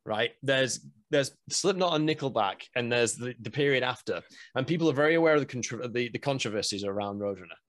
[0.06, 0.32] right?
[0.42, 0.80] There's
[1.12, 4.22] there's Slipknot and Nickelback, and there's the, the period after,
[4.56, 7.60] and people are very aware of the, contra- the, the controversies around Roadrunner.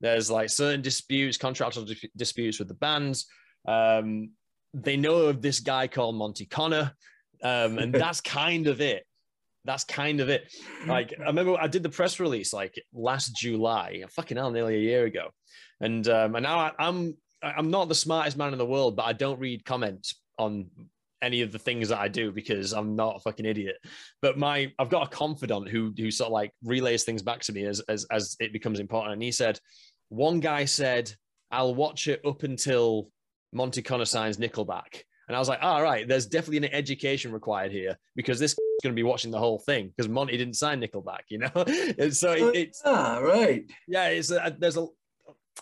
[0.00, 3.26] There's like certain disputes, contractual di- disputes with the bands.
[3.66, 4.32] Um,
[4.74, 6.92] they know of this guy called Monte Conner,
[7.42, 9.04] um, and that's kind of it.
[9.64, 10.52] that's kind of it.
[10.86, 14.80] Like I remember I did the press release like last July, fucking hell, nearly a
[14.80, 15.30] year ago,
[15.80, 19.06] and um, and now I, I'm I'm not the smartest man in the world, but
[19.06, 20.66] I don't read comments on
[21.22, 23.76] any of the things that I do because I'm not a fucking idiot.
[24.22, 27.52] But my I've got a confidant who who sort of like relays things back to
[27.52, 29.14] me as as as it becomes important.
[29.14, 29.58] And he said,
[30.08, 31.12] one guy said,
[31.50, 33.10] I'll watch it up until
[33.52, 35.02] Monte Conner signs Nickelback.
[35.28, 38.58] And I was like, all right, there's definitely an education required here because this is
[38.82, 41.50] going to be watching the whole thing because Monte didn't sign Nickelback, you know?
[41.98, 43.70] and so it, it's ah, right.
[43.86, 44.86] Yeah, it's a, there's a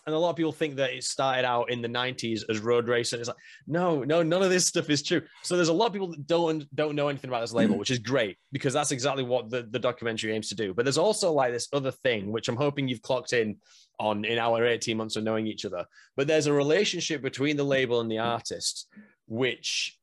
[0.05, 2.89] and a lot of people think that it started out in the 90s as road
[2.89, 3.18] racing.
[3.18, 3.36] It's like,
[3.66, 5.23] no, no, none of this stuff is true.
[5.43, 7.78] So there's a lot of people that don't don't know anything about this label, mm.
[7.78, 10.74] which is great because that's exactly what the, the documentary aims to do.
[10.74, 13.56] But there's also like this other thing, which I'm hoping you've clocked in
[13.98, 15.85] on in our 18 months of knowing each other.
[16.16, 18.86] But there's a relationship between the label and the artist,
[19.27, 19.98] which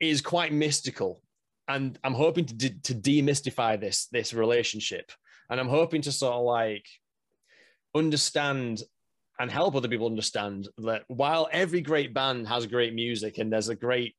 [0.00, 1.22] is quite mystical.
[1.68, 5.12] And I'm hoping to, de- to demystify this this relationship.
[5.48, 6.86] And I'm hoping to sort of like
[7.94, 8.82] understand
[9.38, 13.70] and help other people understand that while every great band has great music and there's
[13.70, 14.14] a great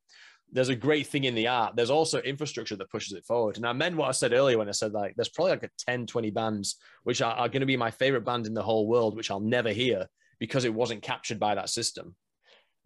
[0.54, 3.56] there's a great thing in the art there's also infrastructure that pushes it forward.
[3.56, 5.70] And i meant what i said earlier when i said like there's probably like a
[5.78, 8.88] 10 20 bands which are, are going to be my favorite band in the whole
[8.88, 10.08] world which i'll never hear
[10.40, 12.16] because it wasn't captured by that system.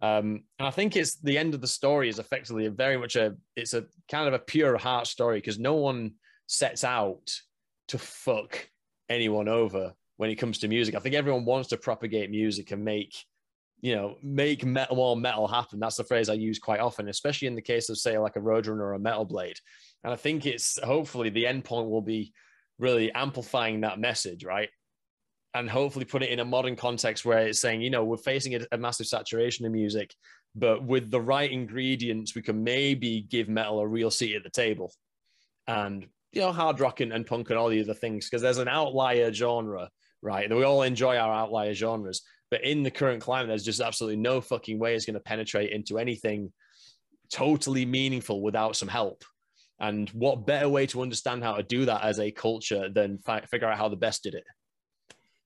[0.02, 3.16] Um, and i think it's the end of the story is effectively a very much
[3.16, 6.12] a it's a kind of a pure heart story because no one
[6.46, 7.32] sets out
[7.88, 8.68] to fuck
[9.08, 10.94] anyone over when it comes to music.
[10.94, 13.14] I think everyone wants to propagate music and make,
[13.80, 15.78] you know, make metal or metal happen.
[15.78, 18.40] That's the phrase I use quite often, especially in the case of say like a
[18.40, 19.58] Roadrunner or a Metal Blade.
[20.04, 22.32] And I think it's hopefully the end point will be
[22.78, 24.70] really amplifying that message, right?
[25.54, 28.54] And hopefully put it in a modern context where it's saying, you know, we're facing
[28.54, 30.14] a, a massive saturation of music,
[30.54, 34.50] but with the right ingredients, we can maybe give metal a real seat at the
[34.50, 34.92] table.
[35.66, 38.58] And you know, hard rock and, and punk and all the other things, because there's
[38.58, 39.88] an outlier genre
[40.22, 40.44] right?
[40.44, 42.22] And we all enjoy our outlier genres.
[42.50, 45.72] But in the current climate, there's just absolutely no fucking way it's going to penetrate
[45.72, 46.52] into anything
[47.32, 49.24] totally meaningful without some help.
[49.78, 53.42] And what better way to understand how to do that as a culture than fi-
[53.42, 54.44] figure out how the best did it?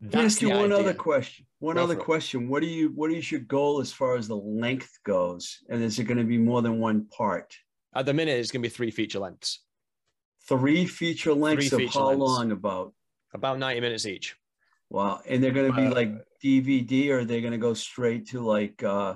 [0.01, 0.79] That's ask you one idea.
[0.79, 1.47] other question.
[1.59, 2.49] One Go other question.
[2.49, 5.59] What do you what is your goal as far as the length goes?
[5.69, 7.55] And is it going to be more than one part?
[7.95, 9.63] At the minute, it's going to be three feature lengths.
[10.49, 12.21] Three feature lengths three of feature how lengths.
[12.21, 12.95] long about?
[13.35, 14.37] About 90 minutes each.
[14.91, 15.21] Wow.
[15.27, 16.13] And they're going to be uh, like
[16.43, 19.15] DVD or they're they going to go straight to like uh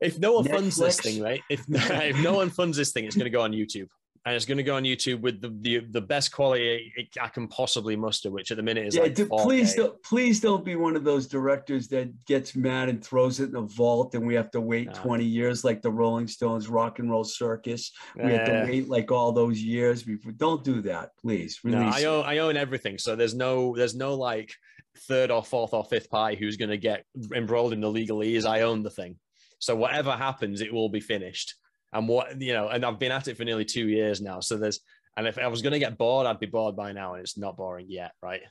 [0.00, 0.50] if no one Netflix?
[0.50, 1.42] funds this thing, right?
[1.50, 3.88] If if no one funds this thing, it's going to go on YouTube
[4.26, 7.48] and it's going to go on YouTube with the the, the best quality I can
[7.48, 9.02] possibly muster, which at the minute is yeah.
[9.02, 13.02] Like do, please don't please don't be one of those directors that gets mad and
[13.02, 14.92] throws it in a vault, and we have to wait no.
[14.92, 17.92] twenty years like the Rolling Stones Rock and Roll Circus.
[18.14, 18.64] We have to eh.
[18.64, 20.32] wait like all those years before.
[20.32, 21.58] Don't do that, please.
[21.64, 24.52] no, I own I own everything, so there's no there's no like
[25.08, 28.44] third or fourth or fifth pie who's going to get embroiled in the legalese.
[28.44, 29.16] I own the thing,
[29.60, 31.54] so whatever happens, it will be finished
[31.92, 34.40] and what you know, and I've been at it for nearly two years now.
[34.40, 34.80] So there's,
[35.16, 37.36] and if I was going to get bored, I'd be bored by now, and it's
[37.36, 38.42] not boring yet, right?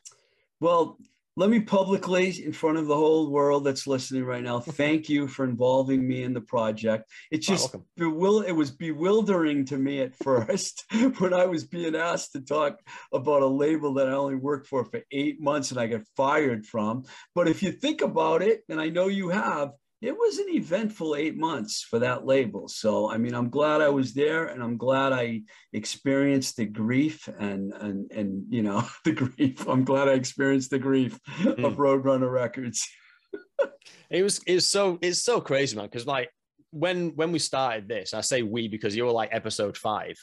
[0.60, 0.98] Well,
[1.40, 5.26] let me publicly, in front of the whole world that's listening right now, thank you
[5.26, 7.10] for involving me in the project.
[7.32, 10.84] It's just bewil- it was bewildering to me at first
[11.20, 12.80] when I was being asked to talk
[13.14, 16.66] about a label that I only worked for for eight months and I got fired
[16.66, 17.06] from.
[17.34, 21.16] But if you think about it, and I know you have, it was an eventful
[21.16, 22.70] eight months for that label.
[22.70, 25.42] So, I mean, I'm glad I was there and I'm glad I
[25.74, 29.68] experienced the grief and, and, and, you know, the grief.
[29.68, 31.66] I'm glad I experienced the grief mm.
[31.66, 32.88] of Roadrunner Records.
[34.10, 35.90] it was, it's so, it's so crazy, man.
[35.90, 36.30] Cause like
[36.72, 40.16] when, when we started this, I say we, because you were like episode five,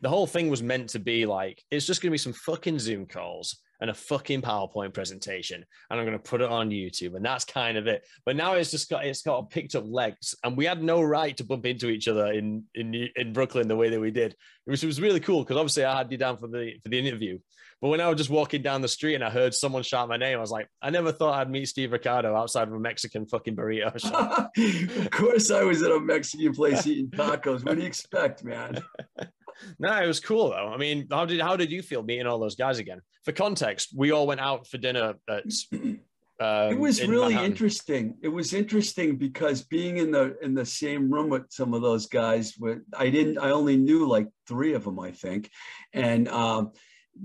[0.00, 2.78] the whole thing was meant to be like, it's just going to be some fucking
[2.78, 7.14] Zoom calls and a fucking PowerPoint presentation, and I'm going to put it on YouTube,
[7.14, 8.04] and that's kind of it.
[8.24, 11.36] But now it's just got it's got picked up legs, and we had no right
[11.36, 14.32] to bump into each other in in in Brooklyn the way that we did.
[14.66, 16.88] It was it was really cool because obviously I had you down for the for
[16.88, 17.38] the interview,
[17.80, 20.16] but when I was just walking down the street and I heard someone shout my
[20.16, 23.26] name, I was like, I never thought I'd meet Steve Ricardo outside of a Mexican
[23.26, 24.50] fucking burrito shop.
[24.56, 27.64] of course, I was at a Mexican place eating tacos.
[27.64, 28.82] What do you expect, man?
[29.78, 30.72] no, it was cool though.
[30.72, 33.00] I mean, how did how did you feel meeting all those guys again?
[33.24, 35.44] For context, we all went out for dinner at.
[36.40, 37.50] Um, it was really Manhattan.
[37.50, 38.14] interesting.
[38.22, 42.06] It was interesting because being in the in the same room with some of those
[42.06, 45.50] guys, with I didn't, I only knew like three of them, I think,
[45.92, 46.70] and um,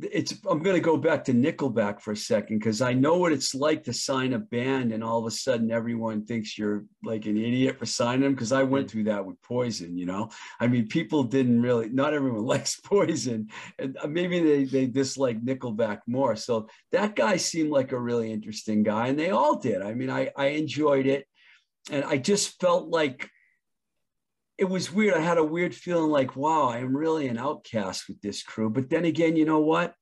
[0.02, 3.32] it's I'm going to go back to Nickelback for a second because I know what
[3.32, 7.26] it's like to sign a band and all of a sudden everyone thinks you're like
[7.26, 8.92] an idiot for signing them because I went mm.
[8.92, 10.30] through that with Poison, you know.
[10.60, 16.00] I mean, people didn't really not everyone likes Poison and maybe they they dislike Nickelback
[16.08, 16.36] more.
[16.36, 19.82] So that guy seemed like a really interesting guy and they all did.
[19.82, 21.28] I mean, I I enjoyed it
[21.92, 23.30] and I just felt like
[24.58, 25.16] it was weird.
[25.16, 28.70] I had a weird feeling like, wow, I am really an outcast with this crew.
[28.70, 29.96] But then again, you know what?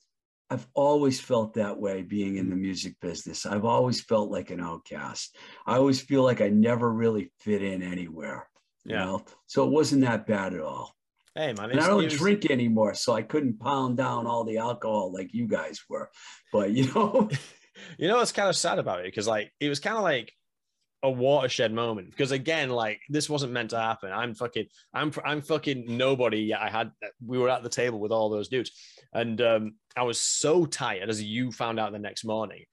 [0.50, 2.62] I've always felt that way being in the mm.
[2.62, 3.46] music business.
[3.46, 5.38] I've always felt like an outcast.
[5.66, 8.50] I always feel like I never really fit in anywhere.
[8.84, 9.06] You yeah.
[9.06, 10.94] know, so it wasn't that bad at all.
[11.36, 15.14] Hey man, and I don't drink anymore, so I couldn't pound down all the alcohol
[15.14, 16.10] like you guys were.
[16.52, 17.30] But you know,
[17.98, 20.34] you know what's kind of sad about it because like it was kind of like
[21.04, 22.12] a watershed moment.
[22.12, 24.12] Because again like this wasn't meant to happen.
[24.12, 26.62] I'm fucking i'm i'm fucking nobody yet.
[26.62, 26.92] I had
[27.26, 28.72] we were at the table with all those dudes.
[29.14, 32.64] And um, i was so tired as you found out the next morning.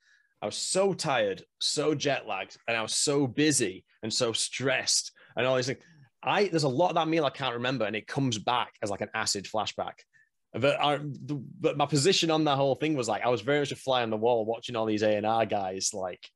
[0.42, 5.12] I was so tired so jet lagged and i was so busy and so stressed
[5.36, 5.80] and all these things.
[6.22, 8.90] I there's a lot of that meal i can't remember and it comes back as
[8.90, 9.94] like an acid flashback.
[10.54, 10.98] But, I,
[11.60, 14.02] but my position on that whole thing was like I was very much a fly
[14.02, 16.26] on the wall watching all these A and R guys like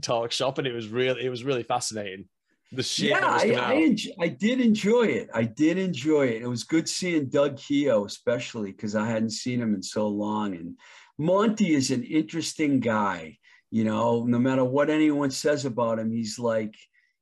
[0.00, 2.26] talk shop, and it was really it was really fascinating.
[2.72, 3.10] The shit.
[3.10, 5.28] Yeah, I, I, I, did enjoy it.
[5.34, 6.40] I did enjoy it.
[6.40, 10.54] It was good seeing Doug Keogh, especially because I hadn't seen him in so long.
[10.54, 10.78] And
[11.18, 13.36] Monte is an interesting guy.
[13.70, 16.74] You know, no matter what anyone says about him, he's like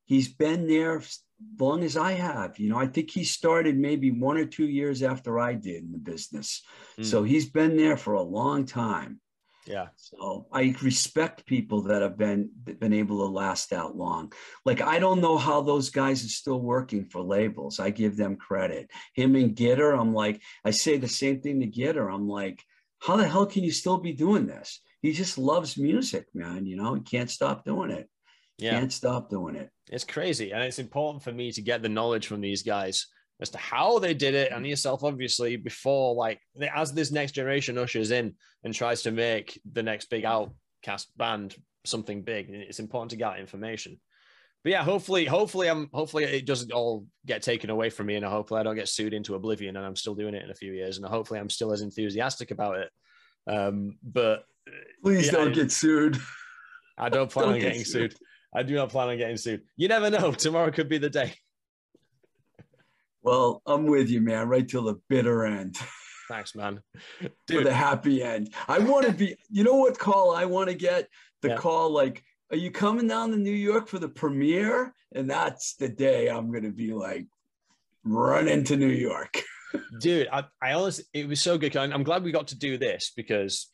[0.06, 1.18] he's been there as
[1.58, 2.58] long as I have.
[2.58, 5.92] You know, I think he started maybe one or two years after I did in
[5.92, 6.62] the business.
[6.98, 7.04] Mm.
[7.04, 9.20] So he's been there for a long time.
[9.70, 9.88] Yeah.
[9.96, 14.32] So I respect people that have been been able to last that long.
[14.64, 17.78] Like I don't know how those guys are still working for labels.
[17.78, 18.90] I give them credit.
[19.14, 22.12] Him and Gitter, I'm like, I say the same thing to Gitter.
[22.12, 22.62] I'm like,
[22.98, 24.80] how the hell can you still be doing this?
[25.02, 26.66] He just loves music, man.
[26.66, 28.08] You know, he can't stop doing it.
[28.58, 28.78] Yeah.
[28.78, 29.70] Can't stop doing it.
[29.90, 30.52] It's crazy.
[30.52, 33.06] And it's important for me to get the knowledge from these guys
[33.40, 36.40] as to how they did it and yourself obviously before like
[36.74, 38.34] as this next generation ushers in
[38.64, 43.38] and tries to make the next big outcast band something big it's important to get
[43.38, 43.98] information.
[44.62, 48.24] But yeah hopefully hopefully i'm hopefully it doesn't all get taken away from me and
[48.26, 50.72] hopefully i don't get sued into oblivion and i'm still doing it in a few
[50.74, 52.90] years and hopefully i'm still as enthusiastic about it.
[53.46, 54.44] Um but
[55.02, 56.18] please yeah, don't get sued.
[56.98, 58.12] I don't plan don't on getting sued.
[58.12, 58.20] sued.
[58.54, 59.62] I do not plan on getting sued.
[59.76, 60.32] You never know.
[60.32, 61.32] Tomorrow could be the day
[63.22, 65.76] well, I'm with you, man, right till the bitter end.
[66.28, 66.80] Thanks, man.
[67.20, 67.58] Dude.
[67.58, 68.54] For the happy end.
[68.68, 71.08] I want to be, you know what call I want to get?
[71.42, 71.56] The yeah.
[71.56, 74.94] call like, are you coming down to New York for the premiere?
[75.14, 77.26] And that's the day I'm going to be like,
[78.04, 79.42] run into New York.
[80.00, 81.76] Dude, I, I honestly, it was so good.
[81.76, 83.68] I'm glad we got to do this because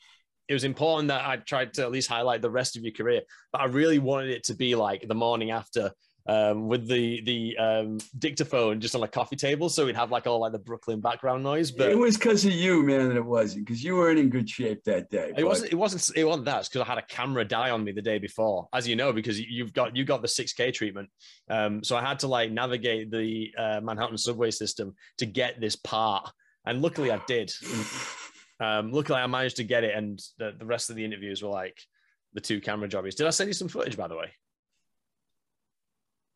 [0.48, 3.23] it was important that I tried to at least highlight the rest of your career.
[3.52, 5.93] But I really wanted it to be like the morning after
[6.28, 10.26] um, with the the um, dictaphone just on a coffee table, so we'd have like
[10.26, 11.70] all like the Brooklyn background noise.
[11.70, 13.08] But it was because of you, man.
[13.08, 15.28] That it wasn't because you weren't in good shape that day.
[15.30, 15.46] It but...
[15.46, 15.72] wasn't.
[15.72, 16.16] It wasn't.
[16.16, 16.64] It wasn't that.
[16.64, 19.40] because I had a camera die on me the day before, as you know, because
[19.40, 21.08] you've got you got the six K treatment.
[21.48, 25.76] Um, so I had to like navigate the uh, Manhattan subway system to get this
[25.76, 26.30] part,
[26.64, 27.52] and luckily I did.
[28.60, 31.50] um, luckily I managed to get it, and the, the rest of the interviews were
[31.50, 31.80] like
[32.34, 33.14] the two camera jobbies.
[33.14, 34.32] Did I send you some footage, by the way?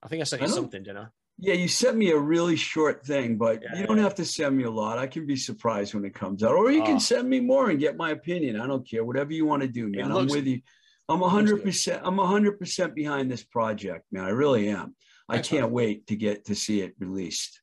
[0.03, 1.07] I think I sent you I something, didn't I?
[1.43, 4.03] Yeah, you sent me a really short thing, but yeah, you don't yeah.
[4.03, 4.99] have to send me a lot.
[4.99, 6.99] I can be surprised when it comes out, or you can ah.
[6.99, 8.61] send me more and get my opinion.
[8.61, 10.13] I don't care, whatever you want to do, man.
[10.13, 10.61] Looks, I'm with you.
[11.09, 12.03] I'm hundred percent.
[12.05, 14.25] I'm hundred percent behind this project, man.
[14.25, 14.95] I really am.
[15.29, 17.61] I can't wait to get to see it released.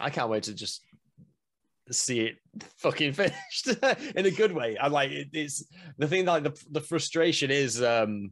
[0.00, 0.82] I can't wait to just
[1.90, 2.36] see it
[2.78, 3.66] fucking finished
[4.16, 4.78] in a good way.
[4.78, 5.64] I like it, it's
[5.98, 6.24] the thing.
[6.24, 7.82] Like the the frustration is.
[7.82, 8.30] um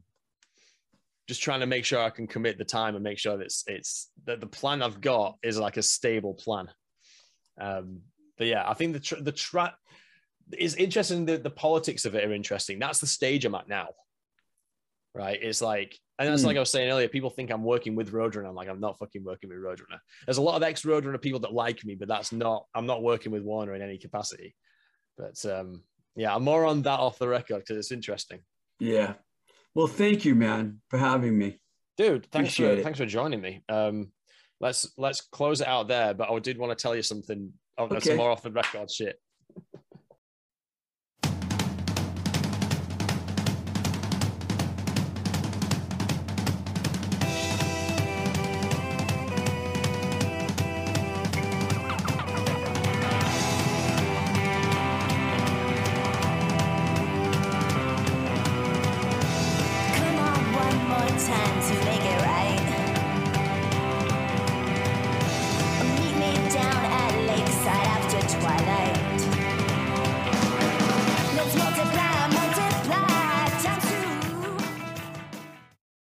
[1.27, 3.65] just trying to make sure I can commit the time and make sure that it's,
[3.67, 6.69] it's that the plan I've got is like a stable plan.
[7.61, 8.01] Um,
[8.39, 9.75] but yeah, I think the tr- the trap
[10.57, 11.27] is interesting.
[11.27, 12.79] The, the politics of it are interesting.
[12.79, 13.89] That's the stage I'm at now.
[15.15, 15.39] Right.
[15.43, 16.47] It's like, and that's mm.
[16.47, 18.49] like I was saying earlier, people think I'm working with Roadrunner.
[18.49, 19.99] I'm like, I'm not fucking working with Roadrunner.
[20.27, 23.03] There's a lot of ex Roadrunner people that like me, but that's not, I'm not
[23.03, 24.55] working with Warner in any capacity.
[25.17, 25.83] But um,
[26.15, 28.41] yeah, I'm more on that off the record because it's interesting.
[28.79, 29.15] Yeah.
[29.77, 31.61] Well, thank you, man, for having me.
[31.99, 32.83] Dude, thanks Appreciate for it.
[32.83, 33.63] thanks for joining me.
[33.69, 34.11] Um,
[34.59, 36.15] let's let's close it out there.
[36.15, 37.53] But I did want to tell you something.
[37.77, 38.01] Oh, okay.
[38.01, 39.21] some more off the record shit.